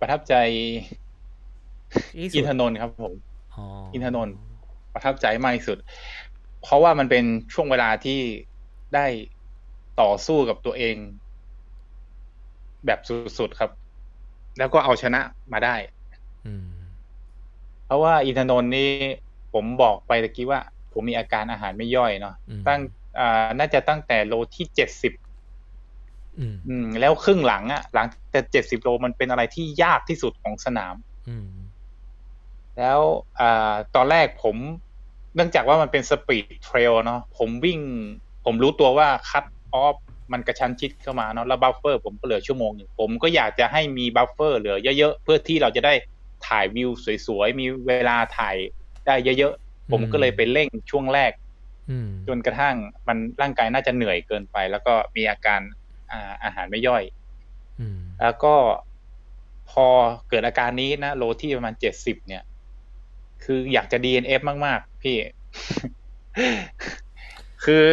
[0.00, 0.34] ประทับใจ
[2.18, 3.14] อินทนนท์ครับผม
[3.92, 4.34] อินทนนท์
[4.94, 5.78] ประทับใจมากที่สุด
[6.62, 8.20] เพราะว่ามันเป็นช่วงเวลาที่
[8.94, 9.06] ได้
[10.00, 10.96] ต่อสู้กับตัวเอง
[12.86, 13.00] แบบ
[13.38, 13.70] สุดๆครับ
[14.58, 15.20] แล้วก็เอาชนะ
[15.52, 15.76] มาได้
[16.46, 16.68] อืม
[17.86, 18.90] เพราะว่าอินทนนท์นี่
[19.52, 20.60] ผมบอกไปตะกี้ว่า
[20.92, 22.80] ผมมีอาการอาหารไม่ย่อยเนาะอืมตั้ง
[23.18, 25.12] อ่าน่าจะตั้งแต่โลที่เจ็ดสิบ
[26.38, 30.94] อืมอืมแล้วครึ่งหลังอะหลังแต่เจ็ดสิบโลมันเป็นอะไรที่ยากที่สุดของสนาม
[31.28, 31.50] อืม
[32.78, 33.00] แล้ว
[33.40, 34.56] อ่าตอนแรกผม
[35.34, 37.80] เนื่องจากว่ามันเป็น speed trail เนาะผมวิ่ง
[38.44, 39.96] ผมรู้ตัวว่า cut off
[40.32, 45.94] มันกระชั้นชิดเข้ามาเนาะแล้ว buffer ผมก็เหลือชั่วโมงหนึ่งผมก็อยากจะให้มี buffer เหลือเยอะๆ เพื่อที่เราจะได้
[46.46, 46.90] ถ่ายวิว
[47.26, 48.56] สวยๆ มีเวลาถ่าย
[49.06, 51.32] ได้เยอะๆ ผมก็เลยไปเร่งช่วงแรก
[51.90, 52.76] อืมจนกระทั่ง
[53.08, 55.60] มันร่างกายน่าจะเหนื่อยเกินไป แล้วก็มีอาการ
[56.10, 57.02] อ่าอาหารไม่ย่อย
[57.80, 58.54] อืมแล้วก็
[59.70, 59.86] พอ
[60.28, 62.42] เกิดอาการนี้นะโลที่ประมาณเจ็ดสิบเนี่ย
[63.44, 65.16] คืออยากจะ DNF มาก ๆ พี่
[67.64, 67.84] คือ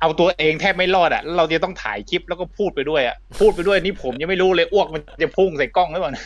[0.00, 6.24] เอาตัวเองแทบไม่รอดอะ่ะแล้วเราจะต้องถ่ายคลิปแล้วก็พูดไปด้วยอะ่ะพูดไปด้วยนี่ผมยังไม่รู้เลยอ้วกมันจะพุ่งใส่กล้องหรือเปล่านะ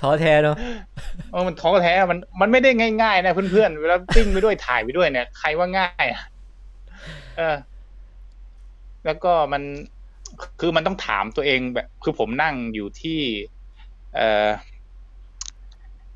[0.00, 0.56] ท้อแท้เนาะ
[1.30, 2.70] เออมันท้อแท้มันมันไม่ได้
[3.02, 6.22] ง่ายๆนะเพื่อนๆเวลาติ้งไปด้วยถ่ายไปด้วยเนี่ยใครว่าง่ายอะ
[7.36, 7.56] เออ
[9.04, 9.62] แล้วก็มัน
[10.60, 13.20] คือมันต้องถามตัวเองแบบ คือผมนั่งอยู่ที่
[14.14, 14.48] เอ่อ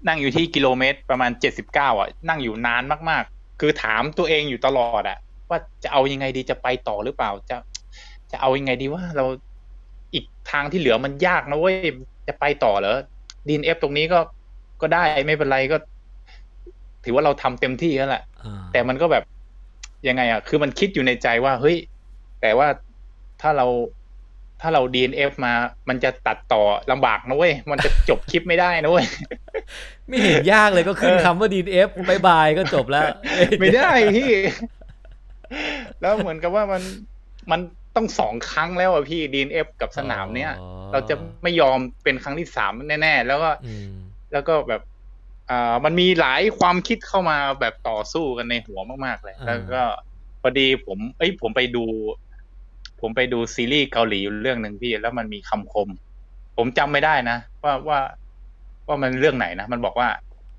[0.07, 5.19] นั่งอยู่ที่กิโลเมตรประมาณเจ็ดสิบเก้าอะ นั่งอยู่นานมากๆ คือถามตัวเองอยู่ตลอดอะ
[5.51, 7.57] ว่าจะเอายังไงดีจะไปต่อหรือเปล่า จะ
[8.33, 9.25] จะเอายังไงดีว่าเรา
[10.15, 11.77] อีกทางที่เหลือมันยากนะเว้ย
[12.29, 12.99] จะไปต่อเหรอ
[13.49, 14.19] DNF ตรงนี้ก็
[14.81, 15.77] ก็ได้ไม่เป็นไรก็
[17.05, 19.25] ถือว่าเราทำเต็มที่แล้วแหละอ่าแต่มันก็แบบ
[20.09, 21.77] ยังไงอะ คือมันคิดอยู่ในใจว่าเฮ้ย
[22.41, 22.69] แต่ว่า
[23.41, 23.67] ถ้าเรา
[24.61, 25.53] ถ้าเรา DNF มา
[25.89, 29.07] มันจะตัดต่อลำบากนะเว้ย มันจะจบคลิปไม่ได้นะเว้ย
[30.09, 33.05] ไม่เห็นยากเลยก็ขึ้นคำว่า DNF bye bye ก็จบแล้ว
[33.61, 34.31] ไม่ได้พี่
[36.01, 36.83] แล้วเหมือนกับว่ามัน
[37.51, 37.61] มัน
[37.97, 43.91] ต้องสองครั้งแล้วอะพี่ DNF กับสนามเนี้ยอ๋อเราจะไม่ยอมเป็นครั้งที่สามแน่ ๆ แล้วก็อืม
[44.33, 44.83] แล้วก็แบบ
[45.51, 49.83] อ่ามันมีหลายความคิดเข้ามาแบบต่อสู้กันในหัวมาก ๆ เลยอ่าแล้วก็
[50.43, 51.85] พอดีผม เอ้ย ผมไปดู
[53.01, 55.89] ผมไปดูซีรีส์เกาหลีอยู่เรื่องหนึ่งพี่ แล้วมันมีคำคม
[56.57, 57.99] ผมจำไม่ได้นะว่าว่า
[58.87, 60.09] ว่ามันเรื่องไหนนะ มันบอกว่า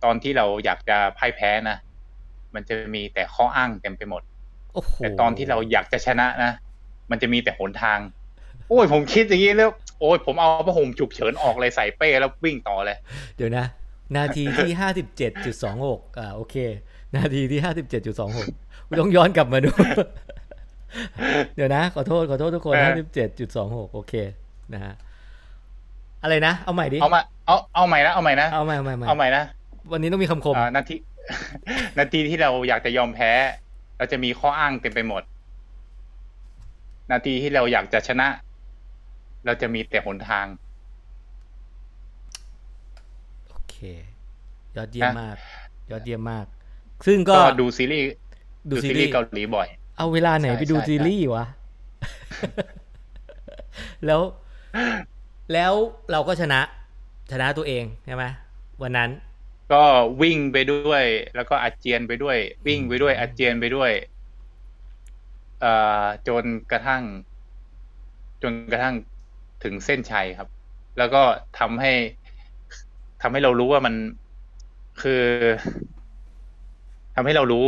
[0.03, 1.77] ตอนที่เราอยากจะพ่ายแพ้นะ
[2.53, 4.21] มันจะมีแต่ข้ออ้างเต็มไปหมด
[4.73, 6.51] โอ้โหแต่ตอนที่เราอยากจะชนะนะ
[7.11, 7.99] มันจะมีแต่หนทาง
[8.67, 9.69] โอ้ยผมคิดอย่างนี้แล้ว
[9.99, 12.97] โอ้ยผมเอาผ้าห่มฉุกเฉินออกเลยใส่เป้แล้ววิ่งต่อเลย
[13.37, 13.65] เดี๋ยวนะ
[14.17, 16.55] นาทีที่ห้าสิบเจ็ดจุดสองหกอ่าโอเค
[17.15, 18.47] นาทีที่ห้าสิบเจ็ดจุดสองหก
[18.99, 19.69] ต้องย้อนกลับมาดู
[21.55, 24.13] เดี๋ยวนะ ขอโทษขอโทษทุกคนเออห้าสิบเจ็ดจุดสองหกโอเค
[24.73, 24.93] นะฮะ
[26.23, 29.43] อะไรนะ เอาใหม่ดิ เอามาเอาเอาใหม่นะเอาใหม่นะเอาใหม่เอาใหม่เอาใหม่เอาใหม่นะ
[29.91, 30.95] วันนี้ต้องมีคำคมอ่านาที
[31.99, 33.31] นาทีที่เราอยากจะยอมแพ้
[33.97, 35.23] เราจะมีข้ออ้างเต็มไปหมด
[37.11, 38.27] นาทีที่เราอยากจะชนะ
[39.45, 40.45] เราจะมีแต่หนทาง
[43.49, 43.75] โอเค
[44.75, 45.37] ยอดเยี่ยมนะมาก
[45.91, 46.45] ยอดเยี่ยมมาก
[47.05, 48.05] ซึ่งก็ก็ดูซีรีส์
[48.69, 49.67] ดูดูซีซีรีรีส์ส์เกาหลีบ่อย
[49.99, 51.45] เอาเวลาไหนใช่ไปดูใช่ซีรีส์วะ
[54.05, 54.21] แล้ว
[55.53, 55.73] แล้ว
[56.11, 56.61] เราก็ชนะ
[57.31, 58.23] ชนะตัวเองใช่ไหม
[58.81, 59.09] วันนั้น
[59.71, 59.83] ก็
[60.21, 62.37] วิ่งไปด้วย แล้วก็อาเจียนไปด้วย
[62.67, 63.91] วิ่งไปด้วย อาเจียนไปด้วย
[65.59, 65.71] เอ่
[66.03, 67.03] อจนกระทั่ง
[68.43, 68.95] จนกระทั่ง
[69.63, 70.49] ถึงเส้นชัยครับ
[70.97, 71.23] แล้วก็
[71.59, 71.91] ทำให้
[73.21, 73.95] ทำให้เรารู้ว่ามัน
[75.01, 75.23] คือ
[77.15, 77.67] ทำให้เรารู้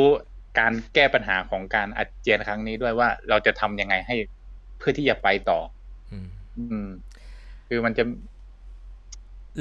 [0.59, 4.15] การแก้ปัญหาของการอาเจียนครั้งนี้ด้วยว่าเราจะทำยังไงให้
[4.77, 5.59] เพื่อที่จะไปต่อ
[6.11, 6.27] อืม
[6.57, 6.87] อืม
[7.69, 8.03] คือมันจะ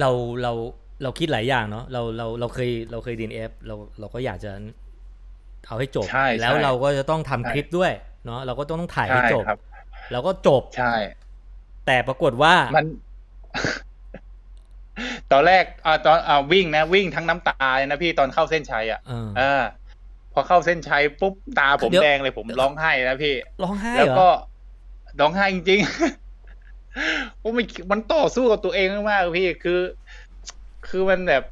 [0.01, 0.11] เรา
[0.43, 0.53] เรา
[1.03, 4.53] เราคิดหลายอย่างเนาะเราเราเราเคยเราเคยดีเอฟเราเราก็อยากจะ
[5.67, 7.93] เอาให้จบใช่ใช่แล้วเราก็จะต้องทำใช่คลิปด้วย
[8.27, 9.59] เนาะเราก็ต้องถ่ายให้ใช่จบครับ
[10.13, 10.95] แล้วก็จบใช่
[11.87, 12.87] แต่ปรากฏว่ามัน
[15.33, 19.01] ตอนแรกอ่าตอนอ่าวิ่งนะวิ่งทั้งน้ำตาเลยนะพี่ตอนเข้าเส้นชัยอะ
[19.39, 24.29] เออเออพอเข้าเส้นชัยปุ๊บตาผมเดี๋ยวแดงเลยผมร้องไห้นะพี่ร้องไห้แล้วเหรอก็
[25.21, 29.81] ร้องไห้จริงๆผมไม่มันต่อสู้กับตัวเองมากๆพี่คือ
[30.89, 31.43] คือมันแบบ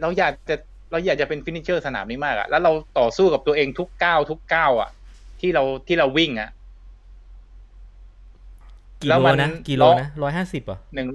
[0.00, 0.56] เราอยากจะ
[0.90, 4.90] เราอยากจะเป็น finisher สนามนี้มากอะแล้วเราต่อสู้กับตัวเองทุกก้าวทุกก้าวอะ
[5.40, 6.50] ที่เราที่เราวิ่งอะ
[9.02, 11.08] กี่แล้วโลมันนะกี่โลร้องนะร้อยห้าสิบอะหนึ่ง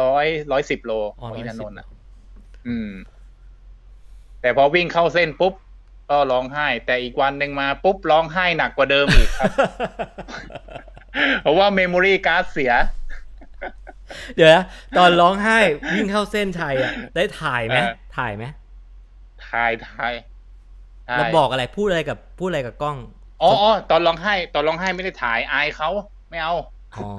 [0.00, 1.86] ร้อยร้อยสิบโลอ๋ขอองอินทนนท์ 110 อะ
[2.66, 2.90] อืม
[4.40, 5.54] แต่พอวิ่งเข้าเส้นปุ๊บ
[6.10, 9.50] ก็ร้องไห้ แต่อีกวันหนึ่งมาปุ๊บร้องไห้หนักกว่าเดิมอีกครับ
[11.42, 12.72] เพราะว่า memory card เสีย
[14.34, 14.64] เดี๋ยวนะ
[14.98, 15.58] ตอนร้องไห้
[15.94, 18.44] วิ่งเข้าเส้นชัยอะ ได้ถ่ายไหมเออถ่ายไหม
[19.48, 20.12] ทายทาย
[21.08, 22.96] ทายแล้วบอกอะไรพูดอะไรกับพูดอะไรกับกล้อง
[23.42, 25.88] อ๋ออ๋อตอนร้องไห้ ตอนร้องไห้ไม่ได้ถ่ายอายเขา
[26.30, 26.54] ไม่เอา
[26.96, 27.10] อ๋อ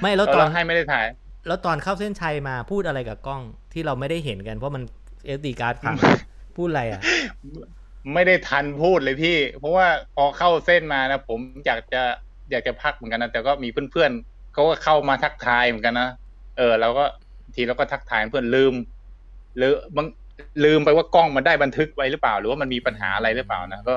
[0.00, 1.06] ไม่แล้วตอนตอร้นองไห้ไม่ได้ถ่าย
[1.46, 4.82] แล้วตอนเข้าเส้นชัยมาพูดอะไรกับกล้องที่เราไม่ได้เห็นกันเพราะมัน
[5.24, 5.94] เอสดีการ์ดพัง
[6.56, 7.00] พูดอะไรอะ
[8.14, 12.02] ไม่ได้ทันพูดเลยพี่ เพราะว่าพอเข้าเส้นมานะผมอยากจะ
[12.50, 16.08] อยากจะพักเหมือนกันนะแต่ก็มีเพื่อนๆเขาก็เข้ามาทักทายเหมือนกันนะ
[16.56, 17.04] เออเราก็
[17.54, 18.74] ทีเราก็ทักทายเพื่อนลืม
[19.56, 20.06] หรือบาง
[20.64, 23.94] ลืมไปว่ากล้องมันได้บันทึกไว้หรือเปล่า หรือว่ามันมีปัญหาอะไรหรือเปล่านะก็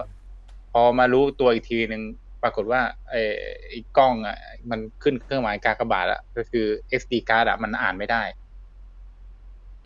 [0.73, 2.01] พอมารู้ตัวอีกทีหนึ่ง
[2.43, 3.21] ปรากฏว่าไอ้
[3.67, 4.37] ไอ้กล้องอะ
[4.69, 6.65] มันขึ้นเครื่องหมายกากบาทอะก็คือ
[7.01, 8.21] SD card อะมันอ่านไม่ได้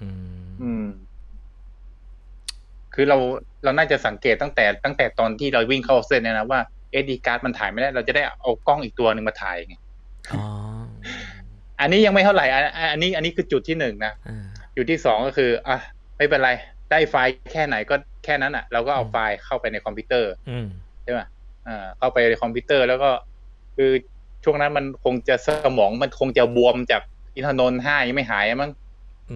[0.01, 0.07] อื
[0.43, 0.85] มอืม
[2.93, 3.17] คือเรา
[3.63, 6.59] เราน่าจะสังเกตตั้งแต่ตั้งแต่ตอนที่เราวิ่งเข้าเส้นเนี่ยนะว่า
[7.01, 9.75] SD card มันถ่ายไม่ได้ เราจะได้เอากล้องอีกตัวหนึ่งมาถ่ายไง
[10.33, 10.43] อ๋อ
[11.79, 15.77] อันนี้ยังไม่เท่าไหร่อันอันนี้อันนี้คือจุดที่หนึ่งนะอ่าจุดที่สองก็คือ อะ
[16.17, 16.51] ไม่เป็นไร
[16.91, 20.67] ได้ไฟล์แค่ไหนก็แค่นั้นอะ เราก็เอาไฟล์เข้าไปในคอมพิวเตอร์อืม
[21.03, 21.21] ใช่ไหม
[21.67, 23.09] อ่าเข้าไปในคอมพิวเตอร์แล้วก็
[23.77, 23.91] คือ
[24.43, 27.01] ช่วงนั้นมันคงจะสมองมันคงจะบวมจาก
[27.35, 28.71] อินทนนท์ห้ายังไม่หายมั้ง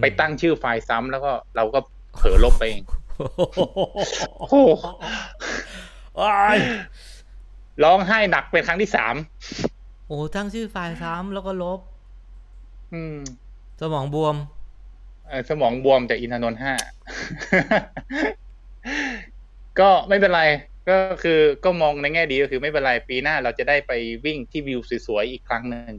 [0.00, 1.78] ไปตั้งชื่อไฟล์ซ้ำแล้วก็เราก็
[2.16, 2.82] เผลอลบไปเอง
[3.18, 4.56] โอ้โห
[6.20, 6.58] อ้าย
[7.82, 9.14] ร้องไห้หนักเป็นครั้งที่สาม
[10.06, 11.80] โอ้ตั้งชื่อไฟล์ซ้ำแล้วก็ลบ
[12.92, 13.16] อืม
[13.80, 14.36] สมองบวม
[15.28, 16.74] เอ่อสมองบวมจากอินทนนท์ห้า
[19.80, 20.42] ก็ไม่เป็นไร
[20.88, 23.92] ก็คือก็มองในแง่ดีก็คือไม่เป็นไร ปีหน้าเราจะได้ไป
[24.24, 25.94] วิ่งที่วิวสวยๆอีกครั้งหนึ่ง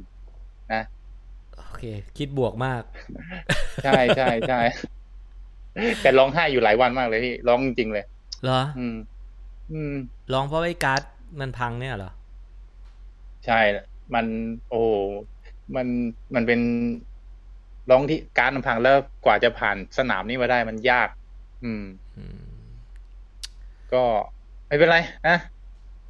[0.74, 0.84] นะ
[1.57, 1.84] โอเค
[2.18, 2.84] คิดบวกมาก
[3.84, 4.61] ใช่ใช่ใช่
[6.02, 8.06] แต่ร้องไห้อยู่หลายวันมากเลยพี่ร้องจริงๆเลย
[8.44, 8.98] เหรอ อืม
[9.74, 9.94] อืม
[10.34, 11.02] ลองเพราะไอ้การ์ด
[11.40, 12.12] มันพังเนี่ยเหรอ
[13.46, 13.60] ใช่
[14.16, 14.26] มัน
[14.70, 14.94] โอ้โห
[15.76, 15.88] มัน
[16.36, 16.62] มันเป็น
[17.90, 21.10] ร้องที่การลำพังแล้วกว่าจะผ่านสนามนี้มาได้มันยาก
[21.64, 21.84] อืม
[22.18, 22.40] อืม
[23.94, 24.04] ก็
[24.68, 24.98] ไม่เป็นไร
[25.28, 25.38] นะ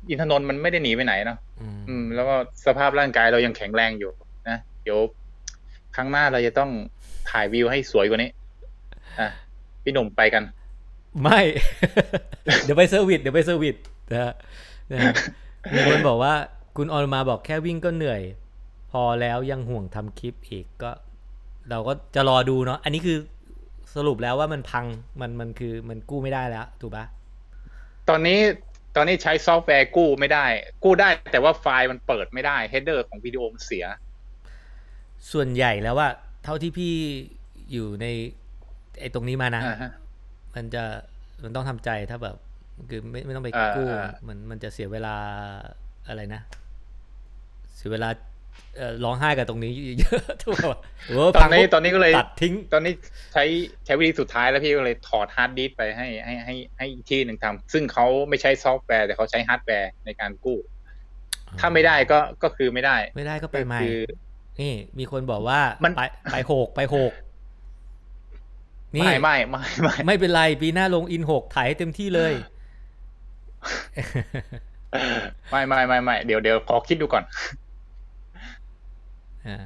[0.09, 4.11] อินทนนท์มันไม่ได้หนีไปไหนเนาะอืมอืม แล้วก็สภาพร่างกายเรายังแข็งแรงอยู่
[4.49, 4.99] นะเดี๋ยว
[5.95, 6.71] ครั้งหน้าเราจะต้อง
[7.29, 8.29] ถ่ายวิวให้สวยกว่านี้
[9.19, 9.29] อะ
[9.87, 10.43] พี่หนุ่มไปกัน
[11.23, 11.41] ไม่
[12.63, 13.75] เดี๋ยวไป service เดี๋ยวไป service
[14.11, 14.33] นะฮะ
[14.91, 15.13] นะฮะ
[15.73, 16.33] มีคนบอกว่า
[16.77, 18.21] คุณออนมาบอกแค่วิ่งก็เหนื่อย
[18.91, 20.91] พอแล้วยังห่วงทำคลิปอีกก็
[21.69, 23.17] เราก็จะรอดูเนาะอันนี้คือ
[23.95, 24.85] สรุปแล้วว่ามันพัง
[25.21, 27.05] มันมันคือมันกู้ไม่ได้แล้วถูกปะ
[28.09, 28.39] ตอนนี้
[28.95, 30.45] ตอนนี้ใช้ซอฟต์แวร์กู้ไม่ได้
[30.83, 33.85] กู้ได้แต่ว่าไฟล์มันเปิดไม่ได้ header ของวิดีโอมันเสีย
[35.31, 36.09] ส่วนใหญ่แล้วว่า
[36.43, 36.93] เท่าที่พี่
[37.71, 38.07] อยู่ใน
[38.99, 39.91] ไอ้ตรงนี้มานะอ่าฮะ
[40.55, 40.83] มันจะ
[41.43, 42.35] มันต้องทำใจถ้าแบบ
[42.89, 45.15] คือไม่ไม่ต้องไปอ่ากู้อ่ามันมันจะเสียเวลา
[46.07, 46.41] อะไรนะ
[47.75, 48.09] เสียเวลา
[48.77, 52.93] เอ่อร้องไห้กับตรงนี้เยอะถูกป่ะหรือว่าตอนนี้ฟังปุ๊บตอนนี้ก็เลยตัดทิ้ง ตอนนี้
[53.33, 53.43] ใช้
[53.85, 60.59] ใช้วิธีสุดท้ายแล้วพี่ก็เลยถอดฮาร์ดดิสก์ไปให้ให้ให้ให้อีกที่หนึ่งทำซึ่งเขาไม่ใช้ซอฟต์แวร์แต่เขาใช้ฮาร์ดแวร์ในการกู้
[61.59, 63.99] ถ้าไม่ได้ก็ก็คือไม่ได้ ไม่ได้ก็ไปใหม่คือ
[64.59, 67.11] นี่มีคนบอกว่ามันไปไปหกไปหก
[68.95, 72.33] นี่ไม่ไม่ไม่ไม่ไม่เป็นไร ปีหน้าลงอินหกถ่ายให้เต็มที่เลย
[75.51, 77.23] ไม่ไม่ไม่ไม่เดี๋ยวเดี๋ยวขอคิดดูก่อน
[79.47, 79.57] อ่า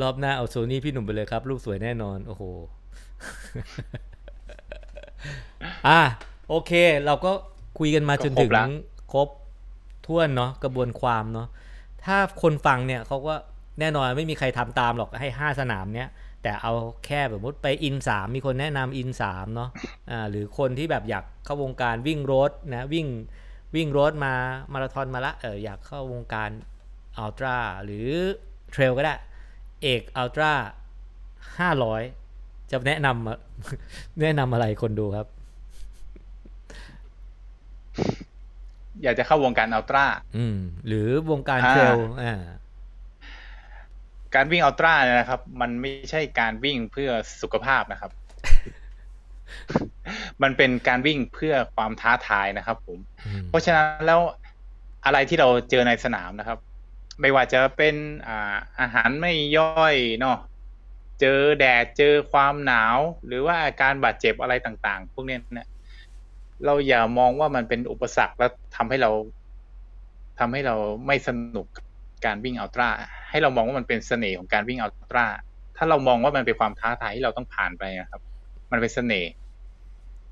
[0.00, 2.42] รอบหน้าเอาโซนี่พี่หนุ่มไปเลยครับ รูปสวยแน่นอน โอ้โห
[5.88, 6.00] อะ
[6.48, 6.72] โอเค
[7.06, 7.32] เราก็
[7.78, 8.64] คุยกันมาจนถึงก็ครบละ
[9.12, 9.28] ครบ
[10.06, 11.48] ถ้วนเนาะกระบวนความเนาะ
[12.04, 13.34] ถ้าคนฟังเนี่ยเขาก็
[13.80, 16.08] แน่นอนไม่มีใครทำตามหรอกให้ห้าสนามเนี้ย
[16.42, 16.72] แต่เอา
[17.06, 19.70] แค่แบบมุดไปอินสามมีคนแนะนำอินสามเนาะ
[20.10, 23.06] อ่าหรือคนที่แบบอยากเข้าวงการวิ่งรถนะวิ่ง
[23.76, 24.34] วิ่งรถมา
[24.72, 26.50] มาราธอนมาละเอออยากเข้าวงการ
[27.18, 28.08] อัลตร้าหรือ
[28.70, 29.14] เทรลก็ได้
[29.82, 30.52] เอกอัลตร้า
[31.58, 32.02] ห้าร้อย
[32.70, 33.38] จะแนะนำอะ
[34.22, 35.26] แนะนำอะไรคนดูครับ
[39.02, 40.04] อยากจะเข้าวงการอัลตร้า
[40.36, 42.34] อืมหรือวงการอ่าเทรลอ่า
[44.34, 47.10] การวิ่งอัลตร้าเนี่ยนะครับ มันไม่ใช่การวิ่งเพื่อ
[47.42, 48.12] สุขภาพนะครับ
[50.42, 54.20] มันเป็นการวิ่งเพื่อความท้าทายนะครับผมอืมเพราะฉะนั้นแล้ว
[55.04, 56.58] อะไรที่เราเจอในสนามนะครับ
[57.20, 57.94] ไม่ว่าจะเป็น
[58.26, 60.38] อ่าอาหารไม่ย่อยเนาะ
[61.20, 65.68] เจอแดดเจอความหนาว หรือว่าอาการบาดเจ็บอะไรต่าง ๆ พวกเนี้ยเนี่ย
[66.64, 69.10] เราอย่ามองว่ามันเป็นอุปสรรคแล้วทำให้เรา
[70.38, 70.76] ทำให้เรา
[71.06, 71.66] ไม่สนุก
[72.26, 72.88] การวิ่งอัลตร้า
[73.30, 75.26] ให้เรามองว่ามันเป็นเสน่ห์ของการวิ่งอัลตร้า
[75.76, 78.20] ถ้าเรามองว่ามันเป็นความท้าทายที่เราต้องผ่านไปนะครับ
[78.72, 79.30] มันเป็นเสน่ห์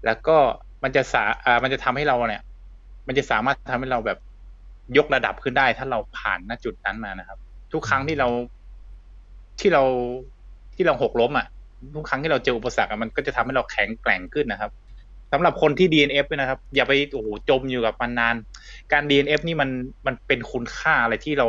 [0.04, 0.36] แล้วก็
[0.82, 2.42] มันจะสาอ่ามันจะทำให้เราเนี่ย
[3.06, 4.18] มันจะสามารถทำให้เราแบบ
[4.96, 7.38] ยกระดับขึ้นได้ ถ้าเราผ่านณจุดนั้นมานะครับ
[7.72, 8.28] ทุกครั้งที่เรา
[9.60, 9.82] ที่เรา
[10.74, 11.46] ที่เราหกล้มอะ
[11.94, 14.70] ทุกครั้งที่เราเจออุปสรรคมันก็จะทำให้เราแข็งแกร่งขึ้นนะครับ
[15.32, 18.36] สำหรับคนที่ DNF นะครับ อย่าไปโอ้โหจมอยู่กับมันนาน
[18.92, 19.70] การ DNF นี่มัน
[20.06, 21.48] มันเป็นคุณค่าอะไรที่เรา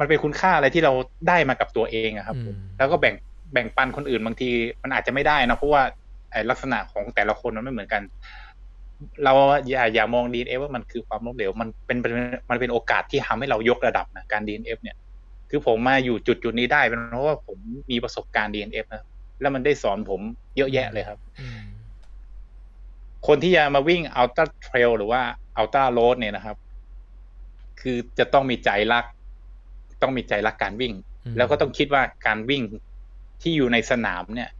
[0.00, 0.92] มันเป็นคุณค่าอะไรที่เรา
[1.28, 3.14] ได้มากับตัวเองอะครับอืมแล้วก็แบ่ง
[3.52, 4.50] แบ่งปันคนอื่นบางที
[4.82, 5.82] มันอาจจะไม่ได้นะเพราะว่า
[6.30, 8.02] ไอ้ลักษณะของแต่ละคนมันไม่เหมือนกัน
[9.24, 9.32] เรา
[9.68, 12.12] อย่าอย่ามองดีเอว่ามันคือความล้มเหลวมันเป็นเป็น
[12.50, 14.96] มันเป็นโอกาสที่ทำให้เรายกระดับนะการดีเอฟเนี่ย
[15.50, 17.58] คือผมมาอยู่จุดจุดนี้ได้เป็นเพราะว่าผม
[17.90, 19.04] มีประสบการณ์ DNF นะ
[19.40, 20.20] แล้วมันได้สอนผม
[20.56, 21.60] เยอะแยะเลยครับอืม
[23.26, 25.20] คนที่จะมาวิ่ง Ultra Trail หรือว่า
[25.60, 26.56] Ultra Road เนี่ยนะครับ
[27.80, 29.04] คือจะต้องมีใจรัก
[30.02, 30.92] ต้องมีใจรักการวิ่ง
[31.24, 32.62] อืมแล้วก็ต้องคิดว่าการวิ่ง
[33.42, 34.50] ที่อยู่ในสนามเนี่ย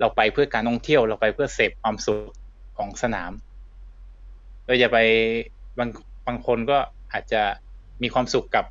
[0.00, 2.32] เราไปเพื่อการท่องเที่ยวเราไปเพื่อเสพความสุข
[2.78, 3.32] ของสนาม
[4.66, 4.98] เราจะไป
[5.78, 5.90] บาง
[6.26, 6.78] บางคนก็
[7.12, 7.42] อาจจะ
[8.02, 8.64] มีความสุขกับ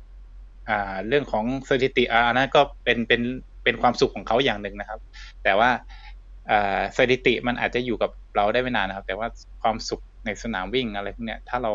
[0.68, 3.22] อ่าเรื่องของสถิติอ่าอันนั้นก็เป็นเป็น
[3.64, 5.00] เป็นความสุขของเขาอย่างหนึ่งนะครับ
[5.44, 5.70] แต่ว่า
[6.50, 9.28] อ่าสถิติมันอาจจะอยู่กับเราได้ไม่นานนะครับ แต่ว่า
[9.62, 11.70] ความสุขในสนามวิ่งอะไรพวกเนี้ยถ้าเรา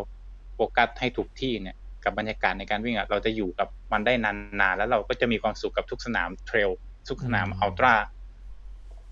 [0.55, 6.69] โฟกัสให้ถูกที่เนี่ย กับบรรยากาศในการวิ่งอะเราจะอยู่กับมันได้นานๆแล้วเราก็จะมีความสุขกับทุกสนามเทรล
[7.09, 7.93] ทุกสนามอัลตร้า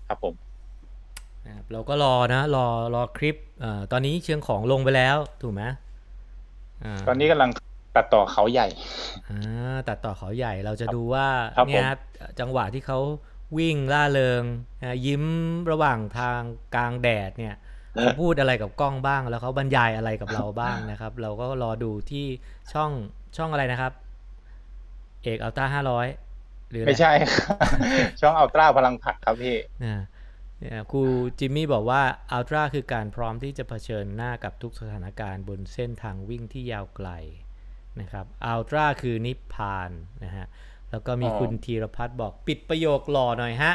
[0.08, 0.34] ครับผม
[1.46, 5.62] นะครับเราก็รอนะ รอรอคลิปเอ่อตอนนี้เชียงของลงไปแล้วถูกไหม
[6.84, 7.50] อ่าตอนนี้กำลัง
[7.96, 8.68] ตัดต่อเขาใหญ่
[9.30, 11.26] อ่าตัดต่อเขาใหญ่เราจะดูว่า
[11.56, 11.88] ครับเนี่ย
[12.40, 12.98] จังหวะที่เขา
[13.58, 14.42] วิ่งล่าเริง
[14.82, 15.24] นะยิ้ม
[15.70, 16.40] ระหว่างทาง
[16.74, 17.54] กลางแดดเนี่ย
[18.00, 22.26] เขาพูดอะไรกับกล้องบ้าง แล้วเขาบรรยายอะไรกับเราบ้างนะครับ เราก็รอดูที่
[22.72, 22.90] ช่อง
[23.36, 23.92] ช่องอะไรนะครับ
[25.22, 26.06] เอกอัลต้าห้าร้อย
[26.70, 27.12] หรืออะรไม่ใช่
[28.20, 30.04] ช่องอัลตร้าพลังผลักครับพี่นะ
[30.58, 31.02] เนี่ยครู
[31.38, 37.08] จิมมี่บอกว่าอัลตร้าคือการพร้อมที่จะเผชิญหน้ากับทุกสถานการณ์บนเส้นทางวิ่งที่ยาวไกล
[38.00, 39.90] นะครับอัลตร้าคือนิพพาน
[40.24, 40.46] นะฮะ
[40.90, 43.72] แล้วก็มีอ๋อคุณธีรพัฒน์บอกปิดประโยคหล่อหน่อยฮะ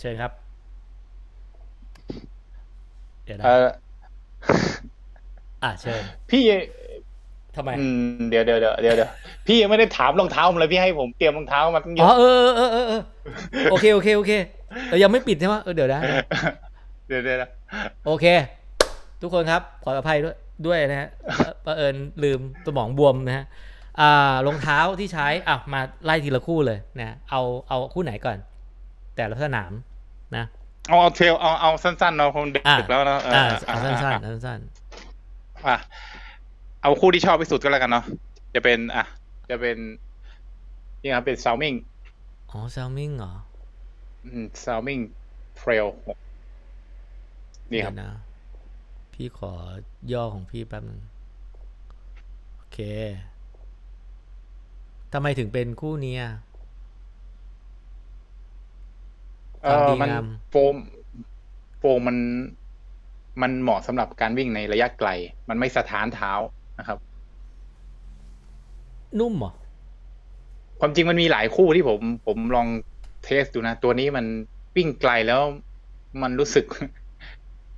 [0.00, 0.32] เชิญครับ
[3.28, 3.68] เดี๋ยวนะเออ
[5.62, 6.42] อะเชิญพี่
[7.56, 7.84] ทำไมอื
[8.18, 9.10] มเดี๋ยวเดี๋ยวเดี๋ยวเดี๋ยวเดี๋ยว
[9.46, 13.02] พี่ยังไม่ได้ถามรองเท้าผมเลยพี่ให้ผมเตรียมรองเท้ามาตั้งเยอ๋ออะเออเออเออเออ
[13.70, 14.32] โอเคโอเคโอเค
[14.88, 16.00] เออยังไม่ปิดใช่ไหมเออเดี๋ยวนะ
[17.08, 17.50] เดี๋ยวเดี๋ยวนะ
[18.06, 18.26] โอเค
[19.22, 21.08] ทุกคนครับขออภัยด้วยด้วยนะฮะ
[21.62, 23.44] เผอิญลืมสมองบวมนะฮะ
[24.00, 28.38] อ่ารองเท้าที่ใช้อะมาไล่ทีละคู่เลยนะเอาเอาคู่ไหนก่อน
[29.16, 29.72] แต่ละสนาม
[30.36, 30.44] นะ
[30.88, 34.60] เอาเอาเทรลเอาเอาสั้นๆเนาะคงดึอะกแล้วเนาะเอออ่าอะเอาสั้นอะๆสั้น
[35.66, 35.76] อะ
[36.82, 38.04] เอาคู่ที่ชอบที่สุดก็แล้วกันเนาะ
[38.54, 39.04] จะเป็นอะ
[39.50, 39.76] จะเป็น
[41.02, 43.32] นี่ครับเป็นซาวมิงๆอ๋อซาวมิงเหรอ
[44.64, 44.98] ซาวมิง
[45.56, 45.86] เทรล
[47.72, 48.20] นี่ครับเดี๋ยวนะ
[49.12, 49.52] พี่ขอ
[50.12, 51.00] ย่อของพี่แป๊บนึง
[52.54, 52.78] โอเค
[55.12, 56.22] ทำไมถึงเป็นคู่เนี้ย
[59.62, 60.76] เออความดีมันงามโฟม
[61.78, 62.16] โฟมมัน
[63.42, 65.08] มันเหมาะสำหรับการวิ่งในระยะไกล
[65.48, 66.32] มันไม่สะท้านเท้า
[66.78, 66.98] นะครับ
[69.18, 69.52] นุ่มเหรอ
[70.80, 72.66] ความจริงมันมีหลายคู่ที่ผม ผมลอง
[73.24, 74.26] test ดูนะ ตัวนี้มัน
[74.76, 75.40] วิ่งไกลแล้ว
[76.22, 76.64] มันรู้สึก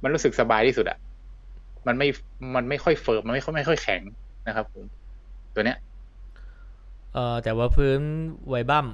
[0.03, 0.99] มันรู้สึกสบายที่สุดอะ
[1.87, 2.09] มันไม่
[2.57, 4.03] มันไม่ค่อย firm มันไม่ค่อยไม่ค่อยแข็ง
[4.47, 4.85] นะครับ ผม
[5.55, 5.79] ตัวเนี้ย
[7.15, 8.01] เออแต่ว่าพื้น
[8.49, 8.87] Vibram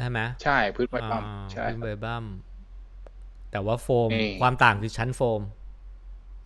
[0.00, 2.24] ใช่ไหมใช่พื้น Vibram อ่าใช่พื้น Vibram
[3.50, 5.40] แต่ว่าโฟมนี่ความต่างคือชั้นโฟม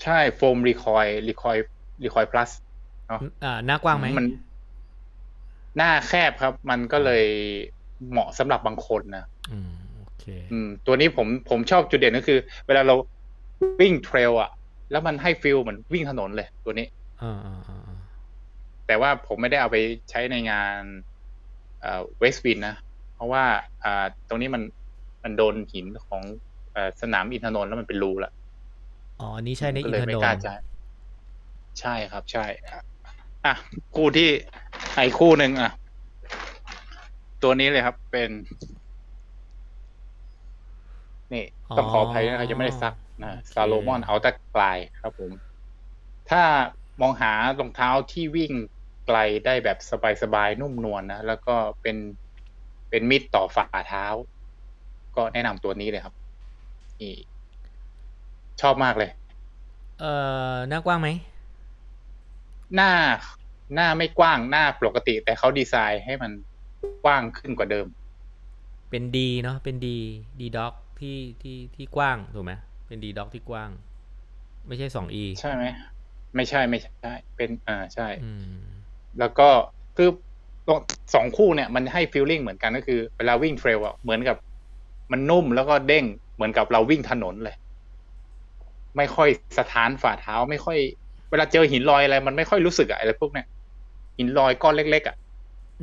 [0.02, 2.50] ใช่โฟม recoil recoil recoil plus
[3.44, 4.28] อ่าหน้ากว้างไหมมัน
[5.76, 7.24] หน้าแคบครับ มันก็เลย
[8.10, 12.94] เหมาะสำหรับบางคนนะอืมโอเคอืม ตัวนี้ผมผมชอบจุดเด่นก็คือ เวลาเรา
[13.80, 14.50] วิ่ง trail อะ
[14.90, 16.86] แล้วมันให้ feel เหมือนวิ่งถนนเลยตัวนี้
[17.22, 17.98] อ่าอ่าอ่าอ่า
[18.86, 19.76] แต่ว่าผมไม่ได้เอาไป
[20.10, 20.80] ใช้ในงาน
[22.18, 22.93] เวสต์วินนะเพ
[23.24, 23.44] ราะว่า
[23.84, 24.62] อ่าตรงนี้มัน
[25.24, 26.22] มันโดนหินของ
[26.72, 28.32] เออสนามอินทนนท์แล้วมันเป็นรูละ
[29.20, 30.54] อ๋ออันนี้ใช่ในก็อินเลยทไม่นกล้านท์ใช้
[31.80, 32.80] ใช่ครับ ใช่อะ
[33.44, 33.54] อะ
[33.94, 34.28] คู่ที่
[34.96, 35.70] ไอ้คู่หนึ่งอะ
[37.42, 38.30] ตัวนี้เลยครับเป็น
[41.32, 41.44] นี่
[41.76, 42.94] ต้องขออภัยนะครับยังไม่ได้ซัก
[43.24, 45.32] นะซาโลมอนเอาตะกลายครับผม
[46.30, 46.42] ถ้า
[47.00, 48.52] มองหารองเท้าที่วิ่ง
[49.06, 49.78] ไกลได้แบบ
[50.22, 51.96] สบายๆนุ่มนวลนะแล้วก็เป็น
[52.90, 54.06] เป็นมิดต่อฝ่าเท้า
[55.16, 56.14] ก็แนะนำตัวนี้เลยครับ
[57.00, 57.14] นี่
[58.60, 59.10] ชอบมากเลย
[60.00, 60.12] เอ่
[60.52, 61.08] อหน้ากว้างไหม
[62.74, 62.90] หน้า
[63.74, 66.32] หน้าไม่กว้างหน้าปกติ แต่เขาดีไซน์ให้มัน
[67.04, 67.86] กว้างขึ้นกว่าเดิม
[68.90, 69.98] เป็นดีเนาะเป็นดี
[70.40, 72.52] ดีด็อกที่ที่ที่กว้างถูกไหม
[72.86, 73.70] เป็นดีด็อกที่กว้าง
[74.66, 75.64] ไม่ใช่สองอีใช่ไหม
[76.34, 78.64] ไม่ใช่ไม่ใช่ เป็นอ่าใช่อืม
[79.18, 79.48] แล้วก็
[79.96, 80.08] คือ
[81.14, 84.36] สองคู่เนี่ยมันให้ฟีลลิ่งเหมือนกันก็คือเวลาวิ่งเทรลอะเหมือนกับ
[85.12, 86.04] มันนุ่มแล้วก็เด้ง
[86.34, 87.56] เหมือนกับเราวิ่งถนนเลย
[88.96, 89.28] ไม่ค่อย
[89.58, 90.78] สถานฝ่าเท้า ไม่ค่อย
[91.30, 93.46] เวลาเจอหินลอยอะไร มันไม่ค่อยรู้สึกอะอะไรพวกเนี้ย
[94.18, 95.16] หินลอยก้อนเล็กๆอะ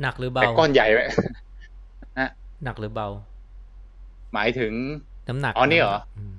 [0.02, 1.00] หนักหรือเบาแต่ก้อนใหญ่ไหม
[2.64, 3.08] หนักหรือเบา
[4.34, 4.72] หมายถึง
[5.28, 5.98] น้ำหนักอ๋อนี่เหรอ
[6.32, 6.34] ม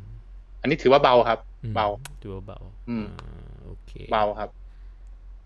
[0.62, 1.88] อันนี้ถือว่าเบาครับอืมเบา
[2.22, 4.50] ถือว่าเบา อืมอ่าโอเค เบาครับ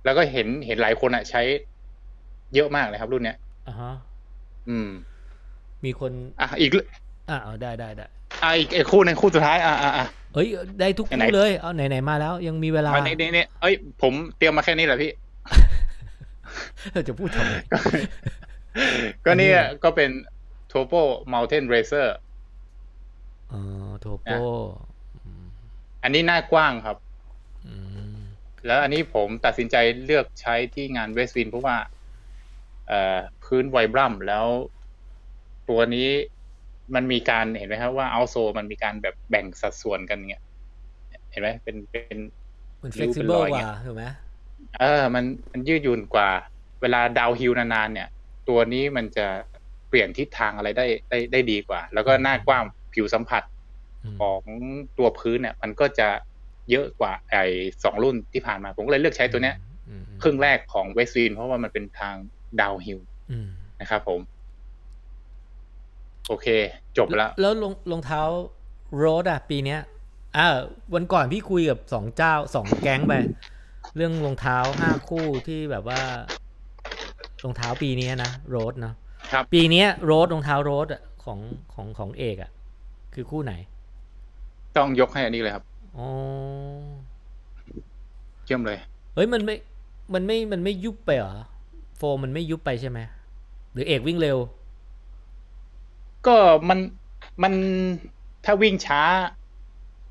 [0.06, 1.42] แล้วก็เห็นเห็นหลายคนอะใช้
[2.56, 3.38] เยอะมากเลยครับรุ่นเนี้ย
[3.68, 3.94] อ่าฮะ
[4.70, 4.90] อืม
[5.86, 6.72] มีคน อะอีก
[7.30, 8.06] อ่าเอาได้ได้ได้
[8.44, 10.48] อะอีกอีกคู่หนึงคู่สุดท้ายอะอะอะเอ้ย
[10.80, 15.12] ได้ทุกไหนคู่ๆเลยเอาไหนไหนๆมาแล้ว ยังมีเวลาอันนี้นี่นี่เอ้ย ผมเตรียมมาแค่นี้แหละพี่
[17.08, 17.54] จะพูดทำไม
[19.26, 20.10] ก็เนี่ยอันนี้ก็เป็น
[20.72, 21.02] Turbo
[21.34, 22.08] Mountain Racer
[23.50, 23.56] เอ
[23.86, 24.32] อโทโป
[26.04, 26.98] อันนี้หน้ากว้างครับ
[27.68, 27.76] อื
[28.14, 28.18] ม
[28.66, 29.76] แล้วอันนี้ผมตัดสินใจ
[30.06, 31.97] เลือกใช้ที่งานเวส t ินเพราะว่าเอ่อ
[33.44, 34.46] พื้นไวบรัมแล้ว
[35.70, 36.10] ตัวนี้
[36.96, 40.44] มันมีการเห็นไหมครับว่าเอาโซมันมีการแบบแบ่งสัดส่วนกันเงี้ย
[41.32, 42.18] เห็นไหมเป็นเป็น
[42.82, 44.04] มันริ้วเป็น flexible รอยกเงี้ว่ายถูกไหม
[44.80, 46.30] เออ มันมันยืดหยุ่นกว่า
[46.82, 48.08] เวลาดาวฮิลนานๆเนี่ย
[48.50, 49.28] ตัวนี้มันจะ
[49.90, 53.44] เปลี่ยนทิศทางอะไรได้ได้ได้ดีกว่า แล้วก็หน้ากว้างผิวสัมผัส
[54.04, 54.42] อืมของ
[54.98, 56.10] ตัวพื้นเนี่ย มันก็จะ
[56.70, 57.44] เยอะกว่าไอ้
[57.84, 59.56] สองรุ่นที่ผ่านมา ผมก็เลยเลือกใช้ตัวเนี้ย
[59.90, 62.16] อืมครึ่งแรกของเวส t ินเพราะว่ามันเป็นทาง
[62.62, 63.00] ดาวฮิล
[63.32, 63.50] อืม
[63.80, 64.20] นะครับผม
[66.28, 66.48] โอเค
[66.98, 68.22] จบแล้ว แล้วรองรองเท้า
[68.98, 69.80] โรดอะ ปีเนี้ย
[70.38, 70.48] อ่า
[70.94, 73.14] วันก่อนพี่คุยกับสองเจ้าสองแก๊งไป
[73.96, 76.02] เรื่องรองเท้าห้าคู่ที่แบบว่า
[77.44, 78.94] รองเท้าปีนี้นะโรดเนาะ
[79.32, 81.40] ครับ ปีเนี้ยโรดรองเท้าโรดอะของ
[81.74, 82.52] ของของเอกอะ
[83.14, 83.54] คือคู่ไหน
[84.78, 85.64] ต้องยกให้อันนี้เลยครับ
[85.98, 86.08] อ๋อ
[88.46, 88.78] เยี่ยมเลย
[89.16, 89.56] เฮ้ยมันไม่
[90.14, 91.34] มันไม่มันไม่ยุบไปเหรอ
[91.98, 93.00] โฟมมันไม่ยุบไปใช่ไหม
[93.74, 94.38] หรือเอกวิ่งเร็ว
[96.28, 96.36] ก็
[96.70, 96.80] มัน
[97.44, 97.54] มัน
[98.46, 99.02] ถ้าวิ่งช้า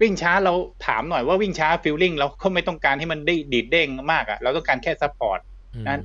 [0.02, 0.52] วิ่งช้าเรา
[0.86, 5.38] ถามหน่อยว่าวิ่งช้า feeling เราก็ไม่ต้องการให้มันได้ดีดเด้งมากอะเราต้องการแค่ support
[5.74, 6.02] อืมนั้น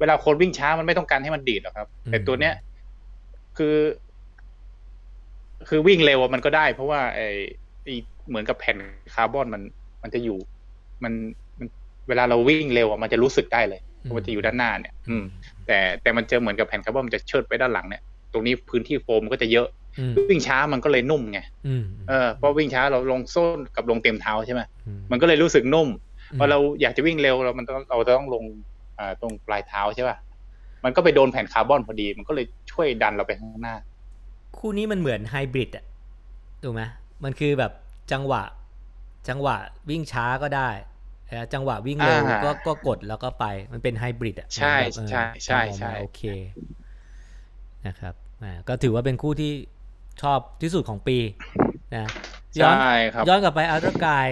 [0.00, 2.54] เวลาคนวิ่งช้ามันไม่ต้องการให้มันดีดหรอกครับอืมแต่ตัวเนี้ย
[3.58, 3.76] คือ
[5.68, 7.28] คือวิ่งเร็วอะมันก็ได้ เพราะว่าไอ้
[7.84, 7.94] ไอ้
[8.28, 8.78] เหมือนกับแผ่น
[9.14, 9.62] คาร์บอนมัน
[10.02, 10.38] มันจะอยู่
[11.04, 11.12] มัน
[11.58, 11.66] มัน
[12.08, 15.24] เวลาเราวิ่งเร็วอะมันจะรู้สึกได้เลย เพราะมันจะอยู่ด้านหน้าเนี่ย อืม
[15.66, 18.02] แต่แต่มันจะเหมือนกับแผ่นคาร์บอนมันจะเชิดไปด้านหลังเนี่ย
[18.32, 19.66] ตรงนี้พื้นที่โฟมมันก็จะเยอะ
[19.98, 25.88] อืมวิ่งช้ามันก็เลยนุ่มไงอืมเออเพราะวิ่งช้าเราลงส้นกับลงเต็มเท้าใช่ไหมอืมันก็เลยรู้สึกนุ่ม
[26.32, 28.44] อืมพอเราอยากจะวิ่งเร็วเรามันต้องเราจะต้องลง
[28.98, 30.16] อ่าตรงปลายเท้าใช่ป่ะ
[30.84, 33.76] มันก็ไปโดนแผ่นคาร์บอนพอดี มันก็เลยช่วยดันเราไปข้างหน้า
[34.58, 35.84] คู่นี้มันเหมือนไฮบริดอะ
[36.62, 36.82] ถูกไหม
[37.24, 37.72] มันคือแบบ
[38.12, 38.42] จังหวะ
[39.28, 39.56] จังหวะ
[39.90, 40.91] วิ่งช้าก็ได้เอ่อ
[41.54, 46.22] จังหวะวิ่งเร็วอ่าก็ก็กดแล้วก็ไปมันเป็นไฮบริดอะใช่มันแบบเออใช่ใช่ออกมาใช่โอเค
[47.86, 49.52] นะครับอ่าก็ถือว่าเป็นคู่ที่
[50.22, 51.18] ชอบที่สุดของปี
[51.96, 52.06] นะ
[52.60, 54.28] ย้อนใช่ครับย้อนกลับไปอัลตร้ากาย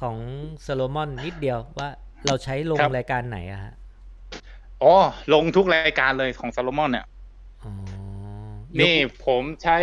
[0.00, 0.16] ของ
[0.62, 1.88] โซโลมอนนิดเดียวว่า
[2.26, 3.72] เราใช้ลงครับรายการไหนอะฮะ
[4.82, 4.94] อ๋อ
[5.34, 7.06] ลงทุกรายการเลยของซาโลมอนเนี่ย
[7.62, 7.72] อ๋อ
[8.80, 9.78] นี่ยกผมใช้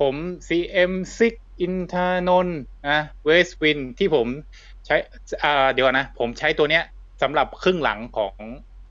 [0.00, 0.14] ผม
[0.48, 1.22] CM6
[1.60, 2.58] อินทานนท์
[2.88, 4.26] นะเวสวินที่ผม
[4.71, 4.98] ใช้
[5.44, 6.84] อ่าเดี๋ยวก่อนนะ ผมใช้ตัวเนี้ย
[7.22, 8.34] สำหรับครึ่งหลังของ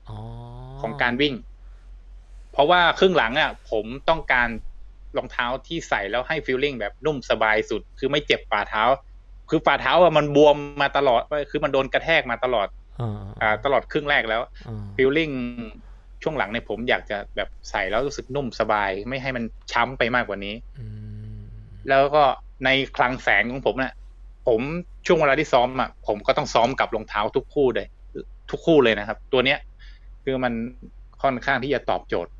[0.08, 0.18] อ๋อ
[0.82, 1.34] ของการวิ่ง
[2.52, 4.48] เพราะว่าครึ่งหลังอะ ผมต้องการ
[5.16, 8.82] รองเท้าที่ใส่แล้วให้ฟีลลิ่งแบบนุ่มสบายสุด คือไม่เจ็บฝ่าเท้า
[9.50, 11.20] คือฝ่าเท้าอะมันบวมมาตลอด
[11.50, 12.68] คือมันโดนกระแทกมาตลอด
[13.00, 15.30] อ่าอ่าตลอดครึ่งแรกแล้วอ่าฟีลลิ่ง
[16.22, 20.86] ช่วงหลังเนี่ยผมอยากจะแบบใส่แล้วรู้สึกนุ่มสบาย ไม่ให้มันช้ำไปมากกว่านี้อื
[21.34, 21.38] ม
[21.88, 22.22] แล้วก็
[22.64, 23.92] ในคลังแสงของผมเนี่ย
[24.46, 24.60] ผม
[25.06, 27.86] ช่วงเวลาที่ซ้อมอะผมก็ต้องซ้อมกับรองเท้าทุกคู่เลย
[28.50, 29.58] ทุกคู่เลยนะครับ ตัวเนี้ย
[30.24, 30.52] คือมัน
[31.22, 32.32] ค่อนข้างที่จะตอบโจทย์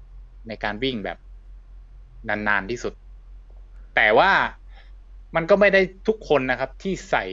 [0.49, 1.19] ในการวิ่งแบบ
[2.29, 2.93] นานๆที่สุด
[3.97, 4.31] แต่ว่า
[5.37, 7.25] มันก็ไม่ได้ทุกคนนะครับ ที่ใส่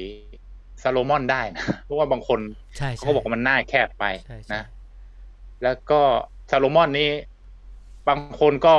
[0.83, 2.39] ซาโลมอนได้นะเพราะว่าบางคน
[2.77, 4.63] ใช่ใช่เขาบอกว่ามันหน้าแคบไปใช่ใช่นะ
[5.63, 6.01] แล้วก็
[6.51, 7.09] ซาโลมอนนี่
[8.07, 8.75] บางคนก็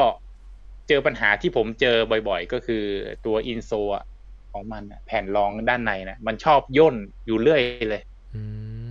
[0.88, 1.96] เจอปัญหาที่ผมเจอ
[2.28, 2.84] บ่อย ๆ ก็คือ
[3.26, 4.04] ตัวอินโซอะ
[4.52, 6.96] ของมันอะแผ่นรองด้านในนะมันชอบย่น
[7.26, 7.60] อยู่เรื่อย
[7.90, 8.02] เลย
[8.34, 8.42] อื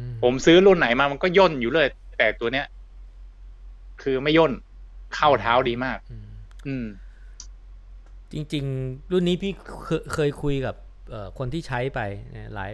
[0.06, 1.88] มผมซื้อรุ่นไหนมามันก็ย่นอยู่เลย
[2.18, 2.66] แต่ตัวเนี้ย
[4.02, 4.52] คือไม่ย่น
[5.16, 6.30] เข้าเท้าดีมาก อืม
[6.68, 6.86] อืม
[8.32, 9.52] จริง ๆ รุ่นนี้พี่
[9.86, 10.76] เคยเคยคุยกับ
[11.10, 12.00] เอ่อคนที่ใช้ไป
[12.32, 12.72] เนี่ยหลาย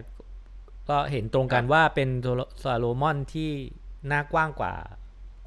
[0.90, 2.10] ก็เห็นตรงกันว่าเป็น
[2.64, 3.50] ซาโลมอนที่
[4.08, 4.74] หน้ากว้างกว่า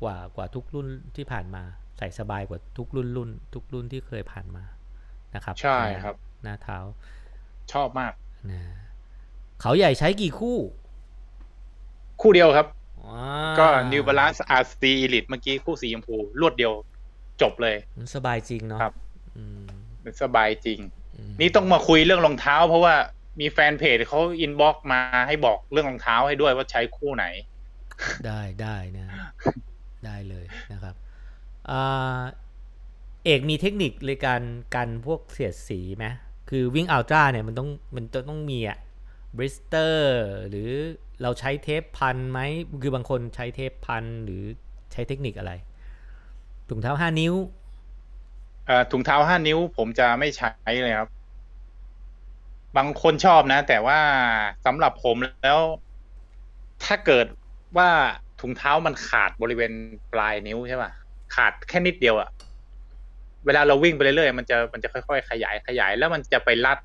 [0.03, 1.63] กว่ากว่าทุกรุ่นที่ผ่านมา
[1.99, 4.65] ใส่สบายกว่าทุกรุ่นรุ่น ทุกรุ่นที่เคยผ่านมา
[5.35, 6.79] นะครับ ใช่ครับ หน้าเท้า
[7.73, 8.13] ชอบมาก
[8.51, 8.61] นะ
[9.61, 10.57] เขาใหญ่ใช้กี่คู่
[12.21, 12.67] คู่เดียวครับ
[13.07, 13.25] ว้า
[13.59, 16.73] ก็ New Balance RC Elite เมื่อกี้คู่สีชมพู รวดเดียว
[17.43, 18.95] จบเลยมันสบายจริงเนาะครับ
[19.37, 19.65] อืม
[20.23, 20.81] สบายจริง
[21.17, 22.95] อืมนี่ต้องมาคุยเรื่องรองเท้า เพราะว่า
[23.41, 27.27] มีแฟนเพจเขา inbox มาให้บอกเรื่องรองเท้าให้ด้วยว่าใช้คู่ไหน
[28.27, 29.07] ได้ได้นะ
[30.05, 30.95] ได้เลยนะครับ
[33.25, 34.43] เอกมีเทคนิคในการ
[34.75, 36.07] กันพวกเสียดสีไหม
[36.49, 38.79] คือวิ่ง ultra เนี่ยมันต้องมันจะต้องมีอะ
[39.37, 40.19] blister
[40.49, 40.71] หรือ
[41.23, 42.41] เราใช้เทปพันไหม
[42.83, 44.43] คือบางคนใช้เทปพันหรือ
[44.93, 45.53] ใช้เทคนิคอะไร
[46.69, 47.35] ถุงเท้าห้านิ้ว
[48.93, 50.51] ถุงเท้าห้านิ้วผมจะไม่ใช้
[50.83, 51.11] เลยครับ
[52.77, 54.01] บางคนชอบนะ แต่ว่า
[54.67, 55.61] สำหรับผมแล้ว
[56.85, 57.27] ถ้าเกิด
[57.79, 57.91] ว่า
[58.41, 59.73] ถุงเท้ามันขาดบริเวณ
[60.13, 60.91] ปลายนิ้วใช่ป่ะ
[61.35, 62.29] ขาดแค่นิดเดียวอะ
[63.49, 66.79] เวลาเราวิ่งไปเรื่อยๆมันจะมันจะค่อยๆขยายขยาย แล้วมันจะไปรัด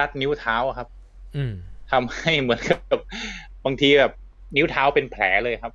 [0.00, 0.88] รัดนิ้วเท้าครับ
[1.36, 1.52] อืม
[1.90, 3.00] ทำให้เหมือนกับ
[3.64, 4.12] บางทีแบบ
[4.56, 5.72] นิ้วเท้าเป็นแผลเลยครับ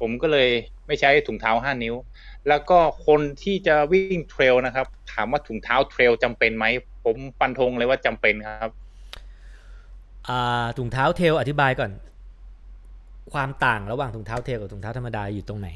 [0.00, 0.48] ผมก็เลย
[0.86, 1.94] ไม่ใช้ถุงเท้าห้านิ้ว
[2.48, 6.64] แล้วก็คนที่จะวิ่งเทรลนะครับ ถามว่าถุงเท้าเทรลจำเป็นไหม
[7.04, 8.70] ผมฟันธงเลยว่าจำเป็นครับ
[10.28, 11.90] อ่าถุงเท้าเทรลอธิบายก่อน
[13.32, 15.68] ความต่างระหว่างถุงเท้าเทรลกับถุงเท้าธรรมดาอยู่ตรงไหน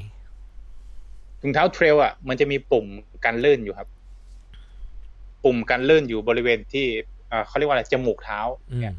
[1.45, 2.85] ถุงเท้าเทรลอะมันจะมีปุ่ม
[3.25, 3.87] กันลื่นอยู่ครับ
[5.43, 6.85] ปุ่มกันลื่นอยู่บริเวณที่
[7.47, 8.39] เขาเรียกว่าอะไรจมูกเท้า
[8.81, 8.95] เนี่ย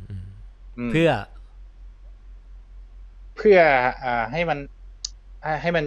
[0.90, 1.10] เพื่อ
[3.36, 3.58] เพื่อ
[4.04, 4.58] อให้มัน
[5.62, 5.84] ให้มัน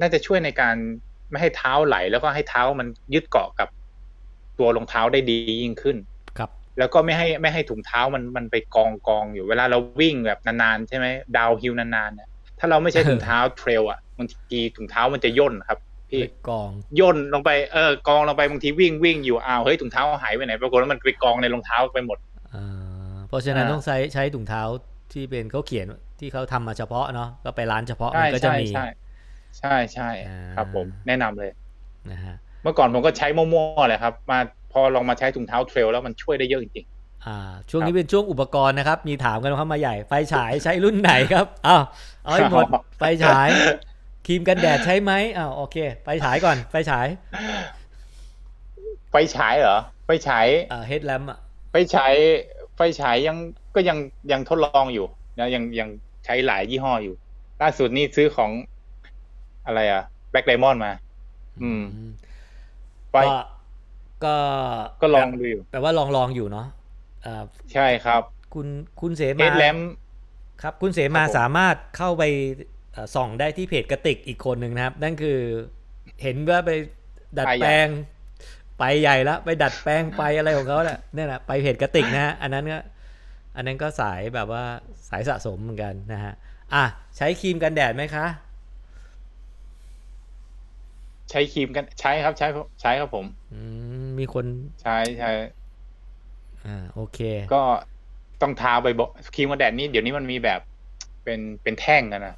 [0.00, 0.74] น่าจะช่วยในการ
[1.30, 3.68] ไม่ให้เท้าไหล แล้วก็ให้เท้ามันยึดเกาะกับ
[4.58, 5.96] ตัวรองเท้าได้ดียิ่งขึ้น
[6.38, 11.06] ครับ แล้วก็ไม่ให้ไม่ให้ถุงเท้ามันมันไปกองกองอยู่เวลาเราวิ่งแบบนานๆใช่ไหม
[11.36, 15.78] ดาวฮิลนานๆเนี่ยถ้าเราไม่ใช้ถุงเท้าเทรลอะ บางทีถุงเท้ามันจะย่นครับ
[16.10, 16.70] พี่กอง
[17.00, 22.18] ย่นลงไปเออกองลงไปบางทีวิ่งวิ่งอยู่อ้าวเฮ้ยถุงเท้าหายไปไหนปรากฏว่ามันไปกองในรองเท้าไปหมด
[23.28, 24.62] เพราะฉะนั้นต้องใช้ใช้ถุงเท้า
[25.12, 25.86] ที่เป็นเขาเขียน
[26.20, 28.86] ที่เขาทำมาเฉพาะเนาะก็ไปร้านเฉพาะมันก็จะมีใช่
[29.58, 30.08] ใช่ใช่
[30.56, 31.50] ครับผมแนะนำเลย
[32.10, 33.44] นะฮะเมื่อก่อนผมก็ใช้มั่
[33.78, 34.38] วๆเลยครับ มา
[34.72, 37.38] พอลองมาใช้ถุงเท้าเทรลแล้วมันช่วยได้เยอะจริงๆอ่า
[37.70, 41.82] ช่วงนี้เป็นช่วงอุปกรณ์นะครับ มีถามกันเข้ามาใหญ่ ไฟฉายใช้รุ่นไหนครับอ้าว
[42.24, 42.64] เอาให้หมด
[42.98, 43.48] ไฟฉาย
[44.26, 47.06] ครีมกันแดดใช้ไหมอ้าวโอเคไฟฉายก่อนไฟฉาย
[49.10, 51.38] ไฟฉายเหรอไฟฉายอ่าเฮดแลมอะ
[51.70, 52.14] ไฟฉาย
[52.76, 53.36] ไฟฉายยัง
[53.74, 53.98] ก็ยัง
[54.32, 55.06] ยังทดลองอยู่
[55.38, 55.88] นะยังยัง
[56.24, 57.14] ใช้หลายยี่ห้ออยู่
[57.62, 58.50] ล่าสุดนี่ซื้อของ
[59.66, 60.92] อะไรอะแบ็คไดมอนด์มา
[61.62, 61.82] อืม
[63.10, 63.16] ไฟ
[64.24, 64.34] ก็
[65.02, 66.66] ก็ลองดูอยู่แปลว่าลองลองอยู่เนาะ
[67.24, 67.42] อ่า
[67.72, 68.22] ใช่ครับ
[68.54, 68.66] คุณ
[69.00, 69.78] คุณเสมาเฮดแลม
[70.62, 72.22] ครับ คุณเสมาสามารถเข้าไป
[73.14, 75.38] ส่องได้ที่เพจกระติกอีกคนหนึ่งนะครับ นั่นคือ
[76.22, 76.70] เห็นว่าไป
[77.38, 77.86] ดัดแปลง
[78.78, 82.78] ไปใหญ่แล้วไปดัดแปลงไปอะไรของเขาแหละเนี่ยนะไปเพจกระติกนะฮะอันนั้นก็
[83.56, 84.64] อันนั้นก็สายแบบว่า
[85.08, 86.32] สายสะสมเหมือนกันนะฮะ
[86.74, 86.84] อะ
[87.16, 88.26] ใช้ครีมกันแดดไหมคะ
[91.30, 92.46] ใช้ครีมกันใช้ครับใช้
[92.80, 93.60] ใช้ครับผมอื
[94.04, 94.44] มมีคน
[94.82, 95.30] ใช้ใช้
[96.66, 97.18] อ่าโอเค
[97.54, 97.62] ก็
[98.42, 100.60] ต้องทาไปบอกครีมกันแดดนี่เดี๋ยวนี้มันมีแบบ
[101.24, 102.36] เป็นเป็นแท่งกันนะ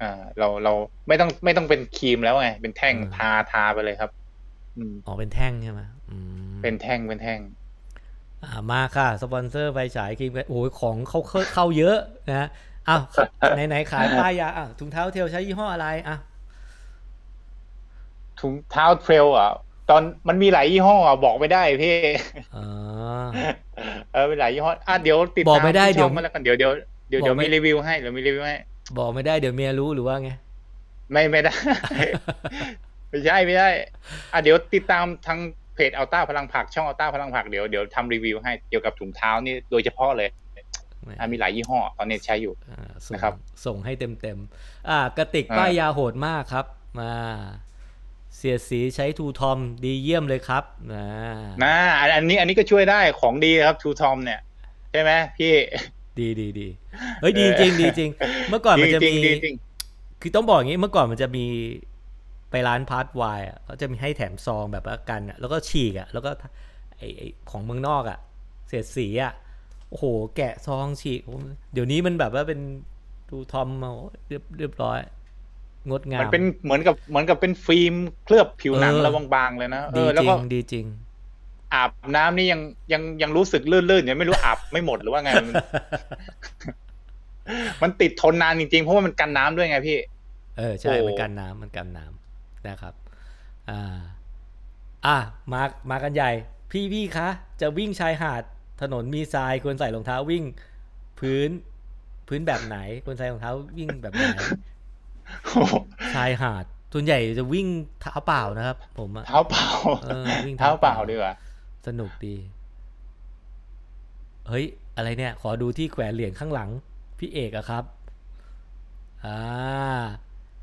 [0.00, 0.06] อ่า
[0.38, 0.70] เราเรา
[1.08, 4.10] ไม่ต้องไม่ต้องเป็นครีมแล้วไง เป็นแท่งทาทาไปเลยครับ
[5.04, 5.80] อ๋อเป็นแท่งใช่ไหม
[6.60, 7.40] เป็นแท่งเป็นแท่ง
[8.42, 11.20] อ่ามาค่ะ สปอนเซอร์ไฟฉายครีมโอ้ยของเขา
[11.52, 11.96] เข้าเยอะ
[12.28, 12.48] นะ
[12.88, 13.02] อ้าว
[13.52, 16.16] ไหนไหนขายป้ายยาอะถุงเท้าเทลใช้ยี่ห้ออะไรอะ
[18.40, 19.50] ถุงเท้าเทรลอะ
[19.90, 21.90] ตอนมันมีหลายยี่ห้ออะบอกไม่ได้พี่
[22.54, 22.60] อ๋อ
[24.12, 26.72] เออเป็นหลายยี่ห้ออะเดี๋ยวติดบอกไม่ได้เดี๋ยวมาแล้วกันเดี๋ยวเดี๋ยว
[27.08, 28.54] เดี๋ยวเดี๋ยวมีรีวิวให้เดี๋ยวมีรีวิวให้
[28.98, 30.30] บอกไม่ได้เดี๋ยวเมียรู้หรือว่าไง
[31.12, 31.54] ไม่ไม่ได้
[33.08, 33.70] ไม่ใช่ไม่ใช่
[34.32, 35.38] อะเดี๋ยวติดตามทาง
[35.74, 40.28] เพจอัลต้าพลังผักช่องอัลต้าพลังผักเดี๋ยวเดี๋ยวทำรีวิวให้เกี่ยวกับถุงเท้านี่โดยเฉพาะเลย
[41.32, 42.54] มีหลายยี่ห้อตอนนี้ใช้อยู่
[43.12, 43.32] นะครับ
[43.66, 44.38] ส่งให้เต็มเต็ม
[44.88, 46.66] อ่ากระติกป้ายยาโหดมากครับ
[47.00, 47.12] มา
[48.36, 51.06] เสียสีใช้ทูทอมดีเยี่ยมเลยครับนะ
[51.64, 51.76] นะ
[52.14, 54.40] อันนี้อันนี้ก็ช่วยได้ของดีครับทูทอมเนี่ย
[54.90, 55.52] ใช่ไหมพี่
[56.18, 56.68] ดีดีดี
[57.20, 58.10] เฮ้ยดีจริงดีจริง
[58.50, 59.16] เมื่อก่อนมันจะมี
[60.20, 61.46] คือต้องบอกอย่างนี้เมื่อก่อนมันจะมี
[62.50, 66.30] ไปร้านพาร์ทวายอะเขาจะมีให้แถมซองแบบกันอะแล้วก็ฉีกอะแล้วก็
[66.96, 67.02] ไอ
[67.50, 68.18] ของเมืองนอกอะ
[68.68, 69.32] เสียดสีอะ
[69.88, 70.04] โอ้โห
[70.36, 71.20] แกะซองฉีก
[71.72, 72.60] เดี๋ยวนี้มันแบบว่าเป็น
[73.30, 73.90] ดูทอมมา
[74.28, 74.98] เรียบเรียบร้อย
[75.90, 80.84] งดงามมันเป็นเหมือนกับเหมือนกับเป็นฟิล์มเคลือบผิวหนังแล้วบางๆเลยนะเออแล้วก็ดีจริง
[81.74, 82.60] อาบน้ำนี่ยัง
[82.92, 85.30] ยังยังรู้สึกลื่นๆยังไม่รู้อาบไม่หมดหรือว่าไง
[87.82, 89.98] มันติดทนนานจริงๆ เพราะว่ามันกันน้ำด้วยไงพี่
[90.58, 92.94] เออใช่ มันกันน้ำมันกันน้ำนะครับ
[93.70, 93.96] อ่า
[95.06, 95.16] อะ
[95.52, 96.30] มามากันใหญ่
[96.70, 97.28] พี่พี่คะ
[97.60, 98.42] จะวิ่งชายหาด
[98.82, 100.44] ถนนมีทรายควรใส่รองเท้าวิ่ง
[101.20, 101.50] พื้น
[102.28, 104.38] พื้นแบบไหนควรใส่รองเท้าวิ่งแบบไหน
[106.14, 107.66] ชายหาดส่วนใหญ่จะวิ่ง
[108.00, 109.66] เท้าเปล่านะครับ ผมเท้าเปล่า
[110.58, 111.32] เท้าเปล่าดีกว่า
[111.86, 112.36] สนุกดี
[114.48, 114.64] เฮ้ย
[114.96, 116.70] อะไรเนี่ย ขอดูที่แขวนเหรียญข้างหลัง
[117.18, 117.84] พี่เอกอะครับ
[119.24, 119.38] อ่า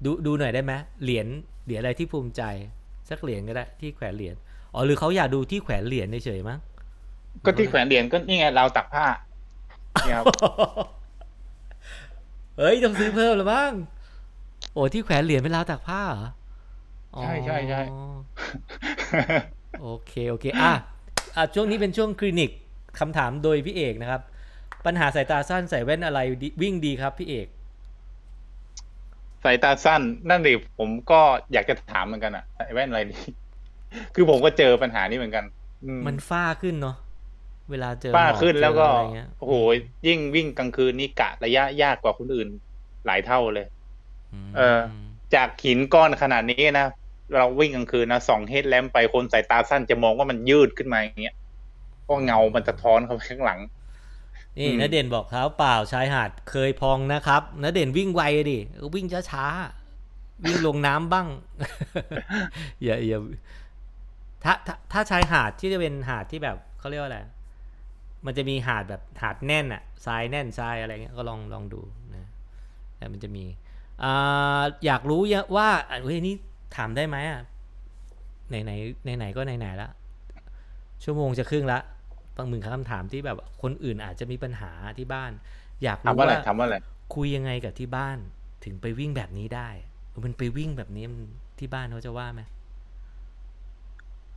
[0.06, 0.74] ดูดูหน่อยได้ไหม
[1.04, 1.28] เหรียญ
[1.66, 2.42] เหเหรียญอะไรที่ภูมิใจ
[3.10, 4.36] สักเหรียญก็ได้ที่แขวนเหรียญ
[4.74, 6.60] อ๋อหรือเขาอยากดูที่แขวนเหรียญเฉยๆมั้ง
[7.46, 9.06] ก็ที่แขวนเหรียญก็นี่ไงราวตักผ้า
[10.04, 10.26] เนี่ยครับ
[12.58, 13.74] เฮ้ยต้องซื้อเพิ่มแล้วบ้าง
[14.74, 16.28] โอ้ที่แขวนเหรียญเป็นราวตากผ้าเหรอ
[17.20, 17.96] ใช่ใช่ใช่อ๋อ
[19.80, 20.74] โอเค โอเค อะอะ
[21.56, 22.52] ช่วงนี้เป็นช่วงคลินิก
[23.00, 24.22] คำถามโดยพี่เอกนะครับ
[24.86, 27.48] ปัญหาสายตาสั้นใส่แว่นอะไรดีวิ่งดีครับพี่เอก
[29.44, 31.22] สายตาสั้นนั่นดิผมก็
[31.54, 33.22] อยากจะถามเหมือนกันอะไอ้แว่นอะไรนี่
[34.16, 35.46] คือผมก็เจอปัญหานี้เหมือนกัน
[35.84, 36.96] อืมมันฝ้าขึ้นเนาะ
[37.72, 39.54] เวลาเจอป้าหมอกขึ้นแล้วก็เจออะไรเงี้ยโอ้โห
[40.08, 42.48] ยิ่งวิ่งกลางคืนนี่กะระยะยากกว่าคนอื่น
[43.06, 43.68] หลายเท่าเลย
[44.48, 44.80] มเออ
[45.36, 46.88] จากหินก้อนขนาดนี้นะ
[47.36, 51.36] เราวิ่งกลางคืนนะส่องเฮดแลมไปคนสายตาสั้นจะมองว่ามันยืดขึ้นมาอย่างเงี้ย
[52.04, 53.60] เพราะเงามันสะท้อนเข้าไปข้างหลัง
[54.58, 58.22] นี่อืมนเด่นบอกเท้าเปล่าชายหาดเคยพองนะครับนเด่นวิ่งไว
[58.52, 58.60] ดิ
[58.96, 61.28] วิ่งช้าๆวิ่งลงน้ำบ้าง
[62.84, 63.20] อย่าอย่า
[64.44, 67.20] ถ้าถ้าถ้าชายหาดที่จะเป็นหาดที่แบบเขาเรียกว่าอะไร
[68.26, 71.82] มันจะมีหาดแบบหาดแน่นอะทรายแน่นทรายอะไรเงี้ยก็ลองลองดู
[72.16, 72.30] นะ
[72.98, 73.46] แต่มันจะมี
[74.04, 75.22] อ่าอยากรู้
[75.56, 76.36] ว่าอะเฮ้ยนี่
[76.76, 77.42] ถามได้ไหมอะ
[78.50, 78.72] ไหนไหน
[79.04, 79.90] ไหนไหนก็ไหนไหนละ
[81.04, 81.80] ชั่วโมงจะครึ่งละ
[82.36, 85.32] บางมึงคำถามที่แบบคนอื่นอาจจะมีปัญหาที่บ้าน
[85.84, 86.78] อยากถามรู้ว่าอะไรว่าถามว่าอะไร
[87.16, 88.18] คุยยังไงกับที่บ้าน
[88.64, 89.70] ถึงไปวิ่งแบบนี้ได้
[90.10, 91.22] เออมันไปวิ่งแบบนี้มัน
[91.60, 92.42] ที่บ้านเขาจะว่าไหม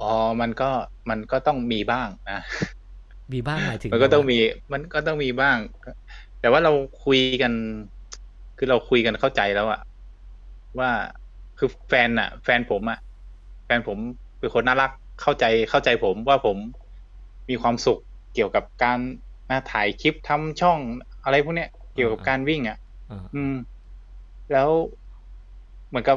[0.00, 0.70] อ๋อ มันก็
[1.10, 2.40] มันก็ต้องมีบ้างนะ
[3.32, 4.38] มีบ้างหมายถึง มันก็ต้องว่ามี
[4.72, 5.56] มันก็ต้องมีบ้าง
[6.40, 6.72] แต่ว่าเรา
[7.04, 7.52] คุยกัน
[8.58, 9.80] คือเราคุยกันเข้าใจแล้วอะ
[10.78, 10.90] ว่า
[11.58, 12.98] คือแฟนอะแฟนผมอะ
[13.64, 13.98] แฟนผม
[14.38, 14.90] เป็นคนน่ารัก
[15.22, 16.56] เข้าใจเข้าใจผมว่าผม
[17.48, 17.98] มีความสุข
[18.34, 18.98] เกี่ยวกับการ
[19.50, 20.78] มาถ่ายคลิปทำช่อง
[21.24, 22.78] อะไรพวกเนี้ยเกี่ยวกับการวิ่งอะ
[23.10, 23.54] อ่าอืม
[24.52, 24.68] แล้ว
[25.88, 26.16] เหมือนกับ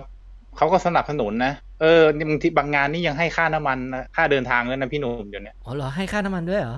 [0.57, 6.77] เขาก็สนับสนุนนะเออนี่บางทีบางงานนี่ยังให้ค่าน้ำมันนะค่าเดินทางแล้วนะพี่หนุ่มเดี๋ยวนี้อ๋อเหรอให้ค่าน้ำมันด้วยเหรอ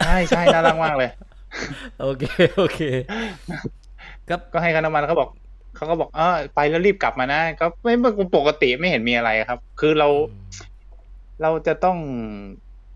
[0.00, 1.10] ใช่ใช่น่ารักมากเลย
[2.00, 2.24] โอเค
[2.56, 2.80] โอเค
[4.28, 5.28] ก็ก็ให้ค่าน้ำมันเขาบอก
[5.82, 10.08] เขาก็บอกเออไปแล้วรีบกลับมานะก็ไม่ไม่ปกติไม่เห็นมีอะไรครับ คือเรา
[11.42, 11.98] เราจะต้อง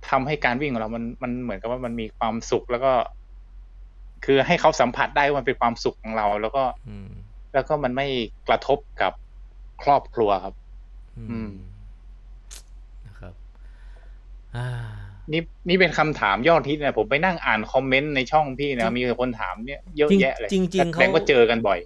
[0.09, 2.93] ทำให้การวิ่งของเรา มันมันเหมือนกับว่ามันมีความสุขแล้วก็
[4.25, 7.09] คือให้เขาสัมผัสได้ว่ามันเป็นความสุขของเรา แล้วก็อืม
[7.55, 8.07] แล้วก็มันไม่
[8.49, 9.13] กระทบกับ
[9.83, 10.55] ครอบครัวครับ
[11.19, 11.51] อือืมม
[13.07, 13.35] นะครับ
[14.57, 14.69] อ่า
[15.33, 21.79] นี่นี่เป็นคำถามยอดฮิตนะผมไปนั่งอ่านคอมเมนต์ในช่องพี่นะมีคนถามเนี่ยเยอะแยะเลยจริงจริงๆแสเขาดงว่าเจอกันบ่อย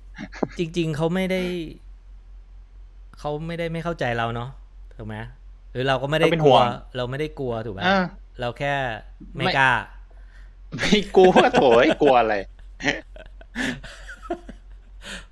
[0.58, 1.42] จริง ๆเขาไม่ได้
[3.18, 4.50] เขาไม่ได้ไม่เข้าใจเราเนาะ
[4.96, 5.16] ถูกไหม
[5.72, 7.98] หรือเราก็ไม่ได้เขาเป็นกลัวห่วงเราไม่ได้กลัวถูกไหมอ่า
[8.40, 8.74] เราแค่
[9.36, 9.72] ไม่ไม่กล้า
[10.78, 12.34] ไม่กลัวโถยกลัวอะไร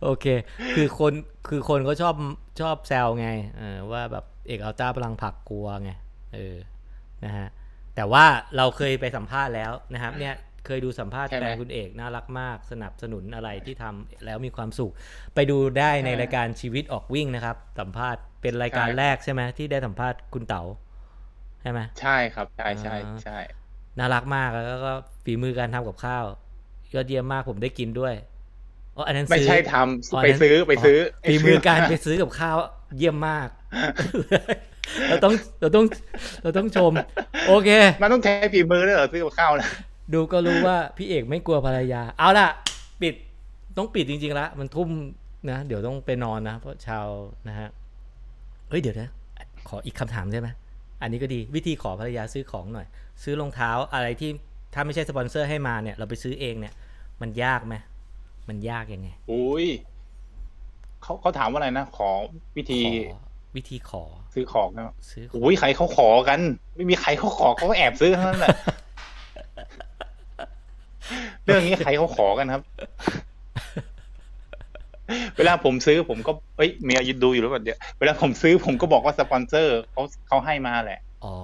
[0.02, 0.26] โอเค
[0.74, 1.12] คือคน
[1.48, 2.14] คือคนก็ชอบ
[2.60, 3.28] ชอบแซวไง
[3.58, 5.90] เออว่าแบบเอกอัลต้าพลังผลักกลัวไง
[6.34, 6.56] เออ
[7.24, 7.48] นะฮะ
[7.98, 8.26] แต่ว่า
[8.56, 10.34] เราเคยไปสัมภาษณ์แล้วนะครับ เนี่ย
[10.66, 14.92] เคยดูสัมภาษณ์ใช่ไหแฟมนคุณเอกน่ารักมาก สนับสนุนอะไรที่ทำแล้วมีความสุข
[15.34, 20.62] ไปดูได้ในใช่รายการชีวิตออกวิ่งนะครับ สัมภาษณ์เป็นรายการใช่แรกใช่ไหมที่ได้สัมภาษณ์คุณเต๋า
[21.62, 22.92] ใช่ไหมใช่ครับใช่ใช่อ่า
[23.22, 23.32] ใช่
[23.98, 24.92] น่ารักมากแล้วก็
[25.24, 26.26] ฝีมือการทำกับข้าว
[26.94, 28.14] ยอดเยี่ยมมากผมได้กินด้วย
[28.96, 29.74] อ๋ออันนั้นไม่ซื้อใช่ท
[30.10, 32.56] อ๋อำไปนั้นซื้อไปซื้อฝีมือการไปซื้อกับข้าว
[32.96, 33.48] เยี่ยมมาก
[35.08, 35.84] เราต้องเราต้อง
[36.42, 36.92] เราต้องชม
[37.48, 37.70] โอเค
[38.02, 39.68] มันต้องใช้ฝีมือด้วยเหรอซื้อกับข้าวนะ
[40.14, 42.48] ดูก็รู้ว่าพี่เอกไม่กลัวภรรยา เอาล่ะ
[43.02, 43.14] ปิด
[43.76, 44.88] ต้องปิดจริงๆละมันทุ่ม
[45.50, 47.06] นะเดี๋ยวต้องไปนอนนะเพราะชาว
[47.48, 47.68] นะฮะ
[48.68, 49.08] เฮ้ยเดี๋ยวนะ
[49.68, 50.48] ขออีกคำถามได้ไหม
[51.02, 52.86] อันนี้ก็ดีวิธีขอภรรยาซื้อของหน่อย
[53.22, 54.30] ซื้อรองเท้าอะไรที่
[54.74, 56.74] ถ้าไม่ใช่สปอนเซอร์ให้มาเนี่ย เราไปซื้อเองเนี่ย
[57.20, 57.74] มันยากไหม
[58.48, 59.66] มันยากยังไงอุ้ย
[61.02, 62.10] เขาเขาถามว่าอะไรนะ ขอ
[62.56, 64.04] วิธีขอ วิธีขอ
[64.34, 66.40] ซื้อของนะซื้อของอุ้ยใครเขาขอกัน
[66.76, 68.56] ไม่มีใครเขาขอเขาก็แอบซื้อเท่านั้นแหละ
[71.44, 72.62] เรื่องนี้ใครเขาขอกันครับ
[75.36, 81.34] เวลาผมซื้อผมก็เอ้ยเมียยืนดูอยู่หรือเปล่าเดี๋ยวเวลาผมซื้อผมก็บอกว่าสปอนเซอร์เขาเขาให้มาแหละอ๋อ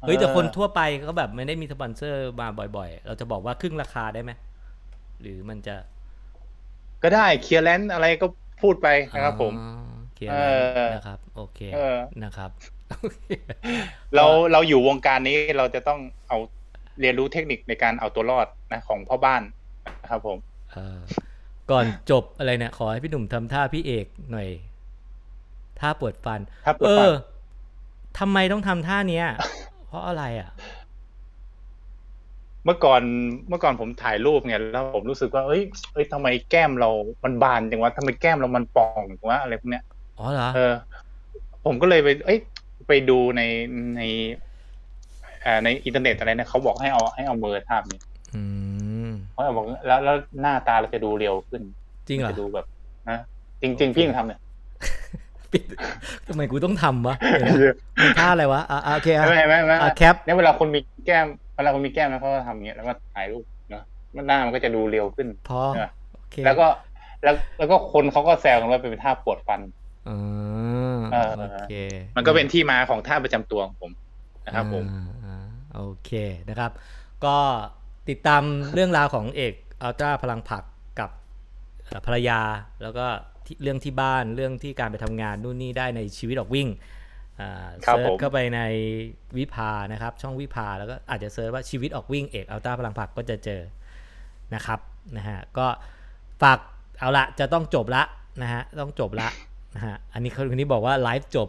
[0.00, 4.32] เฮ้ยแต่เออคนทั่วไปก็แบบไม่ได้มีสปอนเซอร์มาบ่อย ๆ เราจะบอกว่าครึ่งราคาได้ไหม
[5.20, 5.76] หรือมันจะ
[7.02, 8.26] ก็ได้ clearance อะไรก็
[8.62, 9.52] พูดไปนะครับผม
[10.32, 12.50] อ๋อเคลียร์เอแล้วอนะครับ โอเคเออนะครับ
[14.14, 16.38] เราเราอยู่วงการนี้เราจะต้องเอา
[17.00, 19.42] เรียนรู้เทคนิคในการเอาตัวรอดนะของพ่อบ้าน
[20.02, 20.38] นะครับผม
[20.72, 20.98] เออ
[21.70, 24.48] ก่อนจบอะไรเนี่ยขอให้พี่หนุ่มทำท่าพี่เอกหน่อย
[25.80, 27.14] ท่าปวดฟันถ้าปวดเอฟันอ
[28.18, 29.26] ทำไมต้องทำท่าเนี้ย
[29.88, 30.50] เพราะอะไรอะ
[32.64, 33.02] เมื่อก่อน
[33.48, 36.90] เมื่อก่อนผมถ่ายรูปไงแล้วผมรู้สึกว่าเอ้ยเอ้ยทำไมแก้มเรา
[37.24, 39.84] มันบานจังวะทำไมแก้มเรามันป่องจังวะอะไรพวกเนี้ย
[40.18, 40.74] อ๋อเหรอเออ
[41.64, 42.38] ผมก็เลยไป เอ้ย
[42.88, 43.42] ไปดูใน
[43.96, 44.02] ใน
[45.44, 48.00] อ่าในอินเทอร์เน็ตอะไรเนี่ยเขาบอกให้เอาให้เอามือทาบนี่
[48.34, 48.42] อื
[49.08, 51.62] มเขาบอกแล้วแล้วหน้าตาเราจะดูเร็วขึ้น
[52.08, 52.66] จริงเหรอจะดูแบบ
[53.10, 53.18] นะ
[53.62, 54.40] จริงๆพี่ยังทำเนี่ย
[55.52, 55.62] ปิด
[56.28, 61.26] ทำไมกูต้องทำวะเดี๋ยวนะมันท่าอะไรวะอ่าโอเคอะไม่ไม่ไม่อะไม่แคปเนี่ยเวลาคนมีแก้ม
[61.56, 63.82] เวลาคนมีแก้มนะเขาก็ทำอย่างเงี้ยแล้วก็ถ่ายรูปเนาะ
[64.16, 66.66] มันหน้ามันก็จะดูเร็วขึ้นพอใช่ไหมโอเคแล้วก็
[67.22, 69.60] แล้วแล้วก็คนเขาก็แซวกันว่าเป็นท่าปวดฟัน
[70.08, 71.72] อ่าเออโอเค
[72.16, 73.92] มันก็เป็นที่มาของท่าประจำตัวของผม
[74.46, 75.36] นะครับผมอ่าอ่า
[75.74, 76.10] โอเค
[76.48, 76.70] นะครับ
[77.24, 77.36] ก็
[78.08, 78.42] ติดตาม
[78.74, 80.64] เรื่องราวของเอกอัลตร้าพลังผัก
[81.00, 81.10] กับ
[81.86, 82.40] เอ่อภรรยา
[82.82, 83.06] แล้วก็
[83.46, 86.68] ที่เรื่องที่บ้านเรื่องที่การไปทำงานนู่นนี่ได้ในชีวิตออกวิ่ง
[87.40, 88.60] อ่าครับ search ผมเข้าไปใน
[89.36, 93.60] วิภานะครับ ช่องวิภาแล้วก็อาจจะ search ว่าชีวิตออกวิ่งเอกอัลตร้าพลังผักก็จะเจอ
[94.54, 94.80] นะครับ
[95.16, 95.66] นะฮะก็
[96.42, 96.58] ฝาก
[97.00, 98.02] เอาละจะต้องจบละ
[98.42, 99.28] นะฮะต้องจบละ
[99.74, 101.48] นะฮะอันนี้คนนี้บอกว่าไลฟ์จบ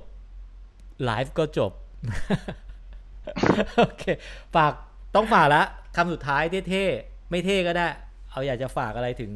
[1.05, 1.71] ไลฟ์ก็จบ
[3.77, 4.03] โอเค
[4.55, 4.71] ฝาก
[5.15, 5.65] ต้องฝากล้ว
[5.95, 7.87] คำสุดท้ายเท่ๆไม่เท่ก็ได้
[8.29, 9.31] เอาอยากจะฝากอะไรถึง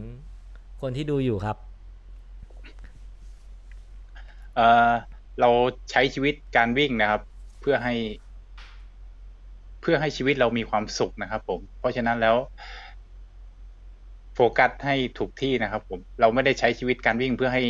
[0.82, 1.58] คนที่ดูอยู่ครับ
[4.56, 4.92] เออ
[5.40, 5.50] เรา
[5.92, 7.22] ใช้ชีวิตการวิ่งนะครับ
[7.62, 7.96] เพื่อให้
[9.82, 12.36] เพื่อให้ชีวิตเรามีความสุขนะครับ ผม เพราะฉะนั้นแล้ว
[14.36, 17.64] โฟกัสให้ถูกที่นะครับ ผม เราไม่ได้ใช้ชีวิตการวิ่งเพื่อให้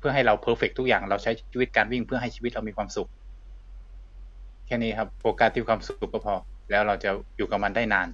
[0.00, 3.08] เพื่อให้เรา perfect ทุกอย่างเราใช้ชีวิตการวิ่งเพื่อให้ชีวิตเรามีความสุข
[4.66, 6.34] แค่นี้ครับโฟกัสที่ความสุขก็พอ
[6.70, 8.08] แล้วเราจะอยู่กับมันได้นาน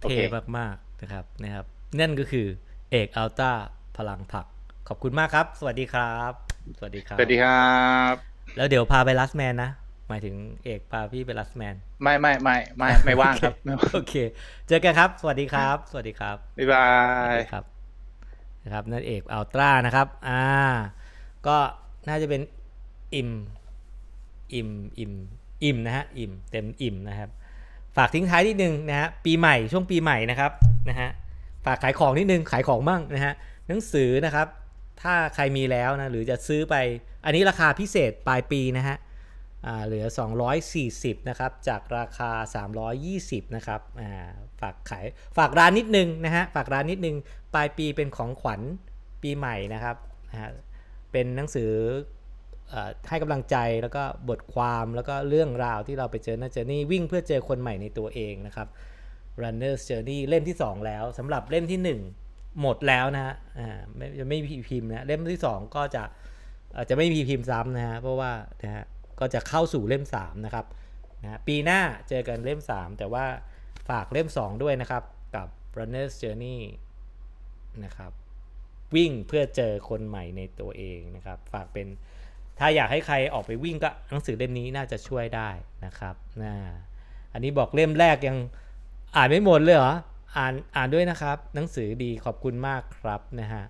[0.00, 0.18] โอเท่
[0.58, 1.64] มากๆนะครับนะครับ
[2.00, 2.46] นั่นก็คือ
[2.90, 3.50] เอกอัลตร้า
[3.96, 4.46] พลังผัก
[4.88, 6.32] ขอบคุณมากครับ สวัสดีครับ
[6.78, 7.70] สวัสดีครับ สวัสดีครั
[8.12, 8.14] บ
[8.56, 9.70] แล้วเดี๋ยวพาไป Last Man นะ
[10.08, 10.34] หมายถึง
[10.64, 13.54] เอกพาพี่ไป Last Man ไม่ไม่ไม่ไม่ไม่ว่างครับ
[13.94, 14.14] โอเค
[14.68, 16.84] เจอกันครับ สวัสดีครับ สวัสดีครับ บ๊ายบา
[17.26, 17.71] สวัสยดีครับ
[18.64, 20.42] นะครับนั่นเอกอัลตร้านะครับอ่า
[21.46, 21.56] ก็
[22.08, 22.42] น่าจะเป็น
[23.14, 23.30] อิ่ม
[24.54, 25.12] อิ่มอิ่ม
[25.64, 27.30] อิ่มนะฮะอิ่มเต็มอิ่มนะครับ
[27.96, 30.52] ฝากทิ้งท้ายนิดนึงนะฮะปีใหม่ช่วงปีใหม่นะครับ
[30.88, 31.08] นะฮะ
[31.64, 33.32] ฝากขายของนิดนึงขายของบ้างนะฮะ
[33.68, 34.46] หนังสือนะครับ
[35.02, 36.74] ถ้าใครมีแล้วนะหรือจะซื้อไป
[37.24, 38.96] อันนี้ราคาพิเศษปลายปีนะฮะ
[39.66, 40.06] อ่าเหลือ
[40.66, 42.30] 240 นะครับ จากราคา
[42.92, 44.32] 320 นะครับอ่า
[44.62, 45.04] ฝากขาย
[45.36, 47.16] ฝากร้านนิดนึงนะฮะฝากร้านนิดนึง
[47.54, 48.60] ปลายปีเป็นของขวัญ
[49.22, 49.96] ปีใหม่นะครับ
[50.30, 50.50] นะฮะ
[51.12, 51.70] เป็นหนังสือ
[52.72, 52.74] อ
[53.08, 58.68] ให้กำลังใจแล้วก็บทความแล้วก็เรื่องราวที่เราไปเจอหน่าเจอนี่วิ่งเพื่อเจอคนใหม่ในตัวเองนะครับ
[59.42, 66.02] Runner's Journey เล่มที่ 2 แล้วสำหรับเล่มที่ 1 หมดแล้วนะฮะอ่าไม่จะไม่มีพิมพ์นะเล่มที่ 2 ก็จะ
[66.76, 68.32] อาจจะไม่มีพิมพ์ซ้ำนะฮะเพราะว่า
[68.62, 68.84] นะฮะ
[69.20, 70.66] ก็จะเข้าสู่เล่ม 3 นะครับ
[71.22, 73.24] นะฮะปีหน้าเจอกันเล่ม 3 แต่ว่า
[73.88, 75.02] ฝากเล่ม 2 ด้วยนะครับ
[75.36, 75.48] กับ
[75.78, 76.58] Runner's Journey
[77.84, 78.12] นะครับ
[78.94, 81.86] วิ่งเพื่อเจอคนใหม่ในตัวเองนะครับ ฝากเป็น
[82.58, 85.50] ถ้าอยากให้ใครออกไปวิ่งก็หนังสือเล่มนี้น่าจะช่วยได้
[85.84, 86.54] นะครับนะ
[87.32, 88.36] อันนี้บอกเล่มแรกยัง
[89.16, 89.94] อ่านไม่หมดเลยเหรอ
[90.36, 93.64] อ่านอ่านด้วยนะครับ หนังสือดีขอบคุณมากครับนะฮะ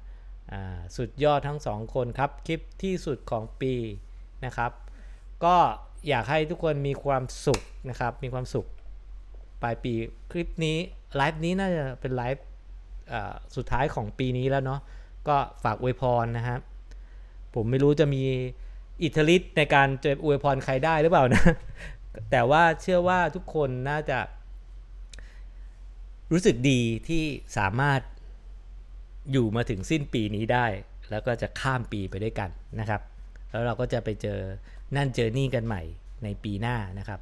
[0.96, 3.74] สุดยอดทั้งสองคนครับ คลิปที่สุดของปี
[4.44, 4.72] นะครับ
[5.44, 5.56] ก็
[6.08, 7.60] อยากให้ทุกคนมีความสุข
[7.90, 8.66] นะครับ มีความสุข
[9.62, 9.92] ปลายปี
[10.30, 10.76] คลิปนี้
[11.16, 12.44] ไลฟ์นี้น่าจะเป็นไลฟ์
[13.56, 14.80] สุดท้ายของปีนี้แล้วเนาะ
[15.28, 16.60] ก็ฝากอวยพรนะครับ
[17.54, 18.22] ผมไม่รู้จะมี
[19.02, 21.44] อิทธิฤทธิ์ในการจะอวยพรใครได้หรือเปล่านะ
[22.30, 24.18] แต่ว่าเชื่อว่าทุกคนน่าจะ
[26.32, 27.24] รู้สึกดีที่
[27.58, 28.00] สามารถ
[29.32, 30.66] อยู่มาถึงสิ้นปีนี้ได้
[31.10, 33.00] แล้วก็จะข้ามปีไปด้วยกันนะครับ
[33.50, 34.38] แล้วเราก็จะไปเจอ
[34.96, 35.82] นั่นเจอนี่กันใหม่
[36.24, 37.20] ในปีหน้านะครับ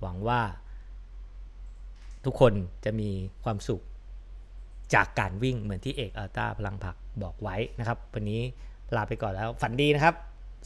[0.00, 0.40] หวังว่า
[2.26, 2.52] ทุกคน
[2.84, 3.10] จะมี
[3.44, 3.82] ความสุข
[4.94, 8.40] จากการวิ่งเหมือนที่เอกอัลต้าพลังผักบอกไว้นะครับ วันนี้
[8.96, 10.14] ลาไปก่อนแล้วฝันดีนะครับ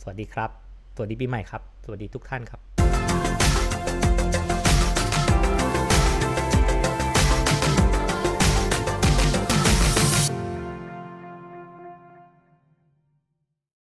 [0.01, 0.51] สวัสดีครับ
[0.97, 2.61] สวัสดีปีใหม่ครับ สวัสดีทุกท่านครับ